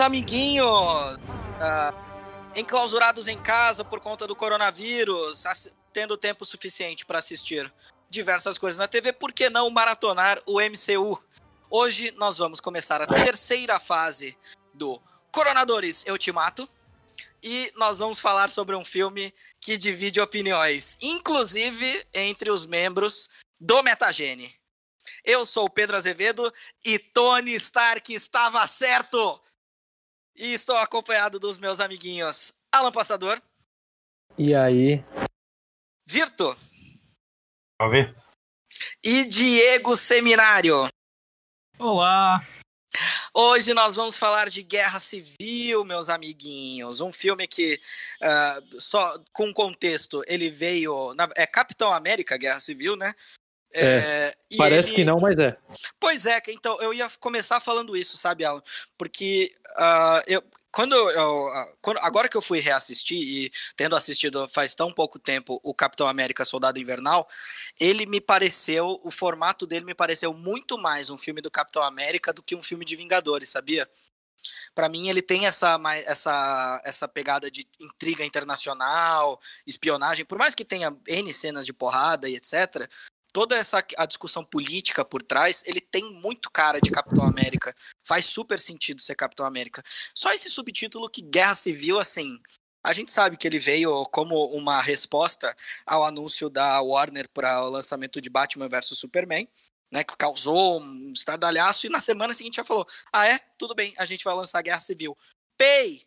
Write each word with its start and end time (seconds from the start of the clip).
Amiguinhos! 0.00 1.16
Uh, 1.16 2.12
enclausurados 2.56 3.28
em 3.28 3.38
casa 3.38 3.84
por 3.84 4.00
conta 4.00 4.26
do 4.26 4.36
coronavírus, 4.36 5.44
tendo 5.92 6.16
tempo 6.16 6.44
suficiente 6.44 7.06
para 7.06 7.18
assistir 7.18 7.72
diversas 8.10 8.58
coisas 8.58 8.78
na 8.78 8.88
TV, 8.88 9.12
por 9.12 9.32
que 9.32 9.48
não 9.48 9.70
maratonar 9.70 10.40
o 10.46 10.60
MCU? 10.60 11.22
Hoje 11.70 12.10
nós 12.12 12.38
vamos 12.38 12.60
começar 12.60 13.00
a 13.00 13.06
terceira 13.06 13.80
fase 13.80 14.36
do 14.74 15.00
Coronadores 15.30 16.04
Eu 16.06 16.18
Te 16.18 16.30
Mato 16.30 16.68
e 17.42 17.72
nós 17.76 17.98
vamos 17.98 18.20
falar 18.20 18.50
sobre 18.50 18.76
um 18.76 18.84
filme 18.84 19.32
que 19.60 19.78
divide 19.78 20.20
opiniões, 20.20 20.98
inclusive 21.00 22.06
entre 22.12 22.50
os 22.50 22.66
membros 22.66 23.30
do 23.58 23.82
Metagene. 23.82 24.54
Eu 25.24 25.46
sou 25.46 25.64
o 25.64 25.70
Pedro 25.70 25.96
Azevedo 25.96 26.52
e 26.84 26.98
Tony 26.98 27.54
Stark 27.54 28.12
estava 28.12 28.66
certo! 28.66 29.40
E 30.42 30.54
estou 30.54 30.76
acompanhado 30.76 31.38
dos 31.38 31.56
meus 31.56 31.78
amiguinhos 31.78 32.52
Alan 32.74 32.90
Passador. 32.90 33.40
E 34.36 34.56
aí? 34.56 34.96
Virto. 36.04 36.56
Salve. 37.80 38.12
E 39.04 39.24
Diego 39.28 39.94
Seminário. 39.94 40.88
Olá. 41.78 42.44
Hoje 43.32 43.72
nós 43.72 43.94
vamos 43.94 44.18
falar 44.18 44.50
de 44.50 44.64
Guerra 44.64 44.98
Civil, 44.98 45.84
meus 45.84 46.08
amiguinhos. 46.08 47.00
Um 47.00 47.12
filme 47.12 47.46
que, 47.46 47.80
uh, 48.20 48.80
só 48.80 49.22
com 49.32 49.54
contexto, 49.54 50.24
ele 50.26 50.50
veio. 50.50 51.14
Na, 51.14 51.28
é 51.36 51.46
Capitão 51.46 51.92
América 51.92 52.36
Guerra 52.36 52.58
Civil, 52.58 52.96
né? 52.96 53.14
É, 53.74 54.34
é 54.52 54.56
parece 54.56 54.90
ele... 54.90 54.96
que 54.96 55.04
não, 55.04 55.18
mas 55.18 55.38
é. 55.38 55.56
Pois 55.98 56.26
é, 56.26 56.40
então 56.48 56.80
eu 56.80 56.92
ia 56.92 57.08
começar 57.20 57.60
falando 57.60 57.96
isso, 57.96 58.16
sabe, 58.16 58.44
Alan? 58.44 58.62
Porque 58.98 59.50
uh, 59.76 60.22
eu, 60.26 60.42
quando 60.72 60.94
eu, 60.94 61.48
quando, 61.82 61.98
agora 61.98 62.28
que 62.28 62.36
eu 62.36 62.42
fui 62.42 62.58
reassistir 62.58 63.18
e 63.18 63.52
tendo 63.76 63.94
assistido 63.94 64.48
faz 64.48 64.74
tão 64.74 64.90
pouco 64.90 65.18
tempo 65.18 65.60
o 65.62 65.74
Capitão 65.74 66.08
América 66.08 66.46
Soldado 66.46 66.78
Invernal, 66.78 67.28
ele 67.78 68.06
me 68.06 68.20
pareceu, 68.20 68.98
o 69.04 69.10
formato 69.10 69.66
dele 69.66 69.84
me 69.84 69.94
pareceu 69.94 70.32
muito 70.32 70.78
mais 70.78 71.10
um 71.10 71.18
filme 71.18 71.42
do 71.42 71.50
Capitão 71.50 71.82
América 71.82 72.32
do 72.32 72.42
que 72.42 72.56
um 72.56 72.62
filme 72.62 72.86
de 72.86 72.96
Vingadores, 72.96 73.50
sabia? 73.50 73.88
Para 74.74 74.88
mim 74.88 75.08
ele 75.08 75.20
tem 75.20 75.44
essa, 75.44 75.78
essa, 76.06 76.82
essa 76.84 77.06
pegada 77.06 77.50
de 77.50 77.68
intriga 77.78 78.24
internacional, 78.24 79.38
espionagem, 79.66 80.24
por 80.24 80.38
mais 80.38 80.54
que 80.54 80.64
tenha 80.64 80.96
N 81.06 81.32
cenas 81.32 81.66
de 81.66 81.74
porrada 81.74 82.28
e 82.28 82.34
etc, 82.34 82.88
toda 83.32 83.56
essa 83.56 83.84
a 83.96 84.06
discussão 84.06 84.44
política 84.44 85.04
por 85.04 85.22
trás, 85.22 85.64
ele 85.66 85.80
tem 85.80 86.04
muito 86.20 86.50
cara 86.50 86.80
de 86.80 86.90
Capitão 86.90 87.24
América. 87.24 87.74
Faz 88.06 88.26
super 88.26 88.60
sentido 88.60 89.00
ser 89.00 89.14
Capitão 89.14 89.46
América. 89.46 89.82
Só 90.14 90.32
esse 90.32 90.50
subtítulo 90.50 91.08
que 91.08 91.22
Guerra 91.22 91.54
Civil, 91.54 91.98
assim, 91.98 92.38
a 92.84 92.92
gente 92.92 93.10
sabe 93.10 93.36
que 93.36 93.46
ele 93.46 93.58
veio 93.58 94.04
como 94.06 94.46
uma 94.46 94.80
resposta 94.80 95.54
ao 95.86 96.04
anúncio 96.04 96.50
da 96.50 96.80
Warner 96.80 97.28
para 97.32 97.64
o 97.64 97.70
lançamento 97.70 98.20
de 98.20 98.28
Batman 98.28 98.68
vs 98.68 98.98
Superman, 98.98 99.48
né, 99.90 100.02
que 100.02 100.16
causou 100.16 100.80
um 100.80 101.12
estardalhaço, 101.14 101.86
e 101.86 101.90
na 101.90 102.00
semana 102.00 102.32
seguinte 102.34 102.56
já 102.56 102.64
falou: 102.64 102.86
ah, 103.12 103.26
é? 103.26 103.38
Tudo 103.58 103.74
bem, 103.74 103.94
a 103.96 104.04
gente 104.04 104.24
vai 104.24 104.34
lançar 104.34 104.62
Guerra 104.62 104.80
Civil. 104.80 105.16
Pay! 105.56 106.02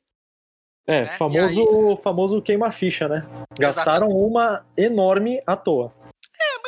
É, 0.88 1.00
né? 1.00 1.06
famoso, 1.06 1.91
aí... 1.91 2.03
famoso 2.03 2.41
queima-ficha, 2.41 3.08
né? 3.08 3.25
Gastaram 3.58 4.08
Exatamente. 4.08 4.28
uma 4.28 4.66
enorme 4.78 5.41
à 5.47 5.56
toa. 5.56 5.94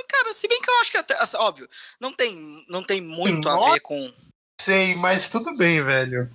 Cara, 0.08 0.34
se 0.34 0.48
bem 0.48 0.62
que 0.62 0.70
eu 0.70 0.80
acho 0.82 0.92
que 0.92 0.98
até. 0.98 1.16
Assim, 1.22 1.38
óbvio, 1.38 1.70
não 2.00 2.14
tem, 2.14 2.66
não 2.70 2.84
tem 2.84 3.02
muito 3.02 3.48
a 3.50 3.72
ver 3.72 3.80
com. 3.82 4.14
Sei, 4.62 4.96
mas 4.96 5.30
tudo 5.30 5.56
bem, 5.56 5.84
velho. 5.84 6.30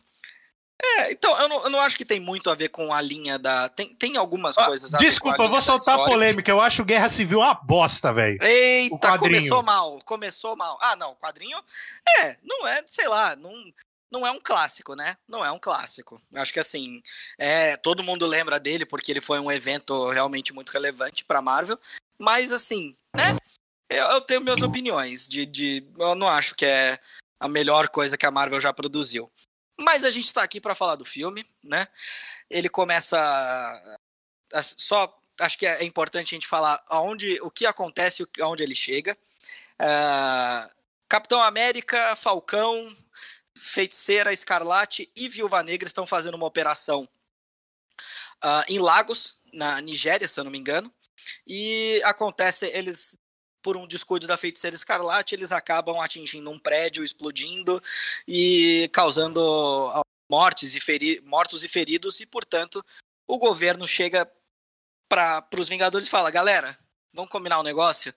É, 0.85 1.13
então, 1.13 1.41
eu 1.41 1.49
não, 1.49 1.65
eu 1.65 1.71
não 1.71 1.81
acho 1.81 1.97
que 1.97 2.05
tem 2.05 2.19
muito 2.19 2.51
a 2.51 2.57
ver 2.57 2.69
com 2.69 2.93
a 2.93 3.01
linha 3.01 3.39
da. 3.39 3.69
Tem, 3.69 3.95
tem 3.95 4.17
algumas 4.17 4.59
ah, 4.59 4.67
coisas. 4.67 4.91
Desculpa, 4.93 5.45
eu 5.45 5.49
vou 5.49 5.63
soltar 5.63 5.99
a 5.99 6.05
polêmica. 6.05 6.51
Eu 6.51 6.61
acho 6.61 6.85
Guerra 6.85 7.09
Civil 7.09 7.39
uma 7.39 7.55
bosta, 7.55 8.13
velho. 8.13 8.43
Eita, 8.43 9.17
começou 9.17 9.63
mal. 9.63 9.99
Começou 10.05 10.57
mal. 10.57 10.77
Ah, 10.83 10.97
não, 10.97 11.13
o 11.13 11.17
quadrinho. 11.17 11.57
É, 12.19 12.37
não 12.43 12.67
é, 12.67 12.83
sei 12.89 13.07
lá, 13.09 13.37
não. 13.37 13.53
Não 14.11 14.27
é 14.27 14.31
um 14.31 14.41
clássico, 14.43 14.95
né? 14.95 15.17
Não 15.27 15.43
é 15.43 15.51
um 15.51 15.59
clássico. 15.59 16.21
Acho 16.35 16.53
que 16.53 16.61
assim, 16.61 17.01
é, 17.39 17.79
todo 17.79 18.03
mundo 18.03 18.27
lembra 18.27 18.61
dele 18.61 18.85
porque 18.85 19.11
ele 19.11 19.23
foi 19.23 19.41
um 19.41 19.51
evento 19.51 20.11
realmente 20.11 20.53
muito 20.53 20.69
relevante 20.69 21.25
para 21.25 21.41
Marvel. 21.41 21.79
Mas 22.19 22.53
assim, 22.53 22.95
né? 23.17 23.35
Eu, 23.93 24.07
eu 24.13 24.21
tenho 24.21 24.41
minhas 24.41 24.63
opiniões 24.63 25.29
de, 25.29 25.47
de. 25.47 25.87
Eu 25.99 26.15
não 26.15 26.29
acho 26.29 26.55
que 26.55 26.65
é 26.65 26.99
a 27.39 27.49
melhor 27.49 27.89
coisa 27.89 28.17
que 28.17 28.27
a 28.27 28.31
Marvel 28.31 28.61
já 28.61 28.73
produziu. 28.73 29.31
Mas 29.81 30.05
a 30.05 30.11
gente 30.11 30.27
está 30.27 30.43
aqui 30.43 30.61
para 30.61 30.75
falar 30.75 30.97
do 30.97 31.05
filme, 31.05 31.45
né? 31.63 31.87
Ele 32.49 32.69
começa. 32.69 33.99
Só 34.63 35.19
acho 35.41 35.59
que 35.59 35.67
é 35.67 35.85
importante 35.85 36.35
a 36.35 36.37
gente 36.37 36.47
falar 36.47 36.83
aonde, 36.89 37.41
o 37.43 37.51
que 37.51 37.67
acontece 37.67 38.27
aonde 38.41 38.63
ele 38.63 38.75
chega. 38.75 39.17
Uh, 39.81 40.71
Capitão 41.09 41.43
América, 41.43 42.15
Falcão, 42.17 42.75
Feiticeira, 43.57 44.33
Escarlate 44.33 45.11
e 45.17 45.29
Viúva 45.29 45.63
Negra 45.63 45.87
estão 45.87 46.07
fazendo 46.07 46.35
uma 46.35 46.47
operação 46.47 47.09
uh, 48.45 48.65
em 48.69 48.79
Lagos, 48.79 49.39
na 49.53 49.81
Nigéria, 49.81 50.29
se 50.29 50.39
eu 50.39 50.45
não 50.45 50.51
me 50.51 50.59
engano. 50.59 50.93
E 51.47 52.01
acontece, 52.05 52.67
eles 52.67 53.19
por 53.63 53.77
um 53.77 53.87
descuido 53.87 54.27
da 54.27 54.37
feiticeira 54.37 54.75
escarlate, 54.75 55.35
eles 55.35 55.53
acabam 55.53 56.01
atingindo 56.01 56.51
um 56.51 56.59
prédio, 56.59 57.05
explodindo 57.05 57.81
e 58.27 58.91
causando 58.93 59.93
mortes 60.31 60.75
e 60.75 60.81
feri 60.81 61.21
mortos 61.25 61.63
e 61.63 61.69
feridos, 61.69 62.21
e 62.21 62.27
portanto 62.27 62.85
o 63.27 63.39
governo 63.39 63.87
chega 63.87 64.31
para 65.09 65.47
os 65.59 65.69
Vingadores 65.69 66.09
e 66.09 66.11
fala: 66.11 66.31
galera, 66.31 66.77
vamos 67.13 67.31
combinar 67.31 67.61
um 67.61 67.65
negócio? 67.65 68.13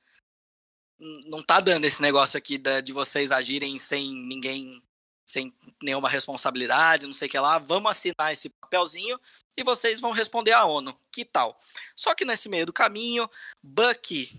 Não 1.25 1.44
tá 1.44 1.59
dando 1.59 1.85
esse 1.85 2.01
negócio 2.01 2.38
aqui 2.38 2.57
de 2.57 2.94
vocês 2.94 3.31
agirem 3.31 3.77
sem 3.77 4.13
ninguém, 4.13 4.81
sem 5.25 5.53
nenhuma 5.83 6.07
responsabilidade, 6.07 7.06
não 7.06 7.13
sei 7.13 7.27
o 7.27 7.31
que 7.31 7.38
lá. 7.38 7.59
Vamos 7.59 7.91
assinar 7.91 8.31
esse 8.31 8.50
papelzinho 8.50 9.19
e 9.57 9.63
vocês 9.63 10.00
vão 10.00 10.12
responder 10.12 10.53
à 10.53 10.63
ONU. 10.63 10.97
Que 11.12 11.25
tal? 11.25 11.57
Só 11.95 12.16
que 12.16 12.23
nesse 12.23 12.47
meio 12.47 12.66
do 12.66 12.72
caminho, 12.72 13.29
Bucky 13.62 14.29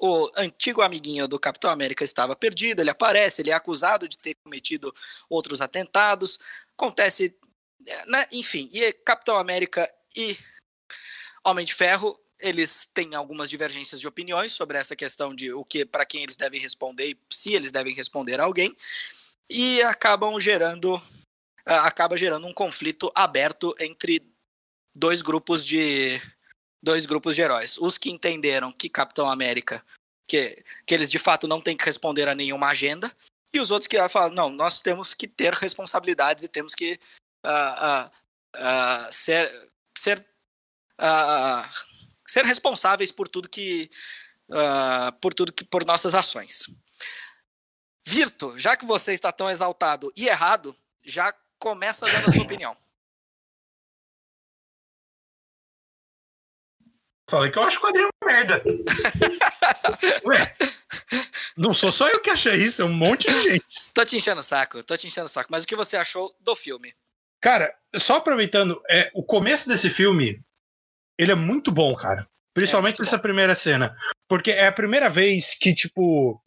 o 0.00 0.30
antigo 0.36 0.80
amiguinho 0.80 1.28
do 1.28 1.38
Capitão 1.38 1.70
América 1.70 2.02
estava 2.02 2.34
perdido, 2.34 2.80
ele 2.80 2.88
aparece, 2.88 3.42
ele 3.42 3.50
é 3.50 3.52
acusado 3.52 4.08
de 4.08 4.16
ter 4.16 4.34
cometido 4.42 4.94
outros 5.28 5.60
atentados, 5.60 6.40
acontece, 6.76 7.36
né? 8.06 8.26
enfim, 8.32 8.70
e 8.72 8.92
Capitão 8.92 9.36
América 9.36 9.88
e 10.16 10.38
Homem 11.44 11.66
de 11.66 11.74
Ferro, 11.74 12.18
eles 12.38 12.86
têm 12.86 13.14
algumas 13.14 13.50
divergências 13.50 14.00
de 14.00 14.08
opiniões 14.08 14.54
sobre 14.54 14.78
essa 14.78 14.96
questão 14.96 15.34
de 15.34 15.52
o 15.52 15.62
que 15.62 15.84
para 15.84 16.06
quem 16.06 16.22
eles 16.22 16.36
devem 16.36 16.58
responder 16.58 17.10
e 17.10 17.18
se 17.28 17.54
eles 17.54 17.70
devem 17.70 17.94
responder 17.94 18.40
a 18.40 18.44
alguém, 18.44 18.74
e 19.50 19.82
acabam 19.82 20.40
gerando 20.40 21.00
acaba 21.66 22.16
gerando 22.16 22.46
um 22.46 22.54
conflito 22.54 23.12
aberto 23.14 23.74
entre 23.78 24.22
dois 24.94 25.20
grupos 25.20 25.64
de 25.64 26.20
dois 26.82 27.06
grupos 27.06 27.34
de 27.34 27.42
heróis. 27.42 27.76
Os 27.78 27.98
que 27.98 28.10
entenderam 28.10 28.72
que 28.72 28.88
Capitão 28.88 29.28
América, 29.28 29.84
que, 30.30 30.62
que 30.86 30.94
eles 30.94 31.10
de 31.10 31.18
fato 31.18 31.48
não 31.48 31.60
têm 31.60 31.76
que 31.76 31.84
responder 31.84 32.28
a 32.28 32.36
nenhuma 32.36 32.68
agenda, 32.68 33.12
e 33.52 33.58
os 33.58 33.72
outros 33.72 33.88
que 33.88 34.08
falam, 34.08 34.32
não, 34.32 34.48
nós 34.48 34.80
temos 34.80 35.12
que 35.12 35.26
ter 35.26 35.52
responsabilidades 35.54 36.44
e 36.44 36.48
temos 36.48 36.72
que 36.72 37.00
uh, 37.44 38.06
uh, 38.06 38.10
uh, 38.56 39.12
ser, 39.12 39.50
ser, 39.98 40.24
ser 42.28 42.44
responsáveis 42.44 43.10
por 43.10 43.28
tudo 43.28 43.48
que 43.48 43.90
por 45.20 45.32
tudo 45.32 45.52
que 45.52 45.64
por 45.64 45.84
nossas 45.84 46.12
ações. 46.12 46.64
Virto, 48.04 48.58
já 48.58 48.76
que 48.76 48.84
você 48.84 49.14
está 49.14 49.30
tão 49.30 49.48
exaltado 49.48 50.12
e 50.16 50.26
errado, 50.26 50.74
já 51.04 51.32
começa 51.58 52.06
dando 52.06 52.26
a 52.26 52.30
sua 52.30 52.42
opinião. 52.42 52.76
Falei 57.28 57.52
que 57.52 57.58
eu 57.58 57.62
acho 57.62 57.78
o 57.78 57.82
quadrinho 57.82 58.08
uma 58.20 58.32
merda. 58.32 58.60
Ué, 60.24 60.54
não 61.56 61.74
sou 61.74 61.92
só 61.92 62.08
eu 62.08 62.20
que 62.20 62.30
achei 62.30 62.54
isso, 62.54 62.82
é 62.82 62.84
um 62.84 62.92
monte 62.92 63.26
de 63.26 63.42
gente. 63.42 63.64
tô 63.92 64.04
te 64.04 64.16
enchendo 64.16 64.40
o 64.40 64.44
saco, 64.44 64.84
tô 64.84 64.96
te 64.96 65.06
enchendo 65.06 65.26
o 65.26 65.28
saco. 65.28 65.50
Mas 65.50 65.64
o 65.64 65.66
que 65.66 65.76
você 65.76 65.96
achou 65.96 66.34
do 66.40 66.54
filme? 66.56 66.94
Cara, 67.40 67.74
só 67.96 68.16
aproveitando, 68.16 68.80
é, 68.88 69.10
o 69.14 69.22
começo 69.22 69.68
desse 69.68 69.88
filme, 69.88 70.40
ele 71.18 71.32
é 71.32 71.34
muito 71.34 71.72
bom, 71.72 71.94
cara. 71.94 72.26
Principalmente 72.54 73.00
é 73.00 73.02
essa 73.04 73.16
bom. 73.16 73.22
primeira 73.22 73.54
cena. 73.54 73.96
Porque 74.28 74.50
é 74.50 74.66
a 74.66 74.72
primeira 74.72 75.08
vez 75.08 75.54
que, 75.54 75.74
tipo, 75.74 76.40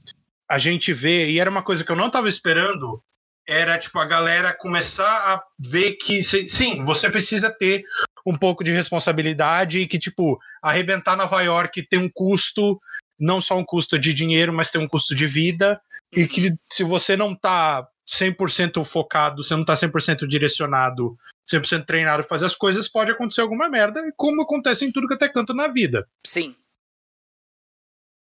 a 0.50 0.58
gente 0.58 0.94
vê, 0.94 1.30
e 1.30 1.40
era 1.40 1.50
uma 1.50 1.64
coisa 1.64 1.84
que 1.84 1.92
eu 1.92 1.96
não 1.96 2.10
tava 2.10 2.30
esperando, 2.30 3.04
era 3.48 3.78
tipo 3.78 4.00
a 4.00 4.06
galera 4.06 4.54
começar 4.54 5.34
a 5.34 5.44
ver 5.60 5.94
que 5.94 6.22
sim, 6.24 6.84
você 6.84 7.10
precisa 7.10 7.50
ter 7.50 7.84
um 8.25 8.38
pouco 8.38 8.64
de 8.64 8.72
responsabilidade 8.72 9.80
e 9.80 9.88
que 9.88 10.00
tipo 10.00 10.40
arrebentar 10.62 11.18
Nova 11.18 11.42
York 11.42 11.86
tem 11.88 12.00
um 12.00 12.10
custo, 12.10 12.80
não 13.24 13.42
só 13.42 13.58
um 13.58 13.64
custo 13.64 13.98
de 13.98 14.14
dinheiro, 14.14 14.52
mas 14.54 14.70
tem 14.70 14.81
um 14.81 14.88
custo 14.88 15.16
de 15.16 15.25
vida 15.25 15.81
e 16.12 16.28
que 16.28 16.54
se 16.72 16.84
você 16.84 17.16
não 17.16 17.34
tá 17.34 17.88
100% 18.08 18.84
focado, 18.84 19.44
você 19.44 19.56
não 19.56 19.64
tá 19.64 19.74
100% 19.74 20.28
direcionado, 20.28 21.18
100% 21.50 21.86
treinado 21.86 22.24
fazer 22.24 22.46
as 22.46 22.56
coisas, 22.56 22.90
pode 22.90 23.12
acontecer 23.12 23.42
alguma 23.42 23.70
merda, 23.70 24.02
como 24.18 24.42
acontece 24.42 24.86
em 24.86 24.92
tudo 24.92 25.08
que 25.08 25.14
até 25.14 25.30
canto 25.30 25.54
na 25.54 25.68
vida. 25.68 26.08
Sim. 26.28 26.56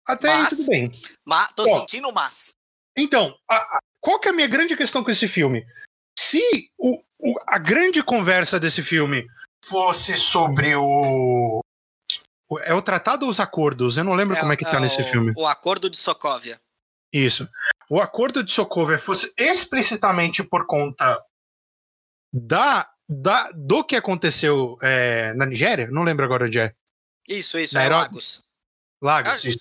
Até 0.07 0.27
mas, 0.27 0.43
aí 0.43 0.49
tudo 0.49 0.69
bem. 0.69 0.91
Mas, 1.25 1.53
tô 1.55 1.63
Ó, 1.63 1.79
sentindo 1.79 2.11
mas. 2.11 2.51
Então, 2.97 3.37
a, 3.49 3.55
a, 3.55 3.79
qual 4.01 4.19
que 4.19 4.27
é 4.27 4.31
a 4.31 4.33
minha 4.33 4.47
grande 4.47 4.75
questão 4.75 5.03
com 5.03 5.11
esse 5.11 5.27
filme? 5.27 5.63
Se 6.17 6.41
o, 6.77 6.99
o, 7.19 7.35
a 7.47 7.59
grande 7.59 8.01
conversa 8.01 8.59
desse 8.59 8.81
filme 8.81 9.25
fosse 9.63 10.15
sobre 10.17 10.75
o. 10.75 11.61
É 12.61 12.73
o 12.73 12.81
tratado 12.81 13.25
ou 13.25 13.31
os 13.31 13.39
acordos? 13.39 13.97
Eu 13.97 14.03
não 14.03 14.13
lembro 14.13 14.35
é, 14.35 14.39
como 14.39 14.51
é 14.51 14.57
que 14.57 14.65
tá 14.65 14.77
é 14.77 14.79
nesse 14.79 15.01
o, 15.01 15.07
filme. 15.07 15.33
O 15.35 15.45
acordo 15.45 15.89
de 15.89 15.97
Sokovia. 15.97 16.59
Isso. 17.13 17.47
O 17.89 17.99
acordo 17.99 18.43
de 18.43 18.51
Sokovia 18.51 18.97
fosse 18.97 19.31
explicitamente 19.37 20.43
por 20.43 20.65
conta 20.65 21.23
da, 22.33 22.89
da 23.07 23.51
do 23.51 23.83
que 23.83 23.95
aconteceu 23.95 24.75
é, 24.81 25.33
na 25.33 25.45
Nigéria? 25.45 25.89
Não 25.91 26.03
lembro 26.03 26.25
agora 26.25 26.45
onde 26.45 26.59
é. 26.59 26.73
Isso, 27.27 27.59
isso, 27.59 27.75
na 27.75 27.83
é 27.83 27.89
Lagos. 27.89 28.41
Lagos, 29.01 29.33
acho, 29.33 29.49
isso. 29.49 29.59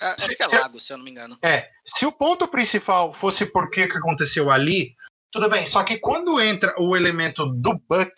É, 0.00 0.06
acho 0.06 0.28
que 0.28 0.42
é 0.42 0.46
Lagos, 0.46 0.86
se 0.86 0.92
eu 0.92 0.98
não 0.98 1.04
me 1.04 1.10
engano. 1.10 1.36
É. 1.42 1.70
Se 1.84 2.06
o 2.06 2.12
ponto 2.12 2.46
principal 2.46 3.12
fosse 3.12 3.46
por 3.46 3.70
que 3.70 3.82
aconteceu 3.82 4.50
ali, 4.50 4.94
tudo 5.30 5.48
bem. 5.48 5.66
Só 5.66 5.82
que 5.82 5.98
quando 5.98 6.40
entra 6.40 6.74
o 6.78 6.96
elemento 6.96 7.46
do 7.46 7.74
Buck, 7.88 8.12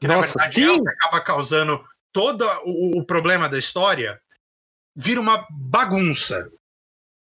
que 0.00 0.06
Nossa, 0.06 0.34
na 0.38 0.44
verdade 0.44 0.62
é 0.62 0.70
o 0.70 0.82
que 0.82 0.88
acaba 0.90 1.20
causando 1.20 1.84
todo 2.12 2.44
o, 2.64 3.00
o, 3.00 3.04
problema 3.04 3.48
da 3.48 3.58
história, 3.58 4.20
vira 4.96 5.20
uma 5.20 5.46
bagunça. 5.50 6.50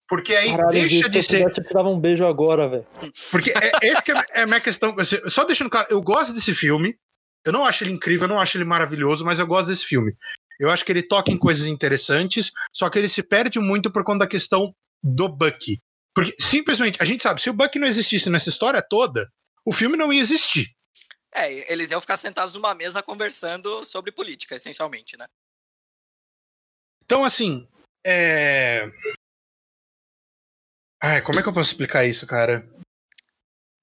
Porque 0.07 0.35
aí 0.35 0.51
Caralho, 0.51 0.71
deixa 0.71 1.09
de 1.09 1.21
ser. 1.21 1.41
Eu 1.41 1.51
te 1.51 1.61
dava 1.61 1.89
um 1.89 1.99
beijo 1.99 2.25
agora, 2.25 2.67
velho. 2.67 2.85
Porque 3.31 3.51
é, 3.51 3.71
esse 3.83 4.03
que 4.03 4.11
é, 4.11 4.15
é 4.35 4.41
a 4.43 4.47
minha 4.47 4.61
questão. 4.61 4.95
Só 5.27 5.43
deixando 5.43 5.69
claro, 5.69 5.87
eu 5.89 6.01
gosto 6.01 6.33
desse 6.33 6.55
filme. 6.55 6.97
Eu 7.45 7.53
não 7.53 7.65
acho 7.65 7.83
ele 7.83 7.91
incrível, 7.91 8.25
eu 8.25 8.29
não 8.29 8.39
acho 8.39 8.57
ele 8.57 8.65
maravilhoso, 8.65 9.23
mas 9.23 9.39
eu 9.39 9.47
gosto 9.47 9.69
desse 9.69 9.85
filme. 9.85 10.13
Eu 10.59 10.69
acho 10.69 10.83
que 10.83 10.91
ele 10.91 11.03
toca 11.03 11.31
em 11.31 11.37
coisas 11.37 11.65
interessantes, 11.65 12.51
só 12.73 12.89
que 12.89 12.97
ele 12.97 13.07
se 13.07 13.21
perde 13.21 13.59
muito 13.59 13.91
por 13.91 14.03
conta 14.03 14.19
da 14.19 14.27
questão 14.27 14.73
do 15.03 15.29
Bucky. 15.29 15.79
Porque 16.13 16.33
simplesmente, 16.39 16.97
a 17.01 17.05
gente 17.05 17.21
sabe, 17.21 17.41
se 17.41 17.49
o 17.49 17.53
Bucky 17.53 17.77
não 17.77 17.87
existisse 17.87 18.29
nessa 18.29 18.49
história 18.49 18.81
toda, 18.81 19.29
o 19.63 19.71
filme 19.71 19.95
não 19.95 20.11
ia 20.11 20.21
existir. 20.21 20.67
É, 21.37 21.71
eles 21.71 21.91
iam 21.91 22.01
ficar 22.01 22.17
sentados 22.17 22.55
numa 22.55 22.73
mesa 22.73 23.03
conversando 23.03 23.85
sobre 23.85 24.11
política, 24.11 24.55
essencialmente, 24.55 25.15
né? 25.15 25.27
Então, 27.03 27.23
assim, 27.23 27.67
é. 28.03 28.89
Ai, 31.01 31.21
como 31.21 31.39
é 31.39 31.43
que 31.43 31.49
eu 31.49 31.53
posso 31.53 31.71
explicar 31.71 32.05
isso, 32.05 32.25
cara? 32.25 32.67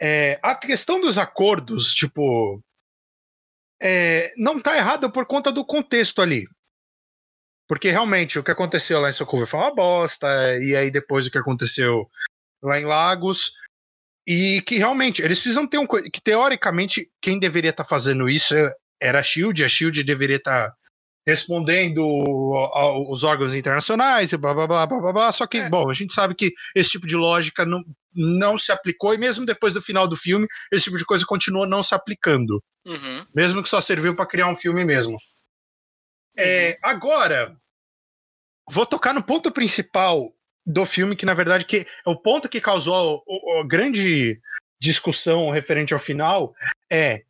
É, 0.01 0.41
a 0.43 0.57
questão 0.57 1.01
dos 1.01 1.17
acordos, 1.17 1.95
tipo. 1.95 2.61
É, 3.81 4.35
não 4.37 4.61
tá 4.61 4.77
errada 4.77 5.11
por 5.11 5.25
conta 5.25 5.53
do 5.53 5.65
contexto 5.65 6.21
ali. 6.21 6.47
Porque 7.69 7.91
realmente 7.91 8.39
o 8.39 8.45
que 8.45 8.51
aconteceu 8.51 9.01
lá 9.01 9.09
em 9.09 9.13
Socorro 9.13 9.47
foi 9.47 9.61
uma 9.61 9.75
bosta, 9.75 10.27
e 10.59 10.75
aí 10.75 10.91
depois 10.91 11.27
o 11.27 11.31
que 11.31 11.39
aconteceu 11.39 12.11
lá 12.63 12.81
em 12.81 12.85
Lagos. 12.85 13.53
E 14.27 14.63
que 14.63 14.79
realmente 14.79 15.21
eles 15.21 15.39
precisam 15.39 15.67
ter 15.67 15.79
um. 15.79 15.87
Que 15.87 16.21
teoricamente 16.23 17.11
quem 17.21 17.39
deveria 17.39 17.71
estar 17.71 17.85
tá 17.85 17.89
fazendo 17.89 18.29
isso 18.29 18.55
era 19.01 19.21
a 19.21 19.23
Shield, 19.23 19.63
a 19.63 19.69
Shield 19.69 20.03
deveria 20.03 20.37
estar 20.37 20.71
tá 20.71 20.77
respondendo 21.27 22.03
aos 22.73 23.23
órgãos 23.23 23.55
internacionais 23.55 24.33
e 24.33 24.37
blá 24.37 24.55
blá 24.55 24.67
blá 24.67 24.87
blá 24.87 25.01
blá. 25.01 25.13
blá. 25.13 25.33
Só 25.33 25.47
que, 25.47 25.59
é. 25.59 25.69
bom, 25.69 25.91
a 25.91 25.95
gente 25.95 26.13
sabe 26.13 26.35
que 26.35 26.53
esse 26.75 26.91
tipo 26.91 27.07
de 27.07 27.17
lógica 27.17 27.65
não, 27.65 27.83
não 28.15 28.59
se 28.59 28.71
aplicou, 28.71 29.15
e 29.15 29.19
mesmo 29.19 29.47
depois 29.47 29.75
do 29.75 29.83
final 29.83 30.07
do 30.07 30.17
filme, 30.17 30.47
esse 30.71 30.85
tipo 30.85 30.99
de 30.99 31.05
coisa 31.05 31.25
continua 31.27 31.67
não 31.67 31.83
se 31.83 31.95
aplicando. 31.95 32.63
Uhum. 32.87 33.25
Mesmo 33.35 33.63
que 33.63 33.69
só 33.69 33.81
serviu 33.81 34.15
para 34.15 34.27
criar 34.27 34.49
um 34.49 34.57
filme 34.57 34.85
mesmo. 34.85 35.19
É, 36.37 36.77
agora, 36.83 37.57
vou 38.71 38.85
tocar 38.85 39.15
no 39.15 39.23
ponto 39.23 39.51
principal 39.51 40.34
do 40.67 40.87
filme, 40.87 41.17
que 41.17 41.27
na 41.27 41.35
verdade 41.35 41.65
que 41.65 41.87
é 42.07 42.11
o 42.11 42.17
ponto 42.17 42.49
que 42.49 42.61
causou 42.61 43.23
a, 43.61 43.67
grande 43.67 44.41
discussão 44.81 45.51
referente 45.51 45.95
ao 45.95 46.01
final 46.01 46.55
é 46.91 47.23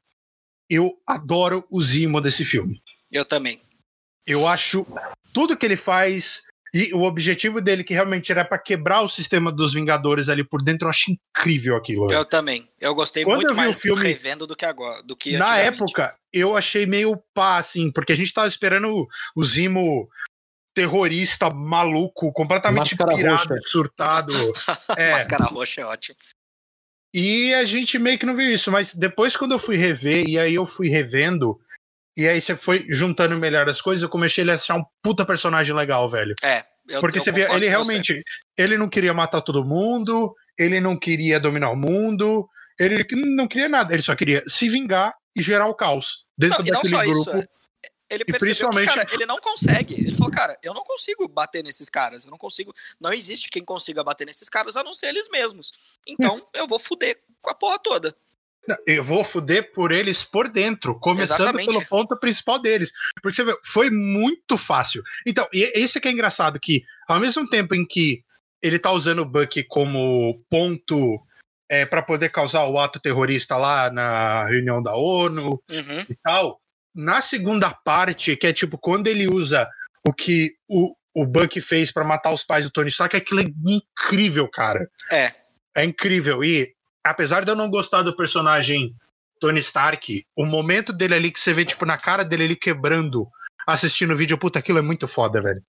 eu 0.68 0.98
adoro 1.06 1.66
o 1.70 1.82
Zimo 1.82 2.20
desse 2.20 2.44
filme. 2.44 2.80
Eu 3.12 3.24
também. 3.24 3.58
Eu 4.26 4.46
acho 4.48 4.86
tudo 5.32 5.56
que 5.56 5.66
ele 5.66 5.76
faz 5.76 6.44
e 6.74 6.92
o 6.92 7.02
objetivo 7.02 7.60
dele, 7.60 7.84
que 7.84 7.94
realmente 7.94 8.32
era 8.32 8.44
para 8.44 8.58
quebrar 8.58 9.02
o 9.02 9.08
sistema 9.08 9.52
dos 9.52 9.72
Vingadores 9.72 10.28
ali 10.28 10.42
por 10.42 10.60
dentro, 10.60 10.86
eu 10.86 10.90
acho 10.90 11.12
incrível 11.12 11.76
aquilo. 11.76 12.10
Eu 12.10 12.24
também. 12.24 12.68
Eu 12.80 12.92
gostei 12.96 13.22
Quando 13.22 13.36
muito 13.36 13.52
eu 13.52 13.56
mais 13.56 13.80
filme, 13.80 14.02
revendo 14.02 14.44
do 14.44 14.56
que 14.56 14.64
agora. 14.64 15.00
Do 15.04 15.14
que 15.14 15.36
na 15.36 15.56
época, 15.56 16.16
eu 16.32 16.56
achei 16.56 16.84
meio 16.84 17.16
pá, 17.32 17.58
assim, 17.58 17.92
porque 17.92 18.12
a 18.12 18.16
gente 18.16 18.34
tava 18.34 18.48
esperando 18.48 19.06
o 19.36 19.44
Zimo 19.44 20.08
terrorista 20.74 21.48
maluco, 21.50 22.32
completamente 22.32 22.96
Máscara 22.96 23.16
pirado, 23.16 23.48
roxa. 23.48 23.60
surtado. 23.66 24.32
é. 24.98 25.12
Máscara 25.12 25.44
roxa 25.44 25.80
é 25.82 25.84
ótimo. 25.84 26.16
E 27.14 27.54
a 27.54 27.64
gente 27.64 27.98
meio 27.98 28.18
que 28.18 28.26
não 28.26 28.36
viu 28.36 28.52
isso, 28.52 28.72
mas 28.72 28.92
depois 28.92 29.36
quando 29.36 29.52
eu 29.52 29.58
fui 29.58 29.76
rever, 29.76 30.28
e 30.28 30.38
aí 30.38 30.54
eu 30.54 30.66
fui 30.66 30.88
revendo, 30.88 31.56
e 32.16 32.26
aí 32.26 32.40
você 32.40 32.56
foi 32.56 32.84
juntando 32.90 33.38
melhor 33.38 33.68
as 33.68 33.80
coisas, 33.80 34.02
eu 34.02 34.08
comecei 34.08 34.48
a 34.50 34.54
achar 34.54 34.76
um 34.76 34.84
puta 35.00 35.24
personagem 35.24 35.74
legal, 35.74 36.10
velho. 36.10 36.34
É. 36.42 36.64
Eu, 36.88 37.00
Porque 37.00 37.18
eu 37.18 37.22
você 37.22 37.30
via, 37.30 37.50
ele 37.54 37.68
realmente, 37.68 38.14
você. 38.14 38.22
ele 38.58 38.76
não 38.76 38.88
queria 38.88 39.14
matar 39.14 39.40
todo 39.40 39.64
mundo, 39.64 40.34
ele 40.58 40.80
não 40.80 40.96
queria 40.96 41.40
dominar 41.40 41.70
o 41.70 41.76
mundo, 41.76 42.48
ele 42.78 43.06
não 43.36 43.46
queria 43.46 43.68
nada, 43.68 43.94
ele 43.94 44.02
só 44.02 44.14
queria 44.14 44.42
se 44.46 44.68
vingar 44.68 45.14
e 45.36 45.42
gerar 45.42 45.66
o 45.66 45.74
caos 45.74 46.24
dentro 46.36 46.64
não, 46.64 46.74
daquele 46.74 46.96
grupo. 46.96 47.10
Isso, 47.10 47.30
é. 47.30 47.46
Ele 48.14 48.24
percebeu 48.24 48.70
principalmente... 48.70 48.88
que, 48.88 48.94
cara, 48.94 49.08
ele 49.12 49.26
não 49.26 49.38
consegue. 49.40 49.94
Ele 49.94 50.12
falou, 50.12 50.30
cara, 50.30 50.58
eu 50.62 50.72
não 50.72 50.82
consigo 50.82 51.28
bater 51.28 51.62
nesses 51.62 51.88
caras. 51.88 52.24
Eu 52.24 52.30
não 52.30 52.38
consigo. 52.38 52.74
Não 53.00 53.12
existe 53.12 53.50
quem 53.50 53.64
consiga 53.64 54.04
bater 54.04 54.26
nesses 54.26 54.48
caras 54.48 54.76
a 54.76 54.82
não 54.82 54.94
ser 54.94 55.06
eles 55.06 55.28
mesmos. 55.28 55.98
Então 56.06 56.44
eu 56.54 56.66
vou 56.66 56.78
fuder 56.78 57.20
com 57.40 57.50
a 57.50 57.54
porra 57.54 57.78
toda. 57.78 58.16
Eu 58.86 59.04
vou 59.04 59.22
fuder 59.22 59.72
por 59.72 59.92
eles 59.92 60.24
por 60.24 60.48
dentro, 60.48 60.98
começando 60.98 61.40
Exatamente. 61.40 61.70
pelo 61.70 61.86
ponto 61.86 62.18
principal 62.18 62.58
deles. 62.58 62.92
Porque 63.22 63.36
você 63.36 63.44
vê, 63.44 63.58
foi 63.62 63.90
muito 63.90 64.56
fácil. 64.56 65.02
Então, 65.26 65.46
e 65.52 65.70
esse 65.74 66.00
que 66.00 66.08
é 66.08 66.10
engraçado, 66.10 66.58
que 66.58 66.82
ao 67.06 67.20
mesmo 67.20 67.48
tempo 67.48 67.74
em 67.74 67.86
que 67.86 68.24
ele 68.62 68.78
tá 68.78 68.90
usando 68.90 69.18
o 69.18 69.26
Buck 69.26 69.62
como 69.64 70.42
ponto 70.48 71.20
é, 71.68 71.84
para 71.84 72.02
poder 72.02 72.30
causar 72.30 72.66
o 72.66 72.78
ato 72.78 72.98
terrorista 72.98 73.56
lá 73.56 73.90
na 73.90 74.46
reunião 74.46 74.82
da 74.82 74.96
ONU 74.96 75.62
uhum. 75.70 76.04
e 76.08 76.14
tal, 76.22 76.60
na 76.94 77.20
segunda 77.20 77.70
parte, 77.70 78.36
que 78.36 78.46
é 78.46 78.52
tipo 78.52 78.78
quando 78.78 79.08
ele 79.08 79.26
usa 79.26 79.68
o 80.06 80.12
que 80.12 80.54
o, 80.68 80.94
o 81.14 81.26
Buck 81.26 81.60
fez 81.60 81.90
para 81.90 82.04
matar 82.04 82.32
os 82.32 82.44
pais 82.44 82.64
do 82.64 82.70
Tony 82.70 82.90
Stark, 82.90 83.16
aquilo 83.16 83.40
é 83.40 83.44
incrível, 83.66 84.48
cara. 84.48 84.88
É. 85.10 85.32
É 85.76 85.84
incrível. 85.84 86.44
E 86.44 86.72
apesar 87.02 87.44
de 87.44 87.50
eu 87.50 87.56
não 87.56 87.70
gostar 87.70 88.02
do 88.02 88.16
personagem 88.16 88.94
Tony 89.40 89.60
Stark, 89.60 90.24
o 90.36 90.44
momento 90.44 90.92
dele 90.92 91.14
ali 91.14 91.30
que 91.30 91.40
você 91.40 91.52
vê, 91.52 91.64
tipo, 91.64 91.84
na 91.84 91.98
cara 91.98 92.24
dele 92.24 92.44
ali 92.44 92.56
quebrando, 92.56 93.28
assistindo 93.66 94.14
o 94.14 94.16
vídeo, 94.16 94.38
puta, 94.38 94.58
aquilo 94.58 94.78
é 94.78 94.82
muito 94.82 95.08
foda, 95.08 95.42
velho. 95.42 95.62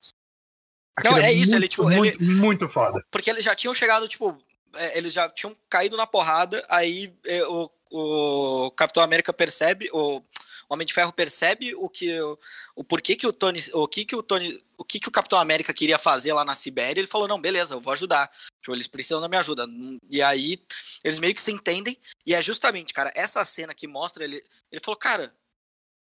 Aquilo 0.96 1.16
não, 1.16 1.22
é, 1.22 1.28
é 1.28 1.34
isso, 1.34 1.52
muito, 1.52 1.56
ele, 1.56 1.68
tipo, 1.68 1.84
muito, 1.84 2.24
ele... 2.24 2.36
muito 2.36 2.70
foda. 2.70 3.04
Porque 3.12 3.30
eles 3.30 3.44
já 3.44 3.54
tinham 3.56 3.74
chegado, 3.74 4.08
tipo, 4.08 4.38
é, 4.76 4.98
eles 4.98 5.14
já 5.14 5.28
tinham 5.30 5.56
caído 5.70 5.98
na 5.98 6.08
porrada, 6.08 6.66
aí 6.70 7.14
é, 7.26 7.44
o, 7.46 7.70
o 7.92 8.72
Capitão 8.72 9.04
América 9.04 9.34
percebe, 9.34 9.90
o 9.92 10.22
Homem 10.70 10.86
de 10.86 10.94
Ferro 10.94 11.14
percebe 11.14 11.76
o 11.76 11.90
que 11.90 12.20
o, 12.20 12.38
o 12.76 12.84
porquê 12.84 13.16
que 13.16 13.28
o 13.28 13.34
Tony, 13.34 13.60
o 13.74 13.88
que 13.88 14.06
que 14.06 14.16
o 14.16 14.24
Tony, 14.24 14.64
o 14.78 14.84
que 14.84 15.00
que 15.00 15.08
o 15.08 15.12
Capitão 15.12 15.40
América 15.40 15.74
queria 15.74 15.98
fazer 16.00 16.34
lá 16.34 16.44
na 16.44 16.56
Sibéria, 16.56 17.00
ele 17.00 17.08
falou: 17.08 17.28
"Não, 17.28 17.40
beleza, 17.40 17.76
eu 17.76 17.82
vou 17.82 17.94
ajudar. 17.94 18.30
Tipo, 18.62 18.76
eles 18.76 18.88
precisam 18.88 19.22
da 19.22 19.28
minha 19.28 19.40
ajuda". 19.40 19.66
E 20.10 20.22
aí 20.22 20.60
eles 21.04 21.20
meio 21.20 21.34
que 21.34 21.42
se 21.42 21.52
entendem, 21.52 21.98
e 22.26 22.34
é 22.34 22.42
justamente, 22.42 22.94
cara, 22.94 23.12
essa 23.16 23.44
cena 23.46 23.74
que 23.74 23.88
mostra 23.88 24.24
ele, 24.24 24.44
ele 24.72 24.82
falou: 24.82 24.98
"Cara, 24.98 25.34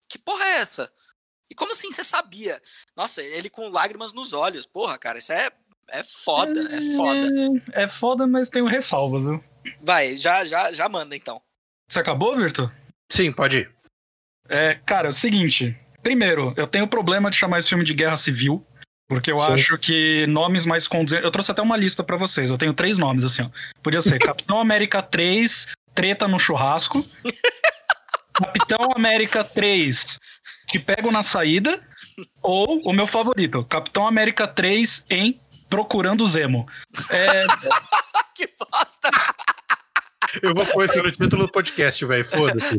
que 0.09 0.18
porra 0.18 0.44
é 0.44 0.54
essa?" 0.56 0.92
E 1.50 1.54
como 1.54 1.73
assim 1.73 1.92
você 1.92 2.02
sabia? 2.02 2.61
Nossa, 2.97 3.23
ele 3.23 3.50
com 3.50 3.68
lágrimas 3.68 4.12
nos 4.12 4.33
olhos. 4.33 4.66
Porra, 4.66 4.99
cara, 4.99 5.18
isso 5.18 5.33
é 5.33 5.50
é 5.88 6.02
foda, 6.02 6.61
é, 6.61 6.76
é 6.76 6.97
foda. 6.97 7.28
É 7.73 7.88
foda, 7.88 8.26
mas 8.26 8.49
tem 8.49 8.62
um 8.62 8.66
ressalva, 8.66 9.21
viu? 9.21 9.44
Vai, 9.83 10.16
já 10.16 10.44
já 10.44 10.73
já 10.73 10.88
manda 10.88 11.14
então. 11.14 11.40
Você 11.88 12.00
acabou, 12.00 12.35
Virtu? 12.35 12.71
Sim, 13.11 13.33
pode 13.33 13.59
ir. 13.59 13.74
É, 14.49 14.79
cara, 14.87 15.09
é 15.09 15.11
o 15.11 15.13
seguinte. 15.13 15.77
Primeiro, 16.03 16.53
eu 16.57 16.67
tenho 16.67 16.87
problema 16.87 17.31
de 17.31 17.37
chamar 17.37 17.59
esse 17.59 17.69
filme 17.69 17.85
de 17.85 17.95
guerra 17.95 18.17
civil. 18.17 18.65
Porque 19.09 19.31
eu 19.31 19.39
Sim. 19.39 19.53
acho 19.53 19.79
que 19.79 20.27
nomes 20.27 20.65
mais 20.65 20.89
condizentes. 20.89 21.25
Eu 21.25 21.31
trouxe 21.31 21.51
até 21.51 21.61
uma 21.61 21.77
lista 21.77 22.03
para 22.03 22.17
vocês. 22.17 22.51
Eu 22.51 22.59
tenho 22.59 22.73
três 22.73 22.97
nomes, 22.99 23.23
assim, 23.23 23.43
ó. 23.43 23.51
Podia 23.83 24.01
ser 24.01 24.19
Capitão 24.21 24.59
América 24.59 25.03
3, 25.03 25.69
Treta 25.95 26.27
no 26.27 26.39
Churrasco. 26.39 27.05
Capitão 28.35 28.91
América 28.97 29.45
3, 29.45 30.19
Te 30.67 30.79
Pego 30.79 31.11
na 31.13 31.23
Saída. 31.23 31.87
Ou 32.43 32.81
o 32.85 32.93
meu 32.93 33.07
favorito, 33.07 33.65
Capitão 33.65 34.07
América 34.07 34.49
3 34.49 35.05
em 35.09 35.41
Procurando 35.71 36.27
Zemo. 36.27 36.67
É... 37.11 37.47
que 38.35 38.49
bosta! 38.59 39.11
Eu 40.43 40.53
vou 40.55 40.67
pôr 40.67 40.87
isso 40.87 41.01
no 41.01 41.13
título 41.13 41.47
do 41.47 41.53
podcast, 41.53 42.05
velho. 42.05 42.25
Foda-se. 42.25 42.77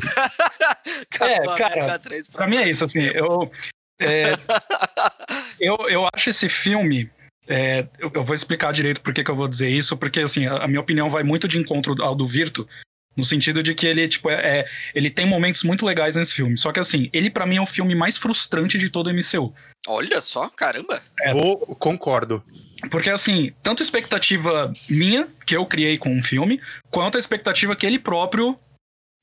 É, 1.22 1.40
cara, 1.58 2.00
pra 2.32 2.48
mim 2.48 2.58
é 2.58 2.70
isso, 2.70 2.84
assim, 2.84 3.04
eu, 3.06 3.52
é, 4.00 4.32
eu, 5.60 5.78
eu 5.90 6.08
acho 6.14 6.30
esse 6.30 6.50
filme. 6.50 7.10
É, 7.48 7.88
eu, 8.00 8.12
eu, 8.14 8.24
vou 8.24 8.34
explicar 8.34 8.74
direito 8.74 9.02
por 9.02 9.14
que, 9.14 9.24
que 9.24 9.30
eu 9.30 9.36
vou 9.36 9.48
dizer 9.48 9.70
isso, 9.70 9.96
porque 9.96 10.22
assim, 10.22 10.48
a, 10.48 10.64
a, 10.64 10.68
minha 10.68 10.82
opinião 10.82 11.12
vai 11.12 11.22
muito 11.22 11.48
de 11.48 11.60
encontro 11.60 12.02
ao 12.02 12.16
do 12.16 12.26
Virto, 12.26 12.68
no 13.16 13.24
sentido 13.24 13.62
de 13.62 13.76
que 13.76 13.86
ele, 13.86 14.08
tipo, 14.08 14.32
é, 14.32 14.60
é 14.60 14.66
ele 14.96 15.12
tem 15.12 15.28
momentos 15.28 15.64
muito 15.64 15.86
legais 15.86 16.16
nesse 16.16 16.34
filme. 16.34 16.58
Só 16.58 16.72
que 16.72 16.80
assim, 16.80 17.08
ele 17.14 17.30
para 17.30 17.46
mim 17.46 17.58
é 17.58 17.62
o 17.62 17.68
filme 17.68 17.94
mais 17.94 18.18
frustrante 18.18 18.80
de 18.80 18.90
todo 18.90 19.08
o 19.08 19.14
MCU. 19.14 19.54
Olha 19.88 20.20
só, 20.20 20.50
caramba. 20.50 21.02
É, 21.22 21.34
vou, 21.34 21.58
concordo. 21.76 22.42
Porque 22.90 23.12
assim, 23.12 23.54
tanto 23.62 23.84
a 23.84 23.86
expectativa 23.86 24.74
minha, 24.90 25.28
que 25.46 25.56
eu 25.56 25.66
criei 25.68 26.00
com 26.00 26.10
o 26.10 26.18
um 26.18 26.24
filme, 26.24 26.60
quanto 26.90 27.16
a 27.16 27.20
expectativa 27.20 27.76
que 27.76 27.86
ele 27.86 28.00
próprio 28.00 28.58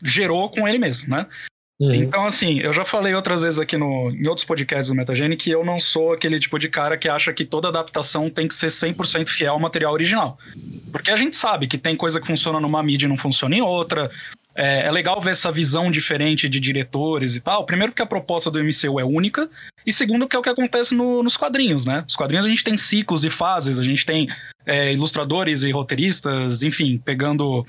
gerou 0.02 0.48
com 0.48 0.66
ele 0.66 0.78
mesmo, 0.78 1.08
né? 1.08 1.26
Uhum. 1.82 1.94
Então, 1.94 2.24
assim, 2.24 2.60
eu 2.60 2.72
já 2.72 2.84
falei 2.84 3.12
outras 3.12 3.42
vezes 3.42 3.58
aqui 3.58 3.76
no, 3.76 4.08
em 4.12 4.28
outros 4.28 4.44
podcasts 4.46 4.86
do 4.86 4.94
Metagene 4.94 5.36
que 5.36 5.50
eu 5.50 5.64
não 5.64 5.80
sou 5.80 6.12
aquele 6.12 6.38
tipo 6.38 6.56
de 6.56 6.68
cara 6.68 6.96
que 6.96 7.08
acha 7.08 7.32
que 7.32 7.44
toda 7.44 7.66
adaptação 7.66 8.30
tem 8.30 8.46
que 8.46 8.54
ser 8.54 8.68
100% 8.68 9.26
fiel 9.28 9.54
ao 9.54 9.58
material 9.58 9.92
original. 9.92 10.38
Porque 10.92 11.10
a 11.10 11.16
gente 11.16 11.36
sabe 11.36 11.66
que 11.66 11.76
tem 11.76 11.96
coisa 11.96 12.20
que 12.20 12.26
funciona 12.26 12.60
numa 12.60 12.80
mídia 12.84 13.06
e 13.06 13.08
não 13.08 13.16
funciona 13.16 13.56
em 13.56 13.62
outra. 13.62 14.08
É, 14.54 14.86
é, 14.86 14.92
legal 14.92 15.20
ver 15.20 15.32
essa 15.32 15.50
visão 15.50 15.90
diferente 15.90 16.48
de 16.48 16.60
diretores 16.60 17.34
e 17.34 17.40
tal. 17.40 17.66
Primeiro, 17.66 17.90
porque 17.90 18.02
a 18.02 18.06
proposta 18.06 18.48
do 18.48 18.62
MCU 18.62 19.00
é 19.00 19.04
única. 19.04 19.50
E 19.84 19.92
segundo, 19.92 20.28
que 20.28 20.36
é 20.36 20.38
o 20.38 20.42
que 20.42 20.50
acontece 20.50 20.94
no, 20.94 21.20
nos 21.20 21.36
quadrinhos, 21.36 21.84
né? 21.84 22.02
Nos 22.02 22.14
quadrinhos 22.14 22.46
a 22.46 22.48
gente 22.48 22.62
tem 22.62 22.76
ciclos 22.76 23.24
e 23.24 23.30
fases, 23.30 23.80
a 23.80 23.82
gente 23.82 24.06
tem 24.06 24.28
é, 24.64 24.92
ilustradores 24.92 25.64
e 25.64 25.72
roteiristas, 25.72 26.62
enfim, 26.62 26.96
pegando 27.04 27.66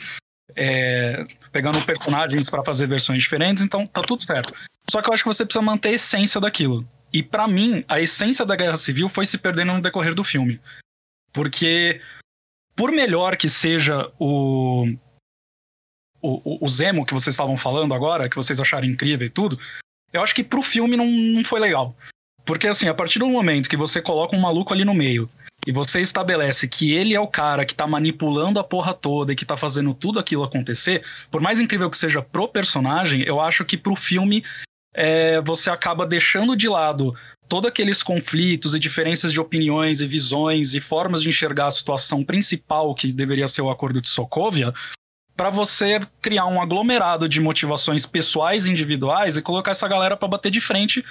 é, 0.55 1.25
pegando 1.51 1.83
personagens 1.85 2.49
para 2.49 2.63
fazer 2.63 2.87
versões 2.87 3.23
diferentes, 3.23 3.63
então 3.63 3.85
tá 3.87 4.01
tudo 4.01 4.23
certo. 4.23 4.53
Só 4.89 5.01
que 5.01 5.09
eu 5.09 5.13
acho 5.13 5.23
que 5.23 5.29
você 5.29 5.45
precisa 5.45 5.63
manter 5.63 5.89
a 5.89 5.93
essência 5.93 6.39
daquilo. 6.39 6.87
E 7.11 7.21
para 7.21 7.47
mim, 7.47 7.85
a 7.87 7.99
essência 7.99 8.45
da 8.45 8.55
Guerra 8.55 8.77
Civil 8.77 9.07
foi 9.07 9.25
se 9.25 9.37
perdendo 9.37 9.73
no 9.73 9.81
decorrer 9.81 10.15
do 10.15 10.23
filme. 10.23 10.59
Porque, 11.31 12.01
por 12.75 12.91
melhor 12.91 13.37
que 13.37 13.47
seja 13.47 14.11
o, 14.19 14.85
o, 16.21 16.65
o 16.65 16.67
Zemo 16.67 17.05
que 17.05 17.13
vocês 17.13 17.33
estavam 17.33 17.57
falando 17.57 17.93
agora, 17.93 18.29
que 18.29 18.35
vocês 18.35 18.59
acharam 18.59 18.87
incrível 18.87 19.27
e 19.27 19.29
tudo, 19.29 19.59
eu 20.11 20.21
acho 20.21 20.33
que 20.33 20.43
pro 20.43 20.61
filme 20.61 20.97
não, 20.97 21.05
não 21.07 21.43
foi 21.43 21.59
legal. 21.59 21.95
Porque, 22.45 22.67
assim, 22.67 22.87
a 22.87 22.93
partir 22.93 23.19
do 23.19 23.29
momento 23.29 23.69
que 23.69 23.77
você 23.77 24.01
coloca 24.01 24.35
um 24.35 24.41
maluco 24.41 24.73
ali 24.73 24.83
no 24.83 24.93
meio 24.93 25.29
e 25.65 25.71
você 25.71 26.01
estabelece 26.01 26.67
que 26.67 26.91
ele 26.91 27.15
é 27.15 27.19
o 27.19 27.27
cara 27.27 27.65
que 27.65 27.75
tá 27.75 27.87
manipulando 27.87 28.59
a 28.59 28.63
porra 28.63 28.93
toda 28.93 29.31
e 29.31 29.35
que 29.35 29.45
tá 29.45 29.55
fazendo 29.55 29.93
tudo 29.93 30.19
aquilo 30.19 30.43
acontecer, 30.43 31.03
por 31.31 31.41
mais 31.41 31.59
incrível 31.59 31.89
que 31.89 31.97
seja 31.97 32.21
pro 32.21 32.47
personagem, 32.47 33.23
eu 33.23 33.39
acho 33.39 33.63
que 33.63 33.77
pro 33.77 33.95
filme 33.95 34.43
é, 34.93 35.41
você 35.41 35.69
acaba 35.69 36.05
deixando 36.05 36.55
de 36.55 36.67
lado 36.67 37.15
todos 37.47 37.69
aqueles 37.69 38.03
conflitos 38.03 38.73
e 38.75 38.79
diferenças 38.79 39.31
de 39.31 39.39
opiniões 39.39 40.01
e 40.01 40.07
visões 40.07 40.73
e 40.73 40.81
formas 40.81 41.21
de 41.21 41.29
enxergar 41.29 41.67
a 41.67 41.71
situação 41.71 42.23
principal 42.23 42.93
que 42.93 43.11
deveria 43.11 43.47
ser 43.47 43.61
o 43.61 43.69
acordo 43.69 44.01
de 44.01 44.09
Sokovia 44.09 44.73
para 45.35 45.49
você 45.49 45.99
criar 46.21 46.45
um 46.45 46.61
aglomerado 46.61 47.27
de 47.27 47.41
motivações 47.41 48.05
pessoais 48.05 48.65
e 48.65 48.71
individuais 48.71 49.35
e 49.35 49.41
colocar 49.41 49.71
essa 49.71 49.87
galera 49.87 50.15
para 50.15 50.27
bater 50.27 50.51
de 50.51 50.61
frente 50.61 51.03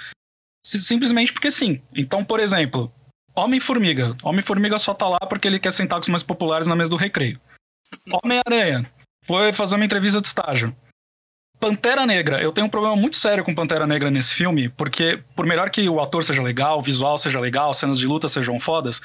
simplesmente 0.65 1.33
porque 1.33 1.51
sim. 1.51 1.81
Então, 1.93 2.23
por 2.23 2.39
exemplo, 2.39 2.91
Homem-Formiga. 3.35 4.15
Homem-Formiga 4.23 4.77
só 4.77 4.93
tá 4.93 5.07
lá 5.07 5.19
porque 5.19 5.47
ele 5.47 5.59
quer 5.59 5.73
sentar 5.73 5.99
com 5.99 6.03
os 6.03 6.09
mais 6.09 6.23
populares 6.23 6.67
na 6.67 6.75
mesa 6.75 6.91
do 6.91 6.97
recreio. 6.97 7.39
Homem-Aranha. 8.11 8.89
Foi 9.25 9.53
fazer 9.53 9.75
uma 9.75 9.85
entrevista 9.85 10.21
de 10.21 10.27
estágio. 10.27 10.75
Pantera 11.59 12.05
Negra. 12.05 12.41
Eu 12.41 12.51
tenho 12.51 12.67
um 12.67 12.69
problema 12.69 12.95
muito 12.95 13.15
sério 13.15 13.43
com 13.43 13.55
Pantera 13.55 13.87
Negra 13.87 14.11
nesse 14.11 14.33
filme, 14.33 14.67
porque 14.69 15.23
por 15.35 15.45
melhor 15.45 15.69
que 15.69 15.87
o 15.87 16.01
ator 16.01 16.23
seja 16.23 16.43
legal, 16.43 16.79
o 16.79 16.81
visual 16.81 17.17
seja 17.17 17.39
legal, 17.39 17.73
cenas 17.73 17.97
de 17.97 18.05
luta 18.05 18.27
sejam 18.27 18.59
fodas, 18.59 19.01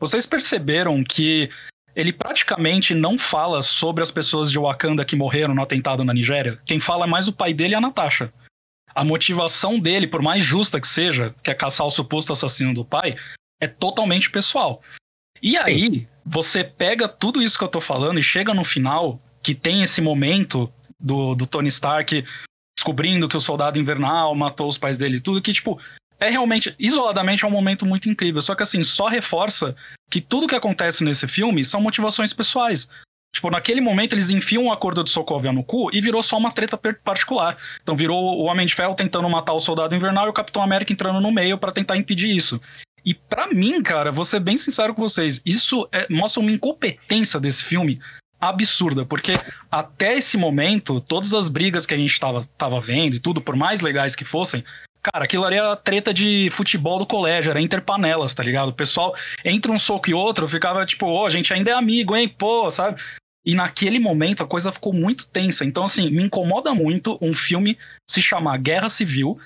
vocês 0.00 0.26
perceberam 0.26 1.04
que 1.04 1.48
ele 1.94 2.12
praticamente 2.12 2.92
não 2.92 3.16
fala 3.16 3.62
sobre 3.62 4.02
as 4.02 4.10
pessoas 4.10 4.50
de 4.50 4.58
Wakanda 4.58 5.04
que 5.04 5.14
morreram 5.14 5.54
no 5.54 5.62
atentado 5.62 6.04
na 6.04 6.12
Nigéria? 6.12 6.58
Quem 6.64 6.80
fala 6.80 7.04
é 7.04 7.08
mais 7.08 7.28
o 7.28 7.32
pai 7.32 7.54
dele 7.54 7.74
e 7.74 7.76
a 7.76 7.80
Natasha. 7.80 8.32
A 8.94 9.04
motivação 9.04 9.78
dele, 9.78 10.08
por 10.08 10.20
mais 10.20 10.42
justa 10.42 10.80
que 10.80 10.88
seja, 10.88 11.34
que 11.42 11.50
é 11.50 11.54
caçar 11.54 11.86
o 11.86 11.90
suposto 11.90 12.32
assassino 12.32 12.74
do 12.74 12.84
pai, 12.84 13.16
é 13.62 13.68
totalmente 13.68 14.28
pessoal. 14.28 14.82
E 15.40 15.56
aí, 15.56 16.08
você 16.26 16.64
pega 16.64 17.06
tudo 17.06 17.40
isso 17.40 17.56
que 17.56 17.62
eu 17.62 17.68
tô 17.68 17.80
falando 17.80 18.18
e 18.18 18.22
chega 18.22 18.52
no 18.52 18.64
final, 18.64 19.22
que 19.40 19.54
tem 19.54 19.82
esse 19.82 20.00
momento 20.00 20.70
do, 20.98 21.36
do 21.36 21.46
Tony 21.46 21.68
Stark 21.68 22.24
descobrindo 22.76 23.28
que 23.28 23.36
o 23.36 23.40
soldado 23.40 23.78
invernal 23.78 24.34
matou 24.34 24.66
os 24.66 24.76
pais 24.76 24.98
dele 24.98 25.18
e 25.18 25.20
tudo, 25.20 25.40
que, 25.40 25.52
tipo, 25.52 25.80
é 26.18 26.28
realmente, 26.28 26.74
isoladamente, 26.76 27.44
é 27.44 27.48
um 27.48 27.52
momento 27.52 27.86
muito 27.86 28.10
incrível. 28.10 28.42
Só 28.42 28.56
que, 28.56 28.64
assim, 28.64 28.82
só 28.82 29.06
reforça 29.06 29.76
que 30.10 30.20
tudo 30.20 30.48
que 30.48 30.56
acontece 30.56 31.04
nesse 31.04 31.28
filme 31.28 31.64
são 31.64 31.80
motivações 31.80 32.32
pessoais. 32.32 32.88
Tipo, 33.32 33.48
naquele 33.48 33.80
momento 33.80 34.12
eles 34.12 34.30
enfiam 34.30 34.66
o 34.66 34.72
acordo 34.72 35.02
de 35.02 35.10
Sokovia 35.10 35.52
no 35.52 35.64
cu 35.64 35.88
e 35.92 36.00
virou 36.00 36.22
só 36.22 36.36
uma 36.36 36.52
treta 36.52 36.76
particular. 36.76 37.56
Então 37.82 37.96
virou 37.96 38.38
o 38.38 38.42
Homem 38.42 38.66
de 38.66 38.74
Ferro 38.74 38.94
tentando 38.94 39.28
matar 39.30 39.54
o 39.54 39.60
Soldado 39.60 39.94
Invernal 39.94 40.26
e 40.26 40.30
o 40.30 40.34
Capitão 40.34 40.62
América 40.62 40.92
entrando 40.92 41.20
no 41.20 41.32
meio 41.32 41.56
para 41.56 41.72
tentar 41.72 41.96
impedir 41.96 42.36
isso. 42.36 42.60
E 43.04 43.14
para 43.14 43.48
mim, 43.48 43.82
cara, 43.82 44.12
vou 44.12 44.24
ser 44.24 44.40
bem 44.40 44.56
sincero 44.56 44.94
com 44.94 45.02
vocês, 45.02 45.40
isso 45.44 45.88
é, 45.92 46.06
mostra 46.08 46.40
uma 46.40 46.52
incompetência 46.52 47.40
desse 47.40 47.64
filme 47.64 48.00
absurda, 48.40 49.04
porque 49.04 49.32
até 49.70 50.16
esse 50.16 50.36
momento, 50.36 51.00
todas 51.00 51.32
as 51.32 51.48
brigas 51.48 51.86
que 51.86 51.94
a 51.94 51.96
gente 51.96 52.18
tava, 52.18 52.44
tava 52.58 52.80
vendo 52.80 53.14
e 53.14 53.20
tudo, 53.20 53.40
por 53.40 53.54
mais 53.54 53.80
legais 53.80 54.16
que 54.16 54.24
fossem, 54.24 54.64
cara, 55.00 55.24
aquilo 55.24 55.44
ali 55.44 55.56
era 55.56 55.76
treta 55.76 56.12
de 56.12 56.48
futebol 56.50 56.98
do 56.98 57.06
colégio, 57.06 57.50
era 57.50 57.60
interpanelas, 57.60 58.34
tá 58.34 58.42
ligado? 58.42 58.70
O 58.70 58.74
pessoal, 58.74 59.14
entre 59.44 59.70
um 59.70 59.78
soco 59.78 60.10
e 60.10 60.14
outro, 60.14 60.48
ficava 60.48 60.84
tipo, 60.84 61.06
ô, 61.06 61.22
oh, 61.22 61.26
a 61.26 61.30
gente 61.30 61.52
ainda 61.52 61.70
é 61.70 61.74
amigo, 61.74 62.16
hein, 62.16 62.28
pô, 62.28 62.70
sabe? 62.70 63.00
E 63.44 63.54
naquele 63.54 63.98
momento 63.98 64.42
a 64.42 64.46
coisa 64.46 64.70
ficou 64.70 64.92
muito 64.92 65.26
tensa. 65.26 65.64
Então, 65.64 65.84
assim, 65.84 66.10
me 66.10 66.22
incomoda 66.22 66.72
muito 66.74 67.18
um 67.20 67.34
filme 67.34 67.76
se 68.08 68.22
chamar 68.22 68.58
Guerra 68.58 68.88
Civil 68.88 69.38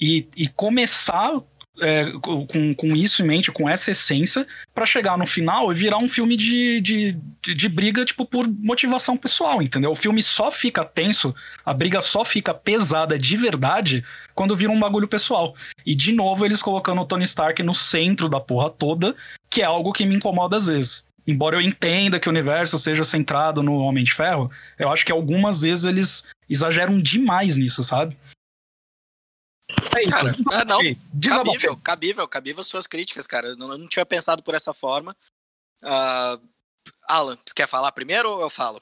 e, 0.00 0.26
e 0.34 0.48
começar 0.48 1.38
é, 1.80 2.12
com, 2.20 2.74
com 2.74 2.96
isso 2.96 3.22
em 3.22 3.26
mente, 3.26 3.52
com 3.52 3.68
essa 3.68 3.90
essência, 3.90 4.46
para 4.74 4.86
chegar 4.86 5.16
no 5.16 5.26
final 5.26 5.70
e 5.72 5.74
virar 5.74 5.98
um 5.98 6.08
filme 6.08 6.36
de, 6.36 6.80
de, 6.80 7.16
de, 7.42 7.54
de, 7.54 7.68
briga, 7.68 8.04
tipo, 8.04 8.24
por 8.24 8.48
motivação 8.48 9.16
pessoal, 9.16 9.62
entendeu? 9.62 9.90
O 9.90 9.96
filme 9.96 10.22
só 10.22 10.50
fica 10.50 10.84
tenso, 10.84 11.34
a 11.64 11.72
briga 11.72 12.00
só 12.00 12.24
fica 12.24 12.52
pesada 12.52 13.18
de 13.18 13.36
verdade 13.36 14.04
quando 14.34 14.56
vira 14.56 14.72
um 14.72 14.80
bagulho 14.80 15.08
pessoal. 15.08 15.54
E 15.84 15.94
de 15.94 16.12
novo 16.12 16.44
eles 16.44 16.62
colocando 16.62 17.00
o 17.00 17.06
Tony 17.06 17.24
Stark 17.24 17.62
no 17.62 17.74
centro 17.74 18.28
da 18.28 18.40
porra 18.40 18.70
toda, 18.70 19.14
que 19.50 19.62
é 19.62 19.64
algo 19.64 19.92
que 19.92 20.06
me 20.06 20.16
incomoda 20.16 20.56
às 20.56 20.66
vezes. 20.66 21.06
Embora 21.26 21.56
eu 21.56 21.60
entenda 21.60 22.18
que 22.18 22.26
o 22.26 22.32
universo 22.32 22.78
seja 22.78 23.04
centrado 23.04 23.62
no 23.62 23.76
Homem 23.76 24.02
de 24.02 24.14
Ferro, 24.14 24.50
eu 24.78 24.90
acho 24.90 25.04
que 25.04 25.12
algumas 25.12 25.60
vezes 25.60 25.84
eles 25.84 26.24
exageram 26.48 26.98
demais 26.98 27.58
nisso, 27.58 27.84
sabe? 27.84 28.16
É 29.96 30.00
isso. 30.00 30.10
Cara, 30.10 30.30
é, 30.30 30.64
não, 30.64 30.78
cabível, 31.28 31.76
cabível, 31.76 32.28
cabível 32.28 32.64
suas 32.64 32.86
críticas, 32.86 33.26
cara. 33.26 33.48
Eu 33.48 33.56
não, 33.56 33.72
eu 33.72 33.78
não 33.78 33.88
tinha 33.88 34.06
pensado 34.06 34.42
por 34.42 34.54
essa 34.54 34.72
forma. 34.72 35.16
Uh, 35.82 36.40
Alan, 37.08 37.36
você 37.36 37.54
quer 37.54 37.68
falar 37.68 37.92
primeiro 37.92 38.30
ou 38.30 38.40
eu 38.40 38.50
falo? 38.50 38.78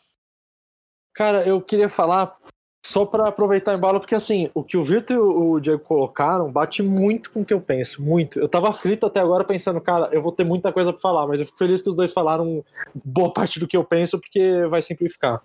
Cara, 1.15 1.47
eu 1.47 1.61
queria 1.61 1.89
falar 1.89 2.39
só 2.87 3.05
para 3.05 3.29
aproveitar 3.29 3.75
o 3.75 3.77
embalo, 3.77 3.99
porque 3.99 4.15
assim, 4.15 4.49
o 4.55 4.63
que 4.63 4.77
o 4.77 4.85
Vitor 4.85 5.17
e 5.17 5.19
o 5.19 5.59
Diego 5.59 5.83
colocaram 5.83 6.53
bate 6.53 6.83
muito 6.83 7.33
com 7.33 7.41
o 7.41 7.45
que 7.45 7.53
eu 7.53 7.61
penso, 7.61 8.01
muito. 8.01 8.39
Eu 8.39 8.47
tava 8.47 8.71
aflito 8.71 9.05
até 9.05 9.19
agora 9.19 9.45
pensando, 9.45 9.81
cara, 9.81 10.09
eu 10.13 10.23
vou 10.23 10.31
ter 10.31 10.45
muita 10.45 10.73
coisa 10.73 10.93
para 10.93 11.03
falar, 11.03 11.27
mas 11.27 11.41
eu 11.41 11.47
fico 11.47 11.59
feliz 11.59 11.83
que 11.83 11.89
os 11.89 11.97
dois 11.97 12.13
falaram 12.13 12.65
boa 12.95 13.33
parte 13.33 13.59
do 13.59 13.67
que 13.67 13.77
eu 13.77 13.85
penso, 13.85 14.21
porque 14.21 14.67
vai 14.67 14.81
simplificar. 14.83 15.43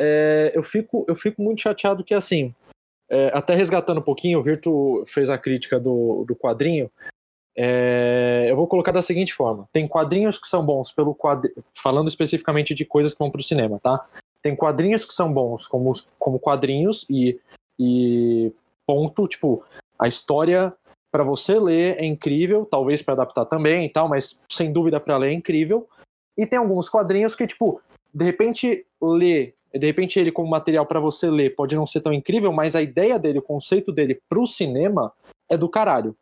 É, 0.00 0.50
eu, 0.54 0.62
fico, 0.62 1.04
eu 1.08 1.14
fico 1.14 1.40
muito 1.40 1.60
chateado 1.60 2.02
que 2.02 2.14
assim, 2.14 2.54
é, 3.10 3.30
até 3.32 3.54
resgatando 3.54 3.98
um 3.98 4.02
pouquinho, 4.02 4.38
o 4.38 4.42
Virtu 4.42 5.02
fez 5.06 5.30
a 5.30 5.38
crítica 5.38 5.80
do, 5.80 6.24
do 6.26 6.36
quadrinho. 6.36 6.90
É, 7.56 8.46
eu 8.48 8.54
vou 8.54 8.68
colocar 8.68 8.92
da 8.92 9.02
seguinte 9.02 9.34
forma: 9.34 9.68
tem 9.72 9.88
quadrinhos 9.88 10.38
que 10.38 10.46
são 10.46 10.64
bons 10.64 10.92
pelo 10.92 11.16
falando 11.74 12.08
especificamente 12.08 12.74
de 12.74 12.84
coisas 12.84 13.12
que 13.12 13.18
vão 13.18 13.30
para 13.30 13.40
o 13.40 13.44
cinema, 13.44 13.80
tá? 13.82 14.06
Tem 14.42 14.54
quadrinhos 14.54 15.04
que 15.04 15.12
são 15.12 15.32
bons 15.32 15.66
como, 15.66 15.90
como 16.18 16.38
quadrinhos 16.38 17.04
e, 17.10 17.40
e 17.78 18.52
ponto, 18.86 19.26
tipo, 19.26 19.64
a 19.98 20.06
história 20.06 20.72
para 21.10 21.24
você 21.24 21.58
ler 21.58 21.96
é 21.98 22.04
incrível, 22.04 22.64
talvez 22.64 23.02
para 23.02 23.14
adaptar 23.14 23.46
também 23.46 23.86
e 23.86 23.88
tal, 23.88 24.08
mas 24.08 24.40
sem 24.50 24.70
dúvida 24.70 25.00
para 25.00 25.16
ler 25.16 25.30
é 25.30 25.32
incrível. 25.32 25.88
E 26.36 26.46
tem 26.46 26.58
alguns 26.58 26.88
quadrinhos 26.88 27.34
que, 27.34 27.46
tipo, 27.46 27.80
de 28.14 28.24
repente 28.24 28.86
ler 29.02 29.54
de 29.72 29.86
repente 29.86 30.18
ele 30.18 30.32
como 30.32 30.48
material 30.48 30.86
para 30.86 31.00
você 31.00 31.30
ler 31.30 31.54
pode 31.54 31.76
não 31.76 31.86
ser 31.86 32.00
tão 32.00 32.12
incrível, 32.12 32.52
mas 32.52 32.74
a 32.74 32.82
ideia 32.82 33.18
dele, 33.18 33.38
o 33.38 33.42
conceito 33.42 33.92
dele 33.92 34.20
pro 34.28 34.46
cinema 34.46 35.12
é 35.48 35.56
do 35.56 35.68
caralho. 35.68 36.16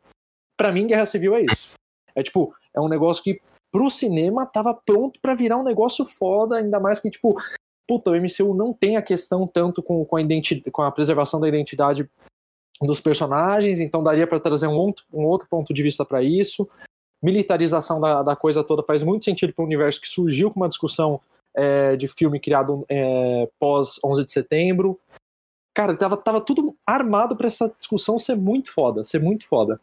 Para 0.56 0.72
mim, 0.72 0.86
Guerra 0.86 1.06
Civil 1.06 1.34
é 1.34 1.42
isso. 1.42 1.74
É 2.14 2.22
tipo, 2.22 2.54
é 2.74 2.80
um 2.80 2.88
negócio 2.88 3.22
que 3.22 3.40
pro 3.70 3.90
cinema 3.90 4.46
tava 4.46 4.72
pronto 4.72 5.20
para 5.20 5.34
virar 5.34 5.58
um 5.58 5.64
negócio 5.64 6.04
foda, 6.04 6.56
ainda 6.56 6.80
mais 6.80 6.98
que 6.98 7.10
tipo 7.10 7.36
puta, 7.86 8.10
o 8.10 8.16
MCU 8.16 8.52
não 8.54 8.72
tem 8.72 8.96
a 8.96 9.02
questão 9.02 9.46
tanto 9.46 9.82
com, 9.82 10.04
com, 10.04 10.16
a, 10.16 10.20
com 10.72 10.82
a 10.82 10.90
preservação 10.90 11.38
da 11.38 11.48
identidade 11.48 12.08
dos 12.80 13.00
personagens, 13.00 13.78
então 13.78 14.02
daria 14.02 14.26
para 14.26 14.40
trazer 14.40 14.66
um 14.66 14.74
outro, 14.74 15.04
um 15.12 15.24
outro 15.24 15.48
ponto 15.48 15.72
de 15.72 15.82
vista 15.82 16.04
para 16.04 16.22
isso. 16.22 16.68
Militarização 17.22 18.00
da, 18.00 18.22
da, 18.22 18.36
coisa 18.36 18.62
toda 18.62 18.82
faz 18.82 19.02
muito 19.02 19.24
sentido 19.24 19.52
para 19.52 19.62
o 19.62 19.66
universo 19.66 20.00
que 20.00 20.08
surgiu 20.08 20.50
com 20.50 20.60
uma 20.60 20.68
discussão 20.68 21.20
é, 21.56 21.96
de 21.96 22.06
filme 22.06 22.38
criado 22.38 22.84
é, 22.88 23.48
pós 23.58 23.98
11 24.04 24.24
de 24.24 24.32
setembro. 24.32 25.00
Cara, 25.74 25.96
tava, 25.96 26.16
tava 26.16 26.40
tudo 26.40 26.76
armado 26.86 27.36
para 27.36 27.46
essa 27.46 27.68
discussão 27.76 28.18
ser 28.18 28.36
muito 28.36 28.72
foda, 28.72 29.02
ser 29.02 29.20
muito 29.20 29.46
foda. 29.46 29.80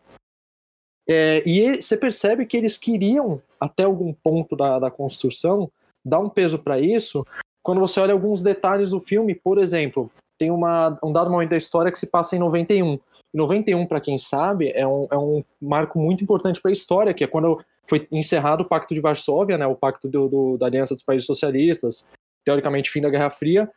É, 1.08 1.44
e 1.46 1.82
você 1.82 1.98
percebe 1.98 2.46
que 2.46 2.56
eles 2.56 2.77
queriam, 2.77 3.42
até 3.60 3.84
algum 3.84 4.13
ponto 4.13 4.56
da, 4.56 4.80
da 4.80 4.89
construção, 4.89 5.70
dar 6.06 6.20
um 6.20 6.30
peso 6.30 6.60
para 6.60 6.80
isso, 6.80 7.25
quando 7.62 7.80
você 7.80 8.00
olha 8.00 8.13
alguns 8.13 8.42
detalhes 8.42 8.89
do 8.89 9.00
filme, 9.00 9.34
por 9.34 9.58
exemplo, 9.58 10.12
tem 10.38 10.51
uma, 10.51 10.98
um 11.03 11.13
dado 11.13 11.32
momento 11.32 11.51
da 11.51 11.58
história 11.58 11.92
que 11.92 11.98
se 11.98 12.08
passa 12.08 12.36
em 12.36 12.39
91. 12.39 13.00
E 13.34 13.38
91, 13.38 13.86
para 13.86 14.01
quem 14.01 14.18
sabe, 14.18 14.72
é 14.72 14.86
um, 14.86 15.08
é 15.12 15.18
um 15.18 15.44
marco 15.62 16.00
muito 16.00 16.24
importante 16.24 16.62
para 16.62 16.70
a 16.70 16.74
história, 16.74 17.13
que 17.13 17.24
é 17.24 17.27
quando 17.27 17.63
foi 17.87 18.07
encerrado 18.11 18.61
o 18.61 18.67
Pacto 18.67 18.93
de 18.93 19.01
Varsóvia, 19.01 19.57
né, 19.57 19.65
o 19.67 19.75
Pacto 19.75 20.07
do, 20.09 20.27
do, 20.27 20.57
da 20.57 20.67
Aliança 20.67 20.93
dos 20.93 21.03
Países 21.03 21.25
Socialistas, 21.25 22.07
teoricamente 22.43 22.89
fim 22.89 23.01
da 23.01 23.09
Guerra 23.09 23.29
Fria, 23.29 23.69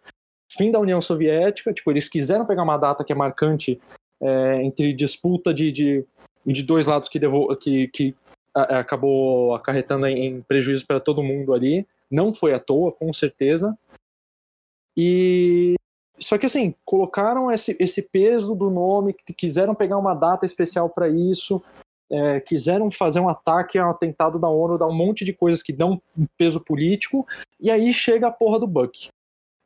fim 0.57 0.71
da 0.71 0.81
União 0.81 1.01
Soviética. 1.01 1.73
Tipo, 1.73 1.91
eles 1.91 2.09
quiseram 2.09 2.47
pegar 2.47 2.63
uma 2.63 2.77
data 2.77 3.05
que 3.05 3.13
é 3.13 3.17
marcante 3.17 3.81
é, 4.21 4.63
entre 4.63 4.93
disputa 4.93 5.53
de, 5.53 5.73
de, 5.73 6.05
de 6.45 6.63
dois 6.63 6.87
lados 6.87 7.09
que, 7.09 7.19
devo, 7.19 7.55
que, 7.57 7.89
que 7.89 8.15
a, 8.55 8.81
acabou 8.81 9.55
acarretando 9.55 10.07
em, 10.07 10.27
em 10.27 10.43
prejuízo 10.43 10.87
para 10.87 11.01
todo 11.01 11.23
mundo 11.23 11.53
ali. 11.53 11.87
Não 12.11 12.33
foi 12.33 12.55
à 12.55 12.61
toa, 12.61 12.93
com 12.93 13.13
certeza. 13.13 13.77
E 14.97 15.75
só 16.19 16.39
que 16.39 16.47
assim, 16.47 16.75
colocaram 16.85 17.53
esse, 17.53 17.77
esse 17.79 18.01
peso 18.01 18.55
do 18.55 18.71
nome, 18.71 19.15
quiseram 19.37 19.75
pegar 19.75 19.99
uma 19.99 20.15
data 20.15 20.47
especial 20.47 20.89
para 20.89 21.09
isso, 21.09 21.63
é, 22.11 22.41
quiseram 22.41 22.91
fazer 22.91 23.21
um 23.21 23.29
ataque 23.29 23.79
ao 23.79 23.91
atentado 23.91 24.39
da 24.39 24.49
ONU, 24.49 24.79
dar 24.79 24.87
um 24.87 24.95
monte 24.95 25.25
de 25.25 25.33
coisas 25.33 25.63
que 25.63 25.73
dão 25.73 26.01
um 26.17 26.27
peso 26.37 26.61
político, 26.61 27.27
e 27.61 27.71
aí 27.71 27.93
chega 27.93 28.29
a 28.29 28.33
porra 28.33 28.59
do 28.59 28.67
Buck. 28.67 29.09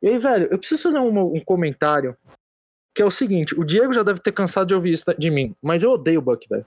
E 0.01 0.09
aí, 0.09 0.17
velho, 0.17 0.47
eu 0.51 0.57
preciso 0.57 0.83
fazer 0.83 0.99
um, 0.99 1.35
um 1.35 1.39
comentário, 1.39 2.17
que 2.95 3.01
é 3.01 3.05
o 3.05 3.11
seguinte, 3.11 3.57
o 3.57 3.63
Diego 3.63 3.93
já 3.93 4.03
deve 4.03 4.19
ter 4.19 4.31
cansado 4.31 4.67
de 4.67 4.75
ouvir 4.75 4.91
isso 4.91 5.05
de 5.17 5.29
mim, 5.29 5.55
mas 5.61 5.83
eu 5.83 5.91
odeio 5.91 6.19
o 6.19 6.23
Buck, 6.23 6.47
velho. 6.49 6.65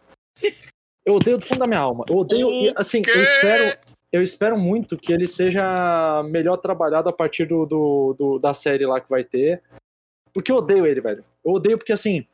Eu 1.04 1.16
odeio 1.16 1.36
do 1.36 1.44
fundo 1.44 1.58
da 1.58 1.66
minha 1.66 1.80
alma. 1.80 2.04
Eu 2.08 2.16
odeio, 2.16 2.46
assim, 2.76 3.02
eu 3.06 3.22
espero, 3.22 3.78
eu 4.10 4.22
espero 4.22 4.58
muito 4.58 4.96
que 4.96 5.12
ele 5.12 5.26
seja 5.26 6.22
melhor 6.24 6.56
trabalhado 6.56 7.08
a 7.10 7.12
partir 7.12 7.46
do, 7.46 7.66
do, 7.66 8.14
do, 8.18 8.38
da 8.38 8.54
série 8.54 8.86
lá 8.86 9.00
que 9.00 9.10
vai 9.10 9.22
ter. 9.22 9.62
Porque 10.32 10.50
eu 10.50 10.56
odeio 10.56 10.86
ele, 10.86 11.00
velho. 11.00 11.24
Eu 11.44 11.52
odeio 11.52 11.76
porque, 11.76 11.92
assim, 11.92 12.26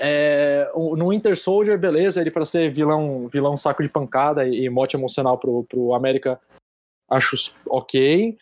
é, 0.00 0.70
no 0.74 1.10
Winter 1.10 1.38
Soldier, 1.38 1.78
beleza, 1.78 2.20
ele 2.20 2.30
para 2.30 2.46
ser 2.46 2.70
vilão, 2.70 3.28
vilão 3.28 3.56
saco 3.56 3.82
de 3.82 3.88
pancada 3.88 4.46
e, 4.46 4.64
e 4.64 4.70
mote 4.70 4.96
emocional 4.96 5.36
pro, 5.38 5.64
pro 5.64 5.94
América, 5.94 6.40
acho 7.08 7.36
ok. 7.66 8.38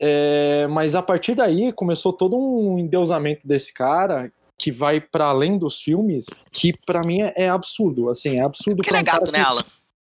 É, 0.00 0.66
mas 0.68 0.94
a 0.94 1.02
partir 1.02 1.34
daí 1.34 1.72
começou 1.72 2.12
todo 2.12 2.36
um 2.36 2.78
endeusamento 2.78 3.46
desse 3.46 3.72
cara 3.72 4.32
que 4.58 4.72
vai 4.72 5.00
para 5.00 5.26
além 5.26 5.56
dos 5.56 5.80
filmes, 5.80 6.26
que 6.50 6.72
para 6.84 7.00
mim 7.06 7.22
é, 7.22 7.32
é, 7.36 7.48
absurdo, 7.48 8.10
assim, 8.10 8.38
é 8.38 8.42
absurdo. 8.42 8.76
Porque 8.76 8.90
ele 8.90 8.98
é 8.98 9.02
gato, 9.02 9.30
que... 9.30 9.38
né, 9.38 9.44
Alan? 9.44 9.62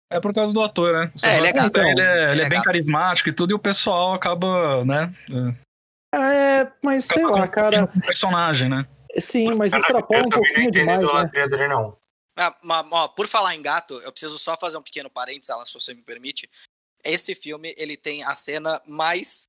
É 0.09 0.19
por 0.19 0.33
causa 0.33 0.53
do 0.53 0.61
ator, 0.61 0.93
né? 0.93 1.11
É, 1.23 1.37
ele 1.37 1.47
é, 1.47 1.53
gato, 1.53 1.67
então, 1.67 1.89
ele 1.89 2.01
é, 2.01 2.31
ele 2.31 2.41
é, 2.41 2.45
é 2.45 2.49
bem 2.49 2.61
carismático 2.61 3.29
e 3.29 3.33
tudo, 3.33 3.51
e 3.51 3.53
o 3.55 3.59
pessoal 3.59 4.13
acaba, 4.13 4.85
né? 4.85 5.13
É, 6.13 6.67
mas 6.83 7.05
sei 7.05 7.25
lá, 7.25 7.47
cara. 7.47 7.83
Um 7.83 7.99
personagem, 7.99 8.69
né? 8.69 8.85
Sim, 9.19 9.53
mas 9.55 9.73
extrapola 9.73 10.25
um 10.25 10.29
pouquinho 10.29 10.71
demais. 10.71 10.99
Né? 11.33 11.47
Dele, 11.47 11.67
não. 11.67 11.97
Ah, 12.37 12.55
mas, 12.63 12.85
ó, 12.91 13.07
por 13.07 13.27
falar 13.27 13.55
em 13.55 13.61
gato, 13.61 13.93
eu 14.01 14.11
preciso 14.11 14.37
só 14.37 14.57
fazer 14.57 14.77
um 14.77 14.81
pequeno 14.81 15.09
parênteses, 15.09 15.49
Alan, 15.49 15.65
se 15.65 15.73
você 15.73 15.93
me 15.93 16.01
permite. 16.01 16.49
Esse 17.03 17.35
filme, 17.35 17.73
ele 17.77 17.95
tem 17.95 18.23
a 18.23 18.33
cena 18.35 18.81
mais, 18.85 19.47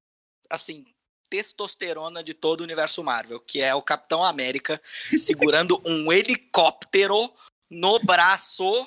assim, 0.49 0.87
testosterona 1.29 2.23
de 2.23 2.35
todo 2.35 2.61
o 2.61 2.65
universo 2.65 3.03
Marvel, 3.03 3.41
que 3.41 3.61
é 3.61 3.75
o 3.75 3.83
Capitão 3.83 4.23
América 4.23 4.81
segurando 5.17 5.83
um 5.85 6.13
helicóptero 6.13 7.33
no 7.71 7.99
braço 8.01 8.87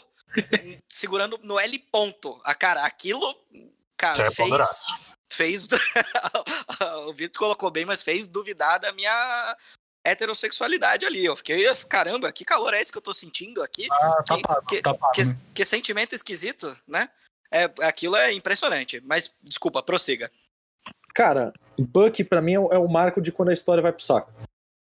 segurando 0.88 1.40
no 1.44 1.60
L 1.60 1.80
ponto. 1.92 2.40
A 2.44 2.54
cara, 2.54 2.86
aquilo, 2.86 3.36
cara, 3.98 4.28
é 4.28 4.32
fez. 4.32 4.86
Fez. 5.32 5.68
o 7.08 7.14
Vitor 7.14 7.40
colocou 7.40 7.70
bem, 7.72 7.86
mas 7.86 8.04
fez 8.04 8.28
duvidar 8.28 8.80
da 8.80 8.92
minha 8.92 9.58
heterossexualidade 10.06 11.06
ali. 11.06 11.26
Eu 11.26 11.36
fiquei, 11.36 11.64
caramba, 11.88 12.32
que 12.32 12.46
calor 12.46 12.74
é 12.74 12.82
esse 12.82 12.92
que 12.92 12.98
eu 12.98 13.02
tô 13.02 13.14
sentindo 13.14 13.62
aqui? 13.62 13.88
Ah, 13.92 14.24
tá 14.26 14.36
que, 14.36 14.42
pago, 14.42 14.66
que, 14.66 14.82
tá 14.82 14.94
pago, 14.94 15.14
que, 15.14 15.24
né? 15.24 15.40
que, 15.54 15.66
sentimento 15.66 16.16
esquisito, 16.16 16.76
né? 16.88 17.10
É, 17.52 17.66
aquilo 17.82 18.16
é 18.16 18.34
impressionante. 18.34 19.02
Mas, 19.06 19.34
desculpa, 19.42 19.82
prossiga. 19.82 20.32
Cara, 21.14 21.54
Buck, 21.78 22.24
para 22.24 22.42
mim, 22.42 22.54
é 22.54 22.60
o, 22.60 22.74
é 22.74 22.78
o 22.78 22.88
marco 22.88 23.22
de 23.22 23.32
quando 23.32 23.50
a 23.50 23.54
história 23.54 23.82
vai 23.82 23.92
pro 23.92 24.04
saco. 24.04 24.32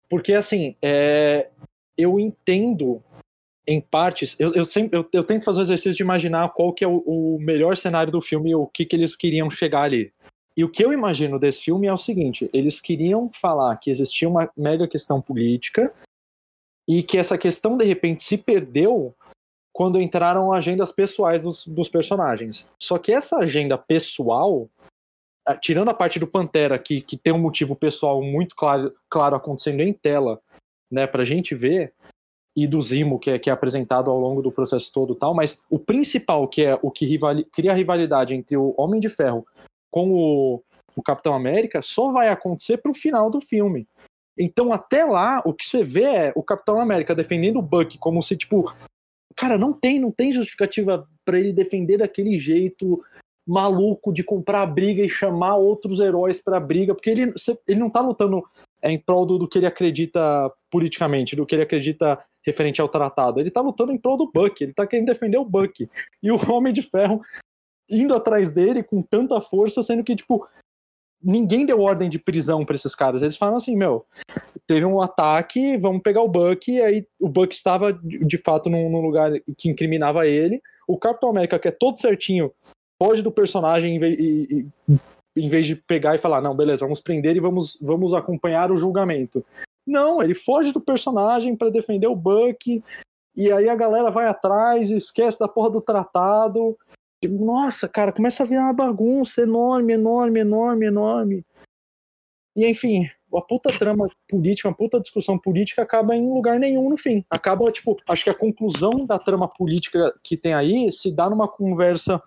Porque, 0.09 0.33
assim, 0.33 0.75
é, 0.81 1.49
eu 1.97 2.19
entendo 2.19 3.03
em 3.67 3.81
partes, 3.81 4.35
eu, 4.39 4.53
eu 4.53 4.63
sempre 4.63 4.97
eu, 4.97 5.09
eu, 5.11 5.23
tento 5.23 5.43
fazer 5.43 5.59
o 5.59 5.63
exercício 5.63 5.97
de 5.97 6.03
imaginar 6.03 6.49
qual 6.49 6.71
que 6.71 6.83
é 6.83 6.87
o, 6.87 6.97
o 7.05 7.39
melhor 7.39 7.75
cenário 7.75 8.11
do 8.11 8.21
filme 8.21 8.51
e 8.51 8.55
o 8.55 8.67
que, 8.67 8.85
que 8.85 8.95
eles 8.95 9.15
queriam 9.15 9.49
chegar 9.49 9.81
ali. 9.81 10.13
E 10.57 10.63
o 10.63 10.69
que 10.69 10.83
eu 10.83 10.93
imagino 10.93 11.37
desse 11.37 11.63
filme 11.63 11.87
é 11.87 11.93
o 11.93 11.97
seguinte: 11.97 12.49
eles 12.53 12.79
queriam 12.79 13.29
falar 13.31 13.75
que 13.77 13.89
existia 13.89 14.27
uma 14.27 14.49
mega 14.55 14.87
questão 14.87 15.21
política 15.21 15.93
e 16.87 17.03
que 17.03 17.17
essa 17.17 17.37
questão 17.37 17.77
de 17.77 17.85
repente 17.85 18.23
se 18.23 18.37
perdeu 18.37 19.13
quando 19.73 19.99
entraram 19.99 20.53
agendas 20.53 20.91
pessoais 20.91 21.41
dos, 21.41 21.67
dos 21.67 21.89
personagens. 21.89 22.71
Só 22.81 22.97
que 22.97 23.11
essa 23.11 23.39
agenda 23.39 23.77
pessoal, 23.77 24.69
tirando 25.59 25.89
a 25.89 25.93
parte 25.93 26.17
do 26.17 26.27
Pantera, 26.27 26.79
que, 26.79 27.01
que 27.01 27.17
tem 27.17 27.33
um 27.33 27.39
motivo 27.39 27.75
pessoal 27.75 28.21
muito 28.21 28.55
claro, 28.55 28.95
claro 29.09 29.35
acontecendo 29.35 29.81
em 29.81 29.91
tela, 29.91 30.39
né, 30.89 31.05
pra 31.05 31.25
gente 31.25 31.53
ver, 31.53 31.93
e 32.55 32.65
do 32.65 32.81
Zimo, 32.81 33.19
que 33.19 33.31
é, 33.31 33.37
que 33.37 33.49
é 33.49 33.53
apresentado 33.53 34.09
ao 34.09 34.17
longo 34.17 34.41
do 34.41 34.49
processo 34.49 34.89
todo 34.93 35.13
tal, 35.13 35.33
mas 35.33 35.59
o 35.69 35.77
principal, 35.77 36.47
que 36.47 36.63
é 36.63 36.79
o 36.81 36.89
que 36.89 37.05
rivali 37.05 37.43
cria 37.43 37.73
rivalidade 37.73 38.33
entre 38.33 38.55
o 38.55 38.73
Homem 38.77 39.01
de 39.01 39.09
Ferro 39.09 39.45
com 39.95 40.11
o, 40.11 40.61
o 40.93 41.01
Capitão 41.01 41.33
América, 41.33 41.81
só 41.81 42.11
vai 42.11 42.27
acontecer 42.27 42.75
pro 42.79 42.93
final 42.93 43.31
do 43.31 43.39
filme. 43.39 43.87
Então, 44.37 44.73
até 44.73 45.05
lá, 45.05 45.41
o 45.45 45.53
que 45.53 45.65
você 45.65 45.85
vê 45.85 46.03
é 46.03 46.33
o 46.35 46.43
Capitão 46.43 46.81
América 46.81 47.15
defendendo 47.15 47.59
o 47.59 47.61
Buck 47.61 47.97
como 47.97 48.21
se, 48.21 48.35
tipo, 48.35 48.75
cara, 49.37 49.57
não 49.57 49.71
tem, 49.71 49.97
não 49.97 50.11
tem 50.11 50.33
justificativa 50.33 51.07
para 51.23 51.39
ele 51.39 51.53
defender 51.53 51.99
daquele 51.99 52.37
jeito 52.37 53.01
maluco 53.47 54.11
de 54.11 54.21
comprar 54.21 54.63
a 54.63 54.65
briga 54.65 55.01
e 55.01 55.07
chamar 55.07 55.55
outros 55.55 56.01
heróis 56.01 56.41
pra 56.41 56.59
briga, 56.59 56.93
porque 56.93 57.11
ele, 57.11 57.33
ele 57.65 57.79
não 57.79 57.89
tá 57.89 58.01
lutando 58.01 58.43
é, 58.81 58.91
em 58.91 58.99
prol 58.99 59.25
do, 59.25 59.37
do, 59.37 59.47
que 59.47 59.59
ele 59.59 59.67
acredita 59.67 60.51
politicamente, 60.69 61.37
do 61.37 61.45
que 61.45 61.55
ele 61.55 61.63
acredita 61.63 62.19
referente 62.43 62.81
ao 62.81 62.89
tratado. 62.89 63.39
Ele 63.39 63.51
tá 63.51 63.61
lutando 63.61 63.93
em 63.93 63.97
prol 63.97 64.17
do 64.17 64.29
Buck, 64.29 64.61
ele 64.61 64.73
tá 64.73 64.85
querendo 64.85 65.05
defender 65.05 65.37
o 65.37 65.45
Buck. 65.45 65.87
E 66.21 66.31
o 66.31 66.51
Homem 66.51 66.73
de 66.73 66.81
Ferro 66.81 67.21
indo 67.89 68.13
atrás 68.13 68.51
dele 68.51 68.83
com 68.83 69.01
tanta 69.01 69.39
força, 69.41 69.83
sendo 69.83 70.03
que, 70.03 70.15
tipo, 70.15 70.47
ninguém 71.21 71.65
deu 71.65 71.81
ordem 71.81 72.09
de 72.09 72.19
prisão 72.19 72.63
para 72.65 72.75
esses 72.75 72.93
caras. 72.93 73.21
Eles 73.21 73.37
falam 73.37 73.55
assim, 73.55 73.75
meu, 73.75 74.05
teve 74.67 74.85
um 74.85 75.01
ataque, 75.01 75.77
vamos 75.77 76.01
pegar 76.01 76.21
o 76.21 76.29
Buck, 76.29 76.71
e 76.71 76.81
aí 76.81 77.07
o 77.19 77.27
Buck 77.27 77.53
estava, 77.53 77.93
de 77.93 78.37
fato, 78.37 78.69
num, 78.69 78.89
num 78.89 79.01
lugar 79.01 79.31
que 79.57 79.69
incriminava 79.69 80.27
ele. 80.27 80.61
O 80.87 80.97
Capitão 80.97 81.29
América, 81.29 81.59
que 81.59 81.67
é 81.67 81.71
todo 81.71 81.99
certinho, 81.99 82.51
foge 83.01 83.21
do 83.21 83.31
personagem 83.31 83.95
em 83.95 85.49
vez, 85.49 85.65
de 85.65 85.75
pegar 85.75 86.15
e 86.15 86.19
falar, 86.19 86.41
não, 86.41 86.55
beleza, 86.55 86.85
vamos 86.85 87.01
prender 87.01 87.35
e 87.35 87.41
vamos, 87.41 87.77
vamos 87.81 88.13
acompanhar 88.13 88.71
o 88.71 88.77
julgamento. 88.77 89.43
Não, 89.85 90.21
ele 90.21 90.33
foge 90.33 90.71
do 90.71 90.81
personagem 90.81 91.55
para 91.55 91.69
defender 91.69 92.07
o 92.07 92.15
Buck, 92.15 92.83
e 93.35 93.51
aí 93.51 93.67
a 93.67 93.75
galera 93.75 94.09
vai 94.09 94.27
atrás, 94.27 94.89
esquece 94.89 95.37
da 95.39 95.47
porra 95.47 95.69
do 95.69 95.81
tratado. 95.81 96.77
Nossa, 97.27 97.87
cara, 97.87 98.11
começa 98.11 98.43
a 98.43 98.45
virar 98.45 98.63
uma 98.63 98.73
bagunça 98.73 99.41
enorme, 99.41 99.93
enorme, 99.93 100.39
enorme, 100.39 100.85
enorme. 100.85 101.45
E 102.55 102.65
enfim, 102.69 103.09
a 103.33 103.41
puta 103.41 103.77
trama 103.77 104.07
política, 104.27 104.69
uma 104.69 104.75
puta 104.75 104.99
discussão 104.99 105.37
política 105.37 105.81
acaba 105.81 106.15
em 106.15 106.27
lugar 106.27 106.59
nenhum 106.59 106.89
no 106.89 106.97
fim. 106.97 107.23
Acaba, 107.29 107.71
tipo, 107.71 107.97
acho 108.07 108.23
que 108.23 108.29
a 108.29 108.37
conclusão 108.37 109.05
da 109.05 109.19
trama 109.19 109.47
política 109.47 110.13
que 110.23 110.37
tem 110.37 110.53
aí 110.53 110.91
se 110.91 111.11
dá 111.11 111.29
numa 111.29 111.47
conversa 111.47 112.21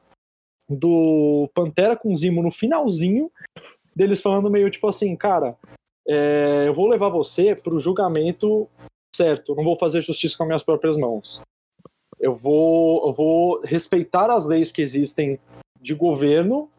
do 0.69 1.51
Pantera 1.55 1.97
com 1.97 2.15
Zimo 2.15 2.43
no 2.43 2.51
finalzinho, 2.51 3.31
deles 3.97 4.21
falando 4.21 4.51
meio 4.51 4.71
tipo 4.71 4.87
assim, 4.87 5.17
cara, 5.17 5.57
é, 6.07 6.65
eu 6.67 6.75
vou 6.75 6.87
levar 6.87 7.09
você 7.09 7.55
pro 7.55 7.81
julgamento 7.81 8.69
certo, 9.15 9.55
não 9.55 9.65
vou 9.65 9.77
fazer 9.77 10.01
justiça 10.01 10.37
com 10.37 10.45
as 10.45 10.47
minhas 10.47 10.63
próprias 10.63 10.97
mãos. 10.97 11.43
Eu 12.20 12.35
vou, 12.35 13.07
eu 13.07 13.12
vou 13.12 13.61
respeitar 13.62 14.31
as 14.31 14.44
leis 14.44 14.72
que 14.72 14.83
existem 14.83 15.38
de 15.81 15.94
governo 15.94 16.70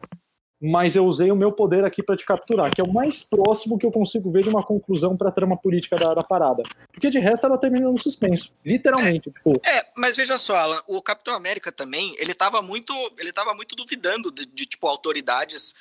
mas 0.60 0.94
eu 0.94 1.06
usei 1.06 1.32
o 1.32 1.36
meu 1.36 1.50
poder 1.50 1.84
aqui 1.84 2.02
para 2.02 2.16
te 2.16 2.24
capturar, 2.26 2.70
que 2.70 2.80
é 2.80 2.84
o 2.84 2.92
mais 2.92 3.22
próximo 3.22 3.78
que 3.78 3.86
eu 3.86 3.90
consigo 3.90 4.30
ver 4.30 4.42
de 4.42 4.50
uma 4.50 4.62
conclusão 4.62 5.16
para 5.16 5.30
a 5.30 5.32
trama 5.32 5.56
política 5.56 5.96
da, 5.96 6.12
da, 6.12 6.22
parada. 6.22 6.62
Porque 6.92 7.08
de 7.08 7.18
resto 7.18 7.46
ela 7.46 7.56
termina 7.56 7.90
no 7.90 7.98
suspenso, 7.98 8.52
literalmente. 8.64 9.30
É, 9.30 9.32
tipo. 9.32 9.52
é, 9.66 9.86
mas 9.96 10.16
veja 10.16 10.36
só, 10.36 10.56
Alan, 10.56 10.80
o 10.86 11.00
Capitão 11.00 11.34
América 11.34 11.72
também, 11.72 12.14
ele 12.18 12.34
tava 12.34 12.60
muito, 12.60 12.92
ele 13.18 13.32
tava 13.32 13.54
muito 13.54 13.74
duvidando 13.74 14.30
de, 14.30 14.44
de 14.44 14.66
tipo 14.66 14.86
autoridades 14.86 15.74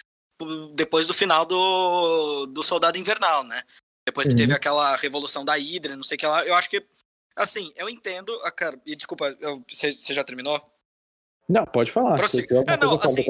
depois 0.73 1.05
do 1.05 1.13
final 1.13 1.45
do, 1.45 2.45
do 2.45 2.63
Soldado 2.63 2.97
Invernal, 2.97 3.43
né? 3.43 3.61
Depois 4.07 4.27
que 4.27 4.33
uhum. 4.33 4.37
teve 4.39 4.53
aquela 4.53 4.95
revolução 4.95 5.43
da 5.43 5.55
Hydra, 5.55 5.97
não 5.97 6.03
sei 6.03 6.15
o 6.15 6.19
que 6.19 6.25
lá. 6.25 6.45
Eu 6.45 6.55
acho 6.55 6.69
que, 6.69 6.81
assim, 7.35 7.71
eu 7.75 7.89
entendo. 7.89 8.31
Ah, 8.43 8.51
cara, 8.51 8.79
e 8.85 8.95
desculpa, 8.95 9.37
você 9.67 10.13
já 10.13 10.23
terminou? 10.23 10.61
Não, 11.47 11.65
pode 11.65 11.91
falar. 11.91 12.15
É, 12.67 12.77
não, 12.77 12.93
assim, 13.01 13.25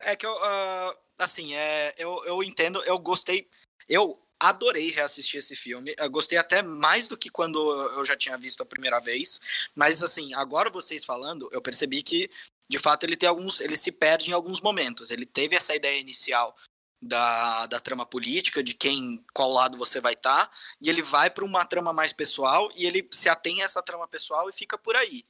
é 0.00 0.14
que 0.14 0.26
eu, 0.26 0.32
uh, 0.32 0.94
assim, 1.18 1.54
é, 1.54 1.94
eu, 1.96 2.22
eu 2.26 2.42
entendo, 2.42 2.82
eu 2.84 2.98
gostei, 2.98 3.48
eu 3.88 4.18
adorei 4.38 4.90
reassistir 4.90 5.38
esse 5.38 5.56
filme, 5.56 5.94
eu 5.96 6.10
gostei 6.10 6.36
até 6.36 6.62
mais 6.62 7.06
do 7.06 7.16
que 7.16 7.30
quando 7.30 7.58
eu 7.92 8.04
já 8.04 8.16
tinha 8.16 8.36
visto 8.36 8.62
a 8.62 8.66
primeira 8.66 9.00
vez, 9.00 9.40
mas 9.74 10.02
assim, 10.02 10.34
agora 10.34 10.68
vocês 10.68 11.04
falando, 11.04 11.48
eu 11.52 11.62
percebi 11.62 12.02
que, 12.02 12.28
de 12.68 12.78
fato, 12.78 13.04
ele 13.04 13.16
tem 13.16 13.28
alguns, 13.28 13.60
ele 13.60 13.76
se 13.76 13.92
perde 13.92 14.30
em 14.30 14.34
alguns 14.34 14.60
momentos, 14.60 15.10
ele 15.10 15.24
teve 15.24 15.56
essa 15.56 15.74
ideia 15.74 15.98
inicial 15.98 16.54
da, 17.02 17.66
da 17.66 17.80
trama 17.80 18.06
política, 18.06 18.62
de 18.62 18.74
quem, 18.74 19.24
qual 19.34 19.50
lado 19.50 19.76
você 19.76 20.00
vai 20.00 20.12
estar, 20.12 20.46
tá, 20.46 20.52
e 20.80 20.88
ele 20.88 21.02
vai 21.02 21.28
para 21.28 21.44
uma 21.44 21.64
trama 21.64 21.92
mais 21.92 22.12
pessoal, 22.12 22.70
e 22.76 22.86
ele 22.86 23.06
se 23.10 23.28
atém 23.28 23.60
a 23.60 23.64
essa 23.64 23.82
trama 23.82 24.06
pessoal 24.06 24.48
e 24.48 24.52
fica 24.52 24.78
por 24.78 24.96
aí 24.96 25.24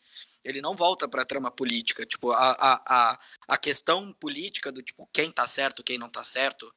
ele 0.44 0.60
não 0.60 0.74
volta 0.74 1.08
para 1.08 1.22
a 1.22 1.24
trama 1.24 1.50
política. 1.50 2.04
Tipo, 2.04 2.32
a, 2.32 2.50
a, 2.52 2.82
a, 2.86 3.18
a 3.48 3.56
questão 3.56 4.12
política 4.14 4.72
do 4.72 4.82
tipo 4.82 5.08
quem 5.12 5.30
tá 5.30 5.46
certo, 5.46 5.84
quem 5.84 5.98
não 5.98 6.08
tá 6.08 6.24
certo, 6.24 6.72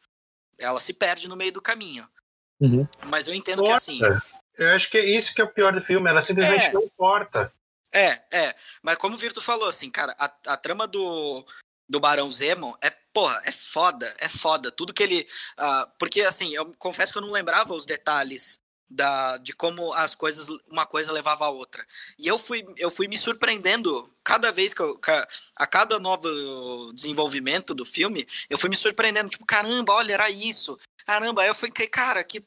ela 0.58 0.80
se 0.80 0.94
perde 0.94 1.28
no 1.28 1.36
meio 1.36 1.52
do 1.52 1.62
caminho. 1.62 2.08
Uhum. 2.60 2.88
Mas 3.08 3.28
eu 3.28 3.34
entendo 3.34 3.64
que 3.64 3.72
assim. 3.72 4.00
Eu 4.58 4.72
acho 4.72 4.90
que 4.90 4.98
é 4.98 5.06
isso 5.06 5.34
que 5.34 5.42
é 5.42 5.44
o 5.44 5.52
pior 5.52 5.74
do 5.74 5.82
filme, 5.82 6.10
ela 6.10 6.22
simplesmente 6.22 6.68
é. 6.68 6.74
não 6.74 6.84
importa. 6.84 7.52
É, 7.92 8.22
é. 8.32 8.56
Mas 8.82 8.98
como 8.98 9.16
o 9.16 9.18
Virto 9.18 9.42
falou, 9.42 9.68
assim, 9.68 9.90
cara, 9.90 10.16
a, 10.18 10.26
a 10.48 10.58
trama 10.58 10.88
do, 10.88 11.46
do 11.90 12.00
Barão 12.00 12.30
Zemo 12.32 12.78
é, 12.82 12.94
porra, 13.16 13.42
é 13.46 13.52
foda, 13.52 14.14
é 14.20 14.28
foda. 14.28 14.70
Tudo 14.70 14.94
que 14.94 15.02
ele. 15.02 15.26
Uh, 15.58 15.90
porque, 15.98 16.20
assim, 16.22 16.54
eu 16.54 16.76
confesso 16.78 17.14
que 17.14 17.18
eu 17.18 17.22
não 17.22 17.32
lembrava 17.32 17.74
os 17.74 17.86
detalhes 17.86 18.60
da, 18.90 19.38
de 19.38 19.54
como 19.54 19.94
as 19.94 20.14
coisas, 20.14 20.50
uma 20.70 20.86
coisa 20.86 21.14
levava 21.14 21.46
a 21.46 21.50
outra. 21.50 21.88
E 22.20 22.28
eu 22.28 22.38
fui, 22.38 22.66
eu 22.76 22.92
fui 22.92 23.08
me 23.08 23.18
surpreendendo 23.18 24.14
cada 24.22 24.52
vez 24.52 24.74
que 24.74 24.82
eu, 24.82 25.00
a 25.56 25.66
cada 25.66 25.98
novo 25.98 26.92
desenvolvimento 26.94 27.74
do 27.74 27.86
filme, 27.86 28.28
eu 28.50 28.58
fui 28.58 28.70
me 28.70 28.76
surpreendendo, 28.76 29.30
tipo, 29.30 29.46
caramba, 29.46 29.94
olha, 29.94 30.14
era 30.14 30.30
isso. 30.30 30.78
Caramba, 31.06 31.44
aí 31.44 31.48
eu 31.48 31.56
fiquei, 31.56 31.88
cara, 31.88 32.22
que, 32.22 32.42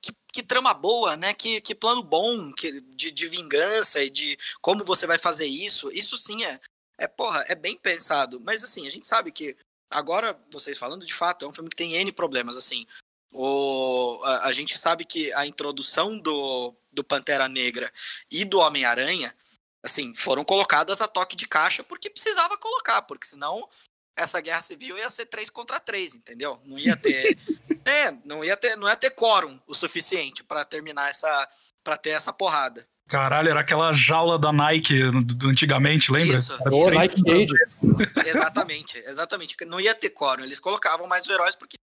que, 0.00 0.14
que 0.32 0.42
trama 0.44 0.72
boa, 0.72 1.16
né? 1.16 1.34
Que, 1.34 1.60
que 1.60 1.74
plano 1.74 2.02
bom 2.02 2.52
que, 2.52 2.80
de, 2.94 3.10
de 3.10 3.28
vingança 3.28 4.00
e 4.04 4.08
de 4.08 4.38
como 4.60 4.84
você 4.84 5.04
vai 5.04 5.18
fazer 5.18 5.46
isso. 5.46 5.90
Isso 5.90 6.16
sim 6.16 6.44
é, 6.44 6.60
é, 6.96 7.08
porra, 7.08 7.44
é 7.48 7.56
bem 7.56 7.76
pensado. 7.76 8.38
Mas 8.40 8.62
assim, 8.62 8.86
a 8.86 8.90
gente 8.90 9.06
sabe 9.06 9.32
que 9.32 9.56
agora, 9.92 10.38
vocês 10.50 10.78
falando 10.78 11.04
de 11.04 11.14
fato, 11.14 11.44
é 11.44 11.48
um 11.48 11.52
filme 11.52 11.70
que 11.70 11.76
tem 11.76 11.94
N 11.94 12.12
problemas, 12.12 12.56
assim. 12.56 12.86
O, 13.30 14.20
a, 14.24 14.48
a, 14.48 14.52
gente 14.52 14.78
sabe 14.78 15.04
que 15.04 15.32
a 15.32 15.46
introdução 15.46 16.18
do, 16.18 16.74
do 16.92 17.02
Pantera 17.02 17.48
Negra 17.48 17.90
e 18.30 18.44
do 18.44 18.58
Homem-Aranha, 18.58 19.34
assim, 19.82 20.14
foram 20.14 20.44
colocadas 20.44 21.00
a 21.00 21.08
toque 21.08 21.34
de 21.34 21.48
caixa 21.48 21.82
porque 21.82 22.10
precisava 22.10 22.58
colocar, 22.58 23.02
porque 23.02 23.26
senão 23.26 23.68
essa 24.14 24.40
guerra 24.40 24.60
civil 24.60 24.98
ia 24.98 25.08
ser 25.08 25.26
três 25.26 25.48
contra 25.48 25.80
três, 25.80 26.14
entendeu? 26.14 26.60
Não 26.64 26.78
ia 26.78 26.96
ter, 26.96 27.38
é, 27.86 28.12
não 28.24 28.44
ia 28.44 28.56
ter, 28.56 28.76
não 28.76 28.88
ia 28.88 28.96
ter 28.96 29.10
quórum 29.10 29.58
o 29.66 29.74
suficiente 29.74 30.44
para 30.44 30.64
terminar 30.64 31.08
essa, 31.08 31.48
para 31.82 31.96
ter 31.96 32.10
essa 32.10 32.32
porrada. 32.32 32.86
Caralho, 33.12 33.50
era 33.50 33.60
aquela 33.60 33.92
jaula 33.92 34.38
da 34.38 34.50
Nike 34.50 34.96
do, 35.10 35.50
antigamente, 35.50 36.10
lembra? 36.10 36.34
Isso, 36.34 36.54
isso. 36.54 36.94
Nike 36.94 37.20
Gage. 37.20 37.52
Exatamente, 38.26 38.96
exatamente. 39.06 39.54
Não 39.66 39.78
ia 39.78 39.94
ter 39.94 40.08
quórum, 40.08 40.42
eles 40.42 40.58
colocavam 40.58 41.06
mais 41.06 41.24
os 41.24 41.28
heróis 41.28 41.54
porque 41.54 41.76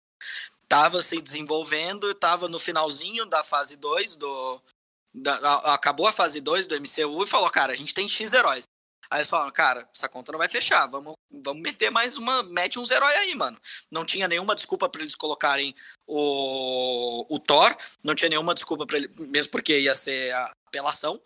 tava 0.70 1.02
se 1.02 1.22
desenvolvendo, 1.22 2.14
tava 2.14 2.48
no 2.48 2.58
finalzinho 2.58 3.26
da 3.26 3.44
fase 3.44 3.76
2 3.76 4.16
do. 4.16 4.62
Da, 5.14 5.36
a, 5.36 5.74
acabou 5.74 6.08
a 6.08 6.14
fase 6.14 6.40
2 6.40 6.66
do 6.66 6.80
MCU 6.80 7.22
e 7.22 7.28
falou, 7.28 7.50
cara, 7.50 7.74
a 7.74 7.76
gente 7.76 7.94
tem 7.94 8.08
X 8.08 8.32
heróis. 8.32 8.64
Aí 9.12 9.20
eles 9.20 9.30
falaram, 9.30 9.52
cara, 9.52 9.86
essa 9.94 10.08
conta 10.08 10.32
não 10.32 10.40
vai 10.40 10.48
fechar, 10.48 10.88
vamos, 10.88 11.14
vamos 11.44 11.62
meter 11.62 11.90
mais 11.90 12.16
uma, 12.16 12.44
mete 12.44 12.80
uns 12.80 12.90
heróis 12.90 13.16
aí, 13.18 13.36
mano. 13.36 13.58
Não 13.92 14.06
tinha 14.06 14.30
nenhuma 14.30 14.56
desculpa 14.56 14.88
para 14.88 15.02
eles 15.02 15.16
colocarem 15.16 15.76
o, 16.06 17.26
o 17.30 17.38
Thor, 17.38 17.76
não 18.02 18.16
tinha 18.16 18.30
nenhuma 18.30 18.54
desculpa 18.54 18.86
para 18.86 18.98
ele, 18.98 19.10
mesmo 19.30 19.52
porque 19.52 19.78
ia 19.78 19.94
ser 19.94 20.34
a 20.34 20.52
apelação. 20.68 21.20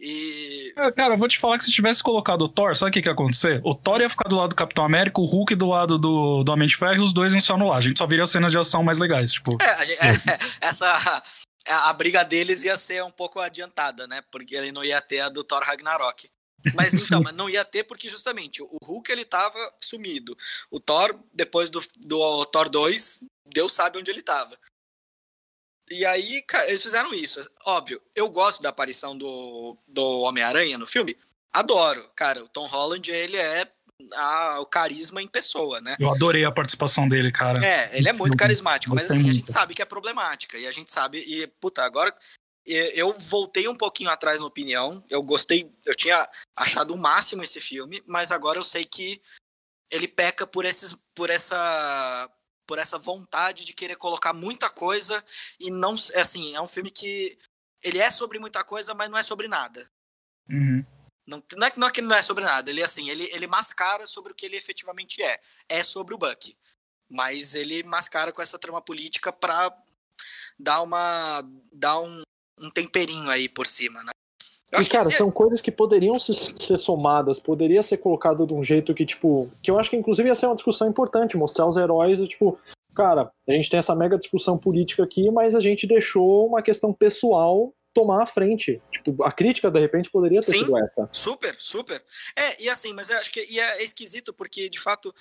E. 0.00 0.74
É, 0.76 0.92
cara, 0.92 1.14
eu 1.14 1.18
vou 1.18 1.28
te 1.28 1.38
falar 1.38 1.58
que 1.58 1.64
se 1.64 1.72
tivesse 1.72 2.02
colocado 2.02 2.42
o 2.42 2.48
Thor, 2.48 2.76
sabe 2.76 2.90
o 2.90 2.92
que, 2.92 3.02
que 3.02 3.08
ia 3.08 3.12
acontecer? 3.12 3.60
O 3.64 3.74
Thor 3.74 4.00
ia 4.00 4.10
ficar 4.10 4.28
do 4.28 4.36
lado 4.36 4.50
do 4.50 4.54
Capitão 4.54 4.84
América, 4.84 5.20
o 5.20 5.24
Hulk 5.24 5.54
do 5.54 5.68
lado 5.68 5.98
do, 5.98 6.44
do 6.44 6.52
Homem 6.52 6.68
de 6.68 6.76
Ferro 6.76 6.96
e 6.96 7.00
os 7.00 7.12
dois 7.12 7.32
iam 7.32 7.40
se 7.40 7.52
anular. 7.52 7.78
A 7.78 7.80
gente 7.80 7.98
só 7.98 8.06
viria 8.06 8.26
cenas 8.26 8.52
de 8.52 8.58
ação 8.58 8.82
mais 8.82 8.98
legais, 8.98 9.32
tipo. 9.32 9.56
É, 9.60 9.86
gente, 9.86 10.00
é, 10.02 10.38
essa. 10.60 11.22
A 11.68 11.92
briga 11.92 12.24
deles 12.24 12.62
ia 12.62 12.76
ser 12.76 13.02
um 13.02 13.10
pouco 13.10 13.40
adiantada, 13.40 14.06
né? 14.06 14.22
Porque 14.30 14.54
ele 14.54 14.70
não 14.70 14.84
ia 14.84 15.00
ter 15.00 15.20
a 15.20 15.28
do 15.28 15.42
Thor 15.42 15.62
Ragnarok. 15.64 16.28
Mas 16.74 16.94
então, 16.94 17.22
mas 17.22 17.34
não 17.34 17.48
ia 17.48 17.64
ter 17.64 17.84
porque 17.84 18.08
justamente 18.08 18.62
o 18.62 18.78
Hulk 18.84 19.10
ele 19.10 19.24
tava 19.24 19.58
sumido. 19.80 20.36
O 20.70 20.78
Thor, 20.78 21.18
depois 21.32 21.70
do, 21.70 21.82
do 21.98 22.44
Thor 22.46 22.68
2, 22.68 23.24
Deus 23.46 23.72
sabe 23.72 23.98
onde 23.98 24.10
ele 24.10 24.22
tava. 24.22 24.56
E 25.90 26.04
aí, 26.04 26.42
cara, 26.42 26.68
eles 26.68 26.82
fizeram 26.82 27.14
isso. 27.14 27.40
Óbvio, 27.64 28.02
eu 28.14 28.28
gosto 28.28 28.62
da 28.62 28.70
aparição 28.70 29.16
do, 29.16 29.76
do 29.86 30.20
Homem-Aranha 30.20 30.78
no 30.78 30.86
filme. 30.86 31.16
Adoro. 31.52 32.08
Cara, 32.14 32.42
o 32.42 32.48
Tom 32.48 32.66
Holland, 32.66 33.10
ele 33.10 33.36
é 33.36 33.70
a, 34.14 34.60
o 34.60 34.66
carisma 34.66 35.22
em 35.22 35.28
pessoa, 35.28 35.80
né? 35.80 35.96
Eu 35.98 36.10
adorei 36.10 36.44
a 36.44 36.52
participação 36.52 37.08
dele, 37.08 37.32
cara. 37.32 37.64
É, 37.64 37.96
ele 37.98 38.08
é 38.08 38.12
muito 38.12 38.36
carismático, 38.36 38.94
mas 38.94 39.10
assim, 39.10 39.28
a 39.28 39.32
gente 39.32 39.50
sabe 39.50 39.74
que 39.74 39.82
é 39.82 39.86
problemática. 39.86 40.58
E 40.58 40.66
a 40.66 40.72
gente 40.72 40.92
sabe. 40.92 41.18
E, 41.18 41.46
puta, 41.46 41.82
agora 41.82 42.14
eu 42.66 43.12
voltei 43.18 43.68
um 43.68 43.76
pouquinho 43.76 44.10
atrás 44.10 44.40
na 44.40 44.46
opinião. 44.46 45.02
Eu 45.08 45.22
gostei, 45.22 45.70
eu 45.84 45.94
tinha 45.94 46.28
achado 46.56 46.92
o 46.92 46.98
máximo 46.98 47.42
esse 47.42 47.60
filme, 47.60 48.02
mas 48.06 48.32
agora 48.32 48.58
eu 48.58 48.64
sei 48.64 48.84
que 48.84 49.22
ele 49.90 50.08
peca 50.08 50.46
por 50.46 50.64
esses, 50.64 50.96
por 51.14 51.30
essa 51.30 52.28
por 52.66 52.78
essa 52.78 52.98
vontade 52.98 53.64
de 53.64 53.72
querer 53.72 53.96
colocar 53.96 54.32
muita 54.32 54.68
coisa 54.68 55.24
e 55.58 55.70
não 55.70 55.94
é 56.14 56.20
assim 56.20 56.54
é 56.54 56.60
um 56.60 56.68
filme 56.68 56.90
que 56.90 57.38
ele 57.82 57.98
é 57.98 58.10
sobre 58.10 58.38
muita 58.38 58.64
coisa 58.64 58.94
mas 58.94 59.10
não 59.10 59.18
é 59.18 59.22
sobre 59.22 59.48
nada. 59.48 59.90
Uhum. 60.48 60.84
não, 61.26 61.42
não, 61.56 61.66
é, 61.66 61.72
não 61.76 61.88
é 61.88 61.90
que 61.90 62.00
não 62.00 62.14
é 62.14 62.22
sobre 62.22 62.44
nada 62.44 62.70
ele 62.70 62.82
assim 62.82 63.10
ele, 63.10 63.24
ele 63.32 63.46
mascara 63.46 64.06
sobre 64.06 64.32
o 64.32 64.34
que 64.34 64.46
ele 64.46 64.56
efetivamente 64.56 65.22
é. 65.22 65.40
É 65.68 65.82
sobre 65.82 66.14
o 66.14 66.18
Buck 66.18 66.56
mas 67.08 67.54
ele 67.54 67.82
mascara 67.84 68.32
com 68.32 68.42
essa 68.42 68.58
trama 68.58 68.82
política 68.82 69.32
para 69.32 69.76
dar 70.58 70.82
uma 70.82 71.42
dar 71.72 72.00
um, 72.00 72.22
um 72.60 72.70
temperinho 72.70 73.28
aí 73.30 73.48
por 73.48 73.66
cima 73.66 74.02
né 74.02 74.12
e, 74.72 74.88
cara, 74.88 75.04
se... 75.04 75.16
são 75.16 75.30
coisas 75.30 75.60
que 75.60 75.70
poderiam 75.70 76.18
ser 76.18 76.76
somadas, 76.78 77.38
poderia 77.38 77.82
ser 77.82 77.98
colocado 77.98 78.46
de 78.46 78.52
um 78.52 78.62
jeito 78.62 78.94
que, 78.94 79.06
tipo, 79.06 79.46
que 79.62 79.70
eu 79.70 79.78
acho 79.78 79.90
que 79.90 79.96
inclusive 79.96 80.28
ia 80.28 80.34
ser 80.34 80.46
uma 80.46 80.54
discussão 80.54 80.88
importante, 80.88 81.36
mostrar 81.36 81.68
os 81.68 81.76
heróis, 81.76 82.18
tipo, 82.28 82.58
cara, 82.94 83.30
a 83.48 83.52
gente 83.52 83.70
tem 83.70 83.78
essa 83.78 83.94
mega 83.94 84.18
discussão 84.18 84.58
política 84.58 85.04
aqui, 85.04 85.30
mas 85.30 85.54
a 85.54 85.60
gente 85.60 85.86
deixou 85.86 86.46
uma 86.46 86.62
questão 86.62 86.92
pessoal 86.92 87.72
tomar 87.94 88.22
a 88.22 88.26
frente. 88.26 88.82
Tipo, 88.92 89.22
a 89.22 89.32
crítica, 89.32 89.70
de 89.70 89.80
repente, 89.80 90.10
poderia 90.10 90.40
ter 90.40 90.52
Sim, 90.52 90.64
sido 90.64 90.78
essa. 90.78 91.08
Super, 91.12 91.56
super. 91.58 92.04
É, 92.36 92.62
e 92.62 92.68
assim, 92.68 92.92
mas 92.92 93.08
eu 93.08 93.18
acho 93.18 93.32
que 93.32 93.42
e 93.48 93.58
é 93.58 93.82
esquisito, 93.82 94.34
porque, 94.34 94.68
de 94.68 94.78
fato, 94.78 95.14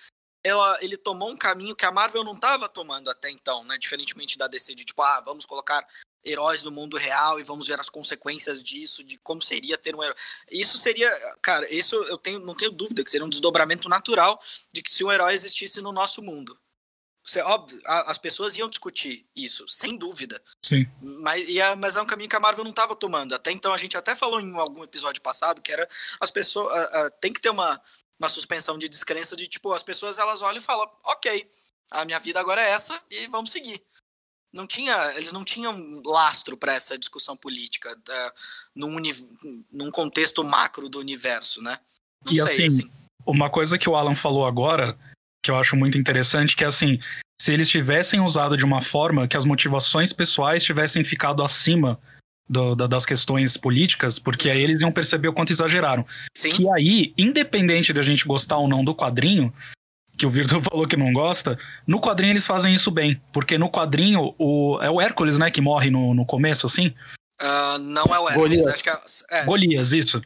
ela, 0.44 0.78
ele 0.82 0.98
tomou 0.98 1.32
um 1.32 1.38
caminho 1.38 1.76
que 1.76 1.86
a 1.86 1.92
Marvel 1.92 2.24
não 2.24 2.36
estava 2.36 2.68
tomando 2.68 3.10
até 3.10 3.30
então, 3.30 3.64
né? 3.64 3.78
Diferentemente 3.80 4.38
da 4.38 4.48
DC 4.48 4.76
de 4.76 4.84
tipo, 4.84 5.02
ah, 5.02 5.22
vamos 5.26 5.46
colocar 5.46 5.86
heróis 6.26 6.64
no 6.64 6.72
mundo 6.72 6.98
real 6.98 7.40
e 7.40 7.44
vamos 7.44 7.68
ver 7.68 7.80
as 7.80 7.90
consequências 7.90 8.64
disso, 8.64 9.04
de 9.04 9.18
como 9.20 9.42
seria 9.42 9.78
ter 9.78 9.96
um 9.96 10.04
herói. 10.04 10.16
Isso 10.50 10.78
seria, 10.78 11.10
cara, 11.42 11.72
isso 11.74 11.96
eu 11.96 12.18
tenho, 12.18 12.40
não 12.40 12.56
tenho 12.56 12.72
dúvida 12.72 13.04
que 13.04 13.12
seria 13.12 13.26
um 13.26 13.30
desdobramento 13.30 13.88
natural 13.88 14.42
de 14.74 14.82
que 14.82 14.90
se 14.90 15.04
um 15.04 15.12
herói 15.12 15.34
existisse 15.34 15.80
no 15.82 15.92
nosso 15.92 16.22
mundo. 16.22 16.58
Você, 17.24 17.42
óbvio, 17.42 17.82
as 17.86 18.20
pessoas 18.20 18.56
iam 18.56 18.70
discutir 18.70 19.28
isso, 19.36 19.68
sem 19.68 19.98
dúvida. 19.98 20.40
Sim. 20.62 20.86
Mas, 21.02 21.50
e 21.50 21.60
a, 21.60 21.76
mas 21.76 21.96
é 21.96 22.02
um 22.02 22.06
caminho 22.06 22.30
que 22.30 22.36
a 22.36 22.40
Marvel 22.40 22.64
não 22.64 22.70
estava 22.70 22.96
tomando. 22.96 23.34
Até 23.34 23.52
então, 23.52 23.74
a 23.74 23.78
gente 23.78 23.98
até 23.98 24.16
falou 24.16 24.40
em 24.40 24.56
algum 24.56 24.84
episódio 24.84 25.24
passado 25.24 25.60
que 25.60 25.72
era 25.72 25.90
as 26.22 26.30
pessoas. 26.30 26.72
A, 26.72 27.06
a, 27.06 27.10
tem 27.10 27.34
que 27.34 27.42
ter 27.42 27.50
uma, 27.50 27.82
uma 28.20 28.30
suspensão 28.30 28.78
de 28.78 28.88
descrença 28.88 29.36
de 29.36 29.48
tipo, 29.48 29.74
as 29.74 29.82
pessoas 29.82 30.20
elas 30.20 30.44
olham 30.44 30.60
e 30.60 30.62
falam, 30.62 30.88
ok, 31.04 31.50
a 31.90 32.06
minha 32.06 32.20
vida 32.20 32.40
agora 32.40 32.62
é 32.62 32.70
essa 32.70 33.02
e 33.10 33.26
vamos 33.28 33.50
seguir 33.50 33.84
não 34.56 34.66
tinha, 34.66 34.96
eles 35.18 35.34
não 35.34 35.44
tinham 35.44 36.02
lastro 36.06 36.58
para 36.58 36.74
essa 36.74 36.98
discussão 36.98 37.36
política 37.36 37.96
da, 38.06 38.34
num, 38.74 38.96
num 39.72 39.92
contexto 39.92 40.44
macro 40.44 40.88
do 40.88 41.00
universo, 41.00 41.62
né? 41.62 41.78
Não 42.26 42.34
e 42.34 42.36
sei, 42.38 42.66
assim, 42.66 42.66
assim, 42.66 42.92
uma 43.26 43.50
coisa 43.50 43.78
que 43.78 43.90
o 43.90 43.96
Alan 43.96 44.16
falou 44.16 44.46
agora, 44.46 44.98
que 45.44 45.52
eu 45.52 45.58
acho 45.58 45.76
muito 45.76 45.98
interessante, 45.98 46.56
que 46.56 46.64
é 46.64 46.68
assim, 46.68 47.00
se 47.40 47.54
eles 47.54 47.70
tivessem 47.70 48.22
usado 48.22 48.56
de 48.56 48.64
uma 48.64 48.82
forma 48.82 49.28
que 49.28 49.38
as 49.38 49.46
motivações 49.46 50.14
pessoais 50.14 50.64
tivessem 50.64 51.04
ficado 51.04 51.44
acima 51.44 52.00
do, 52.50 52.76
da, 52.76 52.88
das 52.88 53.06
questões 53.06 53.58
políticas, 53.58 54.18
porque 54.18 54.50
aí 54.50 54.62
eles 54.62 54.82
iam 54.82 54.92
perceber 54.92 55.28
o 55.28 55.34
quanto 55.34 55.52
exageraram. 55.52 56.06
Sim. 56.36 56.52
Que 56.52 56.70
aí, 56.72 57.14
independente 57.18 57.92
da 57.92 58.02
gente 58.02 58.26
gostar 58.26 58.58
ou 58.58 58.70
não 58.70 58.84
do 58.86 58.96
quadrinho, 58.96 59.54
que 60.18 60.26
o 60.26 60.30
Virtu 60.30 60.62
falou 60.70 60.88
que 60.88 60.98
não 60.98 61.14
gosta, 61.14 61.58
no 61.86 62.00
quadrinho 62.00 62.32
eles 62.32 62.48
fazem 62.48 62.74
isso 62.74 62.92
bem. 62.92 63.22
Porque 63.32 63.58
no 63.58 63.70
quadrinho, 63.70 64.34
o, 64.38 64.80
é 64.82 64.90
o 64.90 65.02
Hércules, 65.02 65.38
né, 65.38 65.52
que 65.52 65.62
morre 65.62 65.90
no, 65.90 66.14
no 66.14 66.26
começo, 66.26 66.66
assim? 66.66 66.94
Uh, 67.42 67.78
não 67.80 68.06
é 68.06 68.20
o 68.20 68.30
Hércules, 68.30 68.36
Golias. 68.36 68.68
acho 68.68 68.84
que 68.84 68.90
é. 68.90 68.98
é. 69.32 69.46
Golias, 69.46 69.92
isso. 69.92 70.22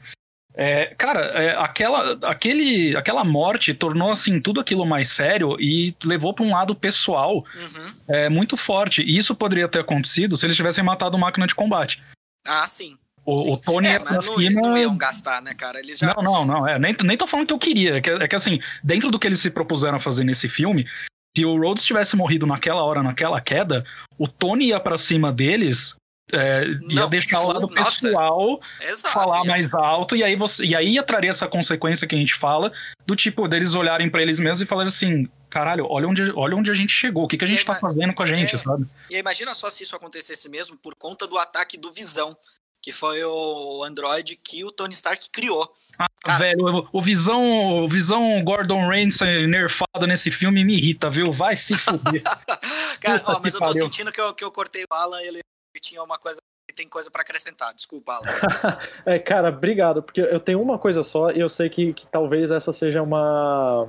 É, 0.56 0.94
cara, 0.98 1.22
é, 1.42 1.56
aquela, 1.56 2.20
aquele, 2.24 2.96
aquela 2.98 3.24
morte 3.24 3.74
tornou 3.74 4.12
assim 4.12 4.42
tudo 4.42 4.60
aquilo 4.60 4.86
mais 4.86 5.10
sério 5.10 5.56
e 5.60 5.96
levou 6.04 6.34
para 6.34 6.44
um 6.44 6.52
lado 6.52 6.76
pessoal 6.76 7.38
uhum. 7.56 7.94
é, 8.10 8.30
muito 8.30 8.58
forte. 8.58 9.02
E 9.02 9.18
isso 9.18 9.34
poderia 9.34 9.70
ter 9.70 9.80
acontecido 9.80 10.36
se 10.36 10.46
eles 10.46 10.56
tivessem 10.56 10.84
matado 10.84 11.16
o 11.16 11.20
máquina 11.20 11.48
de 11.48 11.56
combate. 11.56 12.04
Ah, 12.46 12.68
sim. 12.68 12.98
O, 13.30 13.54
o 13.54 13.58
Tony 13.58 13.88
é, 13.88 14.00
mas 14.00 14.16
não, 14.16 14.22
cima... 14.22 14.62
não 14.62 14.78
iam 14.78 14.98
gastar, 14.98 15.42
né, 15.42 15.54
cara? 15.54 15.80
Eles 15.80 15.98
já... 15.98 16.14
Não, 16.16 16.24
não, 16.24 16.46
não. 16.46 16.68
É, 16.68 16.80
nem, 16.80 16.96
nem 17.04 17.18
tô 17.18 17.28
falando 17.28 17.48
que 17.48 17.54
eu 17.54 17.60
queria. 17.60 17.98
É 17.98 18.02
que, 18.02 18.10
é 18.10 18.28
que 18.28 18.36
assim, 18.36 18.60
dentro 18.84 19.12
do 19.12 19.20
que 19.20 19.28
eles 19.28 19.40
se 19.40 19.50
propuseram 19.50 19.98
a 19.98 20.00
fazer 20.00 20.24
nesse 20.24 20.50
filme, 20.50 20.88
se 21.36 21.46
o 21.46 21.58
Rhodes 21.58 21.86
tivesse 21.86 22.16
morrido 22.16 22.46
naquela 22.46 22.84
hora, 22.84 23.04
naquela 23.04 23.40
queda, 23.40 23.86
o 24.18 24.28
Tony 24.28 24.68
ia 24.68 24.80
para 24.80 24.98
cima 24.98 25.32
deles 25.32 25.96
é, 26.32 26.64
ia 26.90 27.02
não, 27.02 27.10
deixar 27.10 27.42
o 27.42 27.48
lado 27.48 27.68
pessoal 27.74 28.60
Exato, 28.82 29.14
falar 29.14 29.44
mais 29.46 29.74
alto 29.74 30.16
e 30.16 30.24
aí 30.24 30.36
você 30.36 30.64
e 30.64 30.76
aí 30.76 31.04
traria 31.04 31.30
essa 31.30 31.48
consequência 31.48 32.08
que 32.08 32.14
a 32.14 32.18
gente 32.18 32.36
fala 32.36 32.72
do 33.06 33.16
tipo 33.16 33.48
deles 33.48 33.74
olharem 33.74 34.10
para 34.10 34.22
eles 34.22 34.40
mesmos 34.40 34.62
e 34.62 34.66
falarem 34.66 34.90
assim 34.90 35.28
caralho 35.50 35.88
olha 35.90 36.08
onde 36.08 36.32
olha 36.36 36.56
onde 36.56 36.70
a 36.70 36.74
gente 36.74 36.94
chegou 36.94 37.24
o 37.24 37.28
que, 37.28 37.38
que 37.38 37.46
a 37.46 37.48
gente 37.48 37.66
tá 37.66 37.76
fazendo 37.76 38.14
com 38.14 38.22
a 38.22 38.28
gente 38.28 38.54
é, 38.54 38.58
sabe 38.58 38.86
e 39.10 39.18
imagina 39.18 39.56
só 39.56 39.70
se 39.70 39.84
isso 39.84 39.96
acontecesse 39.96 40.48
mesmo 40.50 40.78
por 40.78 40.94
conta 40.96 41.26
do 41.26 41.38
ataque 41.38 41.78
do 41.78 41.92
Visão 41.92 42.38
que 42.82 42.92
foi 42.92 43.24
o 43.24 43.84
Android 43.84 44.36
que 44.36 44.64
o 44.64 44.72
Tony 44.72 44.94
Stark 44.94 45.30
criou. 45.32 45.74
Ah, 45.98 46.08
Cara, 46.24 46.40
velho, 46.40 46.88
o 46.92 47.02
Visão, 47.02 47.84
o 47.84 47.90
Visão 47.90 48.44
Gordon 48.44 48.86
Ramsay 48.86 49.48
nerfado 49.48 50.08
nesse 50.08 50.32
filme 50.32 50.64
me 50.64 50.74
irrita, 50.74 51.10
viu? 51.10 51.32
Vai 51.32 51.56
se 51.56 51.76
fuder. 51.76 52.24
Cara, 53.02 53.22
ó, 53.26 53.40
mas 53.42 53.54
eu 53.54 53.60
tô 53.60 53.66
pariu. 53.66 53.84
sentindo 53.84 54.12
que 54.12 54.20
eu, 54.20 54.34
que 54.34 54.44
eu 54.44 54.52
cortei 54.52 54.84
o 54.84 54.94
Alan, 54.94 55.22
ele 55.22 55.40
tinha 55.82 56.04
uma 56.04 56.18
coisa 56.18 56.40
tem 56.80 56.88
coisa 56.88 57.12
para 57.12 57.22
acrescentar. 57.22 57.74
Desculpa, 57.74 58.14
Alan. 58.14 58.24
é, 59.06 59.20
cara, 59.20 59.50
obrigado, 59.50 60.02
porque 60.02 60.22
eu 60.22 60.40
tenho 60.40 60.62
uma 60.62 60.80
coisa 60.80 61.04
só 61.04 61.30
e 61.32 61.40
eu 61.40 61.50
sei 61.50 61.70
que, 61.70 61.94
que 61.94 62.08
talvez 62.08 62.52
essa 62.52 62.72
seja 62.72 63.02
uma. 63.02 63.88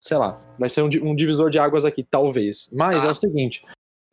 Sei 0.00 0.16
lá, 0.16 0.34
vai 0.58 0.70
ser 0.70 0.82
um, 0.82 0.88
um 1.02 1.14
divisor 1.14 1.50
de 1.50 1.58
águas 1.58 1.84
aqui, 1.84 2.02
talvez. 2.02 2.68
Mas 2.72 2.96
tá. 2.96 3.06
é 3.06 3.10
o 3.10 3.14
seguinte: 3.14 3.62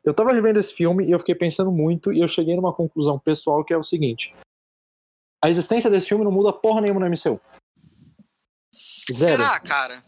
eu 0.08 0.14
tava 0.14 0.32
revendo 0.32 0.58
esse 0.58 0.74
filme 0.74 1.06
e 1.06 1.12
eu 1.12 1.20
fiquei 1.20 1.36
pensando 1.36 1.70
muito 1.70 2.14
e 2.14 2.22
eu 2.22 2.30
cheguei 2.30 2.56
numa 2.56 2.72
conclusão 2.72 3.20
pessoal 3.20 3.62
que 3.62 3.74
é 3.74 3.78
o 3.78 3.84
seguinte: 3.84 4.34
a 5.44 5.50
existência 5.50 5.90
desse 5.90 6.08
filme 6.08 6.24
não 6.24 6.32
muda 6.32 6.54
porra 6.54 6.80
nenhuma 6.80 7.02
no 7.02 7.08
MCU. 7.08 7.42
Zero. 9.14 9.44
Será, 9.44 9.60
cara? 9.60 10.02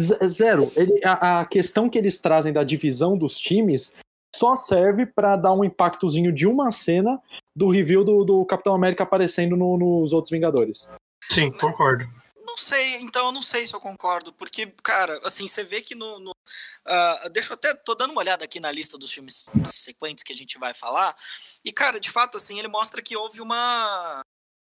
Z 0.00 0.28
zero. 0.28 0.72
Ele, 0.74 0.98
a, 1.04 1.40
a 1.40 1.44
questão 1.44 1.90
que 1.90 1.98
eles 1.98 2.18
trazem 2.18 2.54
da 2.54 2.64
divisão 2.64 3.18
dos 3.18 3.38
times 3.38 3.92
só 4.34 4.56
serve 4.56 5.04
para 5.04 5.36
dar 5.36 5.52
um 5.52 5.62
impactozinho 5.62 6.32
de 6.32 6.46
uma 6.46 6.70
cena 6.70 7.20
do 7.54 7.68
review 7.68 8.02
do, 8.02 8.24
do 8.24 8.46
Capitão 8.46 8.74
América 8.74 9.02
aparecendo 9.02 9.58
no, 9.58 9.76
nos 9.76 10.14
outros 10.14 10.30
Vingadores. 10.30 10.88
Sim, 11.30 11.52
concordo. 11.52 12.08
Não 12.44 12.58
sei, 12.58 12.96
então 12.96 13.26
eu 13.26 13.32
não 13.32 13.42
sei 13.42 13.66
se 13.66 13.74
eu 13.74 13.80
concordo, 13.80 14.30
porque, 14.34 14.66
cara, 14.82 15.18
assim, 15.24 15.48
você 15.48 15.64
vê 15.64 15.80
que 15.80 15.94
no. 15.94 16.18
no 16.20 16.30
uh, 16.30 17.30
deixa 17.30 17.52
eu 17.52 17.54
até. 17.54 17.74
tô 17.74 17.94
dando 17.94 18.10
uma 18.10 18.20
olhada 18.20 18.44
aqui 18.44 18.60
na 18.60 18.70
lista 18.70 18.98
dos 18.98 19.12
filmes 19.12 19.50
sequentes 19.64 20.22
que 20.22 20.32
a 20.32 20.36
gente 20.36 20.58
vai 20.58 20.74
falar, 20.74 21.16
e, 21.64 21.72
cara, 21.72 21.98
de 21.98 22.10
fato, 22.10 22.36
assim, 22.36 22.58
ele 22.58 22.68
mostra 22.68 23.00
que 23.00 23.16
houve 23.16 23.40
uma. 23.40 24.20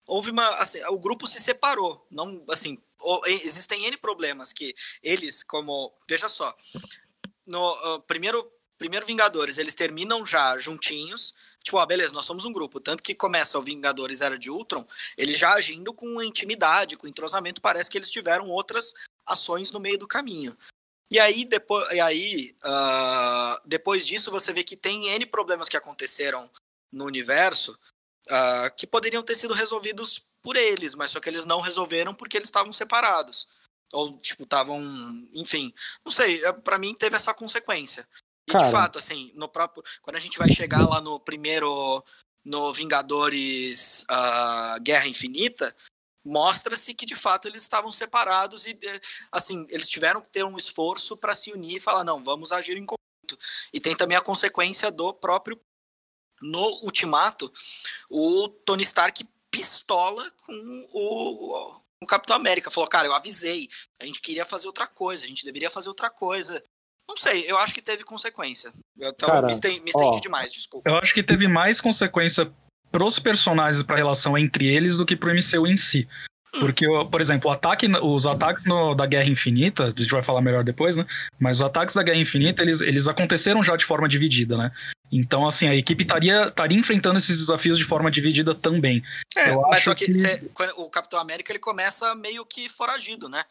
Houve 0.07 0.31
uma. 0.31 0.47
Assim, 0.57 0.85
o 0.85 0.99
grupo 0.99 1.27
se 1.27 1.41
separou. 1.41 2.07
Não, 2.11 2.45
assim, 2.51 2.79
existem 3.27 3.87
N 3.87 3.97
problemas 3.97 4.53
que 4.53 4.75
eles, 5.03 5.43
como. 5.43 5.93
Veja 6.09 6.29
só. 6.29 6.55
No 7.47 7.97
uh, 7.97 8.03
primeiro 8.03 8.47
primeiro 8.79 9.07
Vingadores, 9.07 9.59
eles 9.59 9.75
terminam 9.75 10.25
já 10.27 10.59
juntinhos. 10.59 11.35
Tipo, 11.63 11.79
ah, 11.79 11.87
beleza, 11.87 12.13
nós 12.13 12.27
somos 12.27 12.45
um 12.45 12.53
grupo. 12.53 12.81
Tanto 12.81 13.03
que 13.03 13.15
começa 13.15 13.59
o 13.59 13.63
Vingadores 13.63 14.21
Era 14.21 14.39
de 14.39 14.51
Ultron, 14.51 14.87
ele 15.17 15.35
já 15.35 15.55
agindo 15.55 15.93
com 15.93 16.23
intimidade, 16.23 16.97
com 16.97 17.07
entrosamento, 17.07 17.61
parece 17.61 17.91
que 17.91 17.99
eles 17.99 18.11
tiveram 18.11 18.49
outras 18.49 18.93
ações 19.27 19.73
no 19.73 19.81
meio 19.81 19.99
do 19.99 20.09
caminho. 20.09 20.57
E 21.11 21.19
aí, 21.19 21.45
depois, 21.45 21.91
e 21.93 22.01
aí 22.01 22.57
uh, 22.65 23.61
depois 23.65 24.07
disso, 24.07 24.31
você 24.31 24.53
vê 24.53 24.65
que 24.65 24.77
tem 24.77 25.09
N 25.11 25.27
problemas 25.27 25.69
que 25.69 25.77
aconteceram 25.77 26.51
no 26.93 27.05
universo 27.05 27.79
uh, 28.29 28.75
que 28.77 28.87
poderiam 28.87 29.23
ter 29.23 29.35
sido 29.35 29.55
resolvidos 29.55 30.25
por 30.43 30.57
eles, 30.57 30.95
mas 30.95 31.11
só 31.11 31.21
que 31.21 31.29
eles 31.29 31.45
não 31.45 31.61
resolveram 31.61 32.15
porque 32.15 32.37
eles 32.37 32.49
estavam 32.49 32.73
separados. 32.73 33.49
Ou, 33.93 34.19
tipo, 34.19 34.43
estavam. 34.43 34.81
Enfim. 35.33 35.73
Não 36.05 36.11
sei, 36.13 36.45
é, 36.45 36.53
para 36.53 36.79
mim 36.79 36.95
teve 36.95 37.17
essa 37.17 37.33
consequência. 37.33 38.07
E 38.47 38.53
Cara. 38.53 38.65
de 38.65 38.71
fato, 38.71 38.99
assim, 38.99 39.33
no 39.35 39.49
próprio. 39.49 39.83
Quando 40.03 40.17
a 40.17 40.21
gente 40.21 40.39
vai 40.39 40.51
chegar 40.51 40.87
lá 40.89 41.01
no 41.01 41.19
primeiro. 41.21 42.05
No 42.47 42.75
Vingadores 42.75 44.03
uh, 44.03 44.79
Guerra 44.83 45.09
Infinita, 45.09 45.75
mostra-se 46.25 46.95
que 46.95 47.05
de 47.05 47.15
fato 47.15 47.47
eles 47.47 47.63
estavam 47.63 47.93
separados 47.93 48.67
e 48.67 48.79
assim 49.31 49.67
eles 49.69 49.89
tiveram 49.91 50.23
que 50.23 50.31
ter 50.31 50.43
um 50.43 50.57
esforço 50.57 51.17
para 51.17 51.35
se 51.35 51.53
unir 51.53 51.77
e 51.77 51.81
falar 51.81 52.03
não 52.03 52.25
vamos 52.25 52.51
agir 52.51 52.77
em 52.77 52.87
conjunto 52.87 53.39
e 53.73 53.79
tem 53.79 53.95
também 53.95 54.17
a 54.17 54.23
consequência 54.23 54.91
do 54.91 55.13
próprio 55.13 55.61
no 56.41 56.67
Ultimato 56.83 57.53
o 58.09 58.49
Tony 58.49 58.83
Stark 58.83 59.29
pistola 59.51 60.29
com 60.47 60.89
o, 60.93 61.79
o 62.03 62.07
Capitão 62.07 62.37
América 62.37 62.71
falou 62.71 62.89
cara 62.89 63.07
eu 63.07 63.15
avisei 63.15 63.69
a 64.01 64.07
gente 64.07 64.23
queria 64.23 64.47
fazer 64.47 64.67
outra 64.67 64.87
coisa 64.87 65.27
a 65.27 65.29
gente 65.29 65.45
deveria 65.45 65.71
fazer 65.71 65.91
outra 65.91 66.09
coisa 66.09 66.63
não 67.09 67.17
sei, 67.17 67.51
eu 67.51 67.59
acho 67.59 67.75
que 67.75 67.83
teve 67.83 68.05
consequência. 68.05 68.73
Então 68.97 69.29
Cara, 69.29 69.47
me 69.47 69.53
estendi, 69.53 69.81
me 69.81 69.91
estendi 69.91 70.21
demais, 70.21 70.53
desculpa. 70.53 70.89
Eu 70.89 70.97
acho 70.97 71.15
que 71.15 71.23
teve 71.23 71.47
mais 71.47 71.81
consequência 71.81 72.51
pros 72.91 73.19
personagens 73.19 73.83
pra 73.83 73.97
relação 73.97 74.39
entre 74.39 74.67
eles 74.67 74.97
do 74.97 75.05
que 75.05 75.17
pro 75.17 75.35
MCU 75.35 75.67
em 75.67 75.77
si. 75.77 76.09
Porque, 76.61 76.87
por 77.11 77.21
exemplo, 77.21 77.51
ataque, 77.51 77.87
os 78.01 78.27
ataques 78.27 78.65
no, 78.65 78.95
da 78.95 79.07
Guerra 79.07 79.29
Infinita, 79.29 79.85
a 79.85 79.91
gente 79.91 80.11
vai 80.11 80.23
falar 80.23 80.41
melhor 80.41 80.63
depois, 80.63 80.97
né? 80.97 81.05
Mas 81.39 81.57
os 81.57 81.63
ataques 81.63 81.95
da 81.95 82.03
Guerra 82.03 82.19
Infinita, 82.19 82.63
eles, 82.63 82.81
eles 82.81 83.09
aconteceram 83.09 83.63
já 83.63 83.77
de 83.77 83.85
forma 83.85 84.09
dividida, 84.09 84.57
né? 84.57 84.71
Então, 85.11 85.47
assim, 85.47 85.69
a 85.69 85.75
equipe 85.75 86.03
estaria, 86.03 86.47
estaria 86.47 86.79
enfrentando 86.79 87.19
esses 87.19 87.39
desafios 87.39 87.79
de 87.79 87.85
forma 87.85 88.11
dividida 88.11 88.55
também. 88.55 89.03
É, 89.37 89.51
Eu 89.51 89.63
mas 89.63 89.83
só 89.83 89.95
que, 89.95 90.07
que... 90.07 90.15
Cê, 90.15 90.51
o 90.77 90.89
Capitão 90.89 91.19
América 91.19 91.53
ele 91.53 91.59
começa 91.59 92.15
meio 92.15 92.45
que 92.45 92.69
foragido, 92.69 93.29
né? 93.29 93.45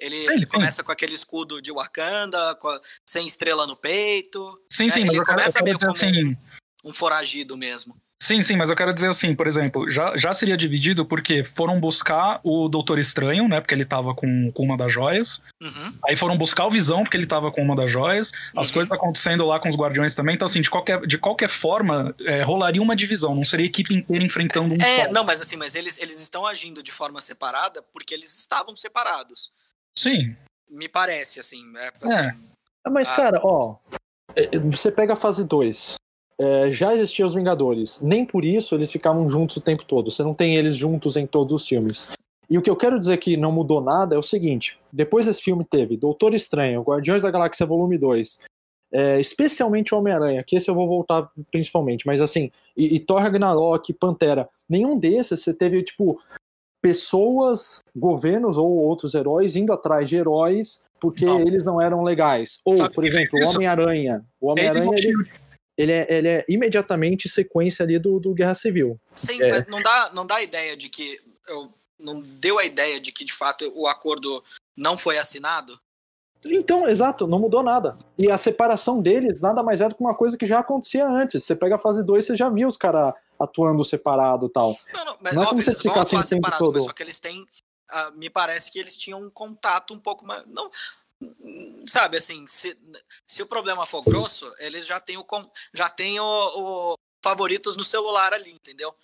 Ele, 0.00 0.16
sim, 0.16 0.46
começa 0.46 0.82
com 0.82 0.90
aquele 0.90 1.14
escudo 1.14 1.60
de 1.60 1.70
Wakanda, 1.70 2.52
a, 2.52 2.80
sem 3.06 3.26
estrela 3.26 3.66
no 3.66 3.76
peito. 3.76 4.58
Sim, 4.72 4.84
né? 4.84 4.90
sim, 4.90 5.00
ele 5.02 5.22
começa 5.22 5.58
eu 5.58 5.64
meio 5.64 5.78
como 5.78 5.92
assim... 5.92 6.36
um, 6.84 6.92
foragido 6.92 7.56
mesmo. 7.56 7.94
Sim, 8.22 8.42
sim, 8.42 8.54
mas 8.54 8.68
eu 8.68 8.76
quero 8.76 8.92
dizer 8.92 9.08
assim, 9.08 9.34
por 9.34 9.46
exemplo, 9.46 9.88
já, 9.88 10.14
já 10.14 10.34
seria 10.34 10.54
dividido 10.54 11.06
porque 11.06 11.42
foram 11.42 11.80
buscar 11.80 12.38
o 12.44 12.68
Doutor 12.68 12.98
Estranho, 12.98 13.48
né? 13.48 13.62
Porque 13.62 13.74
ele 13.74 13.84
tava 13.84 14.14
com, 14.14 14.52
com 14.52 14.62
uma 14.62 14.76
das 14.76 14.92
joias. 14.92 15.40
Uhum. 15.58 15.98
Aí 16.06 16.16
foram 16.16 16.36
buscar 16.36 16.66
o 16.66 16.70
Visão, 16.70 17.02
porque 17.02 17.16
ele 17.16 17.26
tava 17.26 17.50
com 17.50 17.62
uma 17.62 17.74
das 17.74 17.90
joias. 17.90 18.30
As 18.54 18.68
uhum. 18.68 18.74
coisas 18.74 18.92
acontecendo 18.92 19.46
lá 19.46 19.58
com 19.58 19.70
os 19.70 19.74
Guardiões 19.74 20.14
também. 20.14 20.34
Então, 20.34 20.44
assim, 20.44 20.60
de 20.60 20.68
qualquer, 20.68 21.00
de 21.06 21.16
qualquer 21.16 21.48
forma, 21.48 22.14
é, 22.20 22.42
rolaria 22.42 22.82
uma 22.82 22.94
divisão. 22.94 23.34
Não 23.34 23.44
seria 23.44 23.64
a 23.64 23.68
equipe 23.68 23.94
inteira 23.94 24.22
enfrentando 24.22 24.74
um. 24.74 24.82
É, 24.82 25.08
não, 25.08 25.24
mas 25.24 25.40
assim, 25.40 25.56
mas 25.56 25.74
eles, 25.74 25.98
eles 25.98 26.20
estão 26.20 26.46
agindo 26.46 26.82
de 26.82 26.92
forma 26.92 27.22
separada 27.22 27.82
porque 27.90 28.12
eles 28.12 28.38
estavam 28.38 28.76
separados. 28.76 29.50
Sim. 29.96 30.36
Me 30.70 30.88
parece, 30.88 31.40
assim. 31.40 31.62
É, 31.76 31.92
assim 32.02 32.20
é. 32.20 32.90
Mas, 32.90 33.08
a... 33.10 33.16
cara, 33.16 33.40
ó. 33.42 33.76
É, 34.34 34.58
você 34.58 34.90
pega 34.90 35.14
a 35.14 35.16
fase 35.16 35.44
2. 35.44 35.94
É, 36.38 36.72
já 36.72 36.94
existiam 36.94 37.26
os 37.26 37.34
Vingadores. 37.34 38.00
Nem 38.00 38.24
por 38.24 38.44
isso 38.44 38.74
eles 38.74 38.90
ficavam 38.90 39.28
juntos 39.28 39.56
o 39.56 39.60
tempo 39.60 39.84
todo. 39.84 40.10
Você 40.10 40.22
não 40.22 40.32
tem 40.34 40.56
eles 40.56 40.74
juntos 40.74 41.16
em 41.16 41.26
todos 41.26 41.52
os 41.52 41.68
filmes. 41.68 42.12
E 42.48 42.58
o 42.58 42.62
que 42.62 42.70
eu 42.70 42.76
quero 42.76 42.98
dizer 42.98 43.18
que 43.18 43.36
não 43.36 43.52
mudou 43.52 43.80
nada 43.80 44.14
é 44.16 44.18
o 44.18 44.22
seguinte: 44.22 44.78
depois 44.92 45.26
desse 45.26 45.42
filme 45.42 45.64
teve 45.64 45.96
Doutor 45.96 46.34
Estranho, 46.34 46.82
Guardiões 46.82 47.22
da 47.22 47.30
Galáxia 47.30 47.66
Volume 47.66 47.96
2, 47.96 48.40
é, 48.92 49.20
especialmente 49.20 49.94
Homem-Aranha, 49.94 50.42
que 50.42 50.56
esse 50.56 50.68
eu 50.68 50.74
vou 50.74 50.88
voltar 50.88 51.30
principalmente, 51.50 52.06
mas 52.06 52.20
assim, 52.20 52.50
e, 52.76 52.96
e 52.96 53.00
Thor 53.00 53.20
Ragnarok, 53.22 53.92
Pantera, 53.92 54.48
nenhum 54.68 54.98
desses 54.98 55.40
você 55.40 55.54
teve, 55.54 55.82
tipo, 55.84 56.20
pessoas, 56.80 57.80
governos 57.94 58.56
ou 58.56 58.68
outros 58.68 59.14
heróis 59.14 59.56
indo 59.56 59.72
atrás 59.72 60.08
de 60.08 60.16
heróis 60.16 60.84
porque 61.00 61.24
não. 61.24 61.40
eles 61.40 61.64
não 61.64 61.80
eram 61.80 62.02
legais. 62.02 62.60
Ou, 62.64 62.76
Sabe 62.76 62.94
por 62.94 63.06
exemplo, 63.06 63.40
o 63.42 63.48
Homem-Aranha. 63.48 64.24
O 64.40 64.48
Homem-Aranha, 64.48 64.96
ele, 64.98 65.30
ele, 65.76 65.92
é, 65.92 66.06
ele 66.12 66.28
é 66.28 66.44
imediatamente 66.48 67.28
sequência 67.28 67.82
ali 67.82 67.98
do, 67.98 68.20
do 68.20 68.34
Guerra 68.34 68.54
Civil. 68.54 69.00
Sim, 69.14 69.42
é. 69.42 69.50
mas 69.50 69.66
não 69.66 69.82
dá, 69.82 70.10
não 70.12 70.26
dá 70.26 70.36
a 70.36 70.42
ideia 70.42 70.76
de 70.76 70.88
que. 70.88 71.18
Eu, 71.48 71.72
não 71.98 72.22
deu 72.22 72.58
a 72.58 72.64
ideia 72.64 72.98
de 72.98 73.12
que, 73.12 73.24
de 73.24 73.32
fato, 73.32 73.70
o 73.74 73.86
acordo 73.86 74.42
não 74.76 74.96
foi 74.96 75.18
assinado? 75.18 75.78
Então, 76.46 76.88
exato, 76.88 77.26
não 77.26 77.38
mudou 77.38 77.62
nada. 77.62 77.94
E 78.16 78.30
a 78.30 78.38
separação 78.38 79.02
deles 79.02 79.40
nada 79.40 79.62
mais 79.62 79.82
é 79.82 79.88
do 79.88 79.94
que 79.94 80.00
uma 80.00 80.14
coisa 80.14 80.38
que 80.38 80.46
já 80.46 80.60
acontecia 80.60 81.06
antes. 81.06 81.44
Você 81.44 81.54
pega 81.54 81.74
a 81.74 81.78
fase 81.78 82.02
2, 82.02 82.24
você 82.24 82.36
já 82.36 82.48
viu 82.48 82.66
os 82.66 82.78
caras 82.78 83.12
atuando 83.40 83.84
separado 83.84 84.46
e 84.46 84.50
tal. 84.50 84.74
Não, 84.94 85.04
não, 85.04 85.16
mas 85.20 85.34
não 85.34 85.42
é 85.42 85.46
óbvio, 85.46 85.66
eles 85.66 85.82
vão 85.82 85.94
atuar 85.94 86.24
separados, 86.24 86.70
mas 86.72 86.84
só 86.84 86.92
que 86.92 87.02
eles 87.02 87.18
têm. 87.18 87.42
Uh, 87.42 88.16
me 88.16 88.30
parece 88.30 88.70
que 88.70 88.78
eles 88.78 88.96
tinham 88.96 89.20
um 89.20 89.30
contato 89.30 89.94
um 89.94 89.98
pouco 89.98 90.24
mais. 90.24 90.46
Não, 90.46 90.70
sabe 91.86 92.16
assim, 92.16 92.46
se, 92.46 92.78
se 93.26 93.42
o 93.42 93.46
problema 93.46 93.84
for 93.84 94.02
grosso, 94.02 94.52
eles 94.58 94.86
já 94.86 95.00
têm 95.00 95.16
o, 95.16 95.26
já 95.74 95.88
têm 95.88 96.20
o, 96.20 96.24
o 96.24 96.94
favoritos 97.24 97.76
no 97.76 97.84
celular 97.84 98.32
ali, 98.32 98.52
entendeu? 98.52 98.94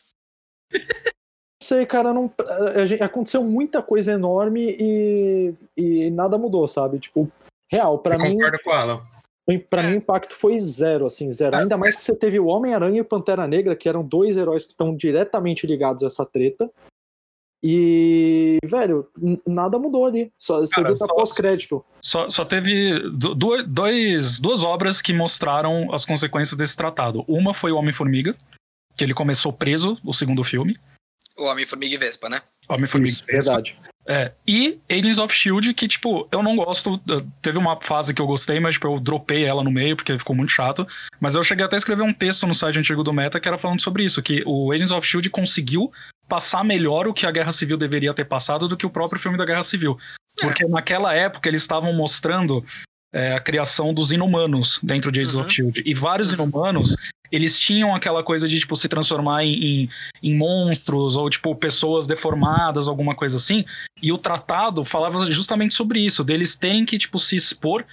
sei, 1.63 1.85
cara, 1.85 2.13
não, 2.13 2.33
a, 2.41 3.03
a, 3.03 3.07
aconteceu 3.07 3.43
muita 3.43 3.83
coisa 3.83 4.13
enorme 4.13 4.77
e, 4.79 5.55
e 5.77 6.11
nada 6.11 6.39
mudou, 6.39 6.67
sabe? 6.69 6.99
Tipo, 7.01 7.31
real, 7.71 7.99
para 7.99 8.17
mim. 8.17 8.35
Concordo 8.35 8.59
com 8.63 8.73
ela. 8.73 9.16
Pra 9.71 9.83
mim, 9.85 9.93
o 9.93 9.97
impacto 9.97 10.35
foi 10.35 10.59
zero, 10.59 11.07
assim, 11.07 11.33
zero. 11.33 11.55
É. 11.55 11.61
Ainda 11.61 11.77
mais 11.77 11.95
que 11.95 12.03
você 12.03 12.15
teve 12.15 12.41
o 12.41 12.47
Homem-Aranha 12.47 12.99
e 12.99 13.01
o 13.01 13.05
Pantera 13.05 13.47
Negra, 13.47 13.77
que 13.77 13.89
eram 13.89 14.03
dois 14.03 14.37
heróis 14.37 14.65
que 14.65 14.73
estão 14.73 14.95
diretamente 14.95 15.67
ligados 15.67 16.03
a 16.03 16.09
essa 16.09 16.27
treta. 16.27 16.69
E, 17.63 18.59
velho, 18.65 19.09
nada 19.47 19.79
mudou 19.79 20.05
ali. 20.05 20.33
Só, 20.39 20.61
você 20.61 20.83
viu 20.83 20.99
tá 20.99 21.07
pós-crédito. 21.07 21.85
Só, 22.01 22.29
só 22.29 22.45
teve 22.45 22.99
dois, 23.67 24.41
duas 24.41 24.65
obras 24.65 25.01
que 25.01 25.13
mostraram 25.13 25.93
as 25.93 26.05
consequências 26.05 26.59
desse 26.59 26.77
tratado. 26.77 27.25
Uma 27.29 27.55
foi 27.55 27.73
o 27.73 27.77
Homem-Formiga, 27.77 28.37
que 28.97 29.05
ele 29.05 29.15
começou 29.15 29.53
preso, 29.53 29.97
o 30.05 30.13
segundo 30.13 30.43
filme. 30.43 30.77
O 31.39 31.47
Homem-Formiga 31.47 31.95
e 31.95 31.99
Vespa, 31.99 32.29
né? 32.29 32.41
Homem-Formiga 32.69 33.11
e 33.11 33.33
Vespa. 33.33 33.53
Verdade. 33.53 33.77
É, 34.09 34.31
e 34.47 34.79
Agents 34.89 35.19
of 35.19 35.35
Shield, 35.35 35.75
que, 35.75 35.89
tipo, 35.89 36.29
eu 36.31 36.41
não 36.43 36.55
gosto. 36.55 37.01
Teve 37.43 37.59
uma 37.59 37.81
fase 37.81 38.15
que 38.15 38.23
eu 38.23 38.27
gostei, 38.27 38.61
mas, 38.61 38.75
tipo, 38.75 38.87
eu 38.87 39.01
dropei 39.01 39.45
ela 39.45 39.65
no 39.65 39.71
meio, 39.71 39.97
porque 39.97 40.17
ficou 40.17 40.35
muito 40.35 40.53
chato. 40.53 40.87
Mas 41.21 41.35
eu 41.35 41.43
cheguei 41.43 41.65
até 41.65 41.75
a 41.75 41.79
escrever 41.79 42.03
um 42.03 42.15
texto 42.15 42.47
no 42.47 42.55
site 42.55 42.79
antigo 42.79 43.03
do 43.03 43.13
Meta 43.13 43.41
que 43.41 43.49
era 43.49 43.59
falando 43.59 43.83
sobre 43.83 44.05
isso: 44.05 44.23
que 44.23 44.43
o 44.47 44.71
Agents 44.71 44.93
of 44.93 45.07
Shield 45.07 45.29
conseguiu 45.31 45.91
passar 46.29 46.65
melhor 46.65 47.09
o 47.09 47.15
que 47.15 47.27
a 47.27 47.33
Guerra 47.33 47.53
Civil 47.53 47.77
deveria 47.77 48.15
ter 48.15 48.25
passado 48.25 48.69
do 48.69 48.77
que 48.77 48.87
o 48.87 48.91
próprio 48.91 49.21
filme 49.21 49.37
da 49.37 49.45
Guerra 49.45 49.65
Civil. 49.65 49.99
Porque 50.41 50.65
é. 50.65 50.69
naquela 50.69 51.13
época 51.13 51.49
eles 51.49 51.63
estavam 51.63 51.93
mostrando 51.93 52.65
é, 53.13 53.33
a 53.33 53.41
criação 53.41 53.93
dos 53.93 54.13
inumanos 54.13 54.79
dentro 54.83 55.11
de 55.11 55.21
Agents 55.21 55.35
uhum. 55.35 55.41
of 55.41 55.53
Shield. 55.53 55.83
E 55.85 55.95
vários 55.95 56.33
uhum. 56.33 56.45
inumanos 56.45 56.97
eles 57.31 57.61
tinham 57.61 57.95
aquela 57.95 58.23
coisa 58.23 58.49
de, 58.49 58.59
tipo, 58.59 58.77
se 58.77 58.89
transformar 58.89 59.45
em, 59.45 59.55
em, 59.55 59.89
em, 60.23 60.37
monstros 60.37 61.17
ou, 61.17 61.29
tipo, 61.29 61.55
pessoas 61.55 62.07
deformadas, 62.07 62.89
alguma 62.89 63.15
coisa 63.15 63.37
assim. 63.37 63.65
E 64.03 64.13
o 64.13 64.19
tratado 64.19 64.85
falava 64.85 65.25
justamente 65.33 65.75
sobre 65.75 66.01
isso, 66.01 66.25
deles 66.25 66.55
terem 66.55 66.85
que, 66.85 66.99
tipo, 66.99 67.19
se 67.19 67.37
expor 67.37 67.85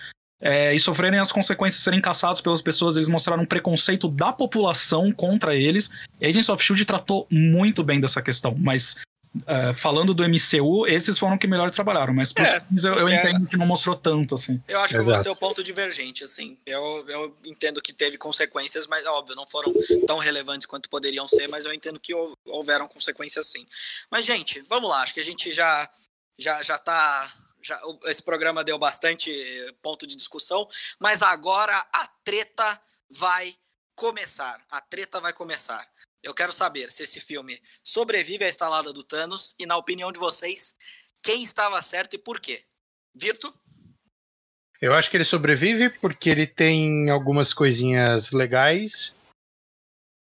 é, 0.41 0.75
e 0.75 0.79
sofrerem 0.79 1.19
as 1.19 1.31
consequências 1.31 1.79
de 1.79 1.83
serem 1.83 2.01
caçados 2.01 2.41
pelas 2.41 2.61
pessoas. 2.61 2.97
Eles 2.97 3.07
mostraram 3.07 3.43
um 3.43 3.47
preconceito 3.47 4.09
da 4.09 4.33
população 4.33 5.11
contra 5.11 5.55
eles. 5.55 5.89
E 6.19 6.25
Agents 6.25 6.49
of 6.49 6.61
S.H.I.E.L.D. 6.61 6.85
tratou 6.85 7.25
muito 7.31 7.83
bem 7.83 8.01
dessa 8.01 8.21
questão, 8.21 8.53
mas 8.57 8.97
Uh, 9.35 9.73
falando 9.75 10.13
do 10.13 10.23
MCU, 10.23 10.85
esses 10.85 11.17
foram 11.17 11.39
que 11.39 11.47
melhor 11.47 11.71
trabalharam, 11.71 12.13
mas 12.13 12.31
é, 12.37 12.63
eu, 12.87 12.95
eu 12.95 13.09
é- 13.09 13.15
entendo 13.15 13.47
é... 13.47 13.49
que 13.49 13.57
não 13.57 13.65
mostrou 13.65 13.95
tanto, 13.95 14.35
assim. 14.35 14.61
Eu 14.67 14.79
acho 14.81 14.95
Exato. 14.95 15.09
que 15.09 15.17
você 15.17 15.27
é 15.27 15.31
o 15.31 15.35
ponto 15.35 15.63
divergente, 15.63 16.23
assim. 16.23 16.55
Eu, 16.67 17.03
eu 17.07 17.35
entendo 17.43 17.81
que 17.81 17.91
teve 17.91 18.15
consequências, 18.15 18.85
mas 18.85 19.03
óbvio, 19.07 19.35
não 19.35 19.47
foram 19.47 19.73
tão 20.05 20.19
relevantes 20.19 20.67
quanto 20.67 20.87
poderiam 20.87 21.27
ser, 21.27 21.47
mas 21.47 21.65
eu 21.65 21.73
entendo 21.73 21.99
que 21.99 22.13
houveram 22.45 22.87
consequências 22.87 23.47
sim. 23.47 23.65
Mas, 24.11 24.23
gente, 24.23 24.61
vamos 24.61 24.87
lá, 24.87 25.01
acho 25.01 25.15
que 25.15 25.19
a 25.19 25.25
gente 25.25 25.51
já, 25.51 25.89
já, 26.37 26.61
já 26.61 26.77
tá. 26.77 27.33
Já, 27.63 27.81
esse 28.05 28.21
programa 28.21 28.63
deu 28.63 28.77
bastante 28.77 29.31
ponto 29.81 30.05
de 30.05 30.15
discussão, 30.15 30.67
mas 30.99 31.23
agora 31.23 31.73
a 31.93 32.07
treta 32.23 32.79
vai 33.09 33.55
começar. 33.95 34.61
A 34.69 34.81
treta 34.81 35.19
vai 35.19 35.33
começar. 35.33 35.87
Eu 36.23 36.33
quero 36.33 36.53
saber 36.53 36.89
se 36.89 37.03
esse 37.03 37.19
filme 37.19 37.59
sobrevive 37.83 38.45
à 38.45 38.47
estalada 38.47 38.93
do 38.93 39.03
Thanos 39.03 39.53
e, 39.59 39.65
na 39.65 39.75
opinião 39.75 40.09
de 40.09 40.19
vocês, 40.19 40.77
quem 41.21 41.43
estava 41.43 41.81
certo 41.81 42.13
e 42.13 42.17
por 42.17 42.39
quê. 42.39 42.63
Virto? 43.13 43.53
Eu 44.81 44.93
acho 44.93 45.11
que 45.11 45.17
ele 45.17 45.25
sobrevive 45.25 45.89
porque 45.89 46.29
ele 46.29 46.47
tem 46.47 47.09
algumas 47.09 47.53
coisinhas 47.53 48.31
legais. 48.31 49.17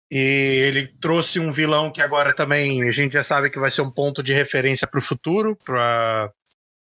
E 0.09 0.17
ele 0.17 0.87
trouxe 0.99 1.39
um 1.39 1.53
vilão 1.53 1.91
que 1.91 2.01
agora 2.01 2.35
também 2.35 2.87
a 2.87 2.91
gente 2.91 3.13
já 3.13 3.23
sabe 3.23 3.49
que 3.49 3.59
vai 3.59 3.71
ser 3.71 3.81
um 3.81 3.91
ponto 3.91 4.23
de 4.23 4.33
referência 4.33 4.87
para 4.87 4.99
o 4.99 5.03
futuro, 5.03 5.55
para 5.55 6.33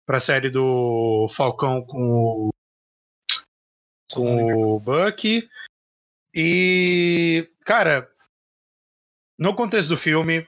a 0.07 0.19
série 0.19 0.49
do 0.49 1.27
Falcão 1.29 1.83
com 1.83 2.01
o, 2.01 2.49
com 4.11 4.53
o 4.53 4.79
Bucky. 4.79 5.47
E, 6.33 7.47
cara, 7.65 8.11
no 9.39 9.55
contexto 9.55 9.87
do 9.87 9.97
filme, 9.97 10.45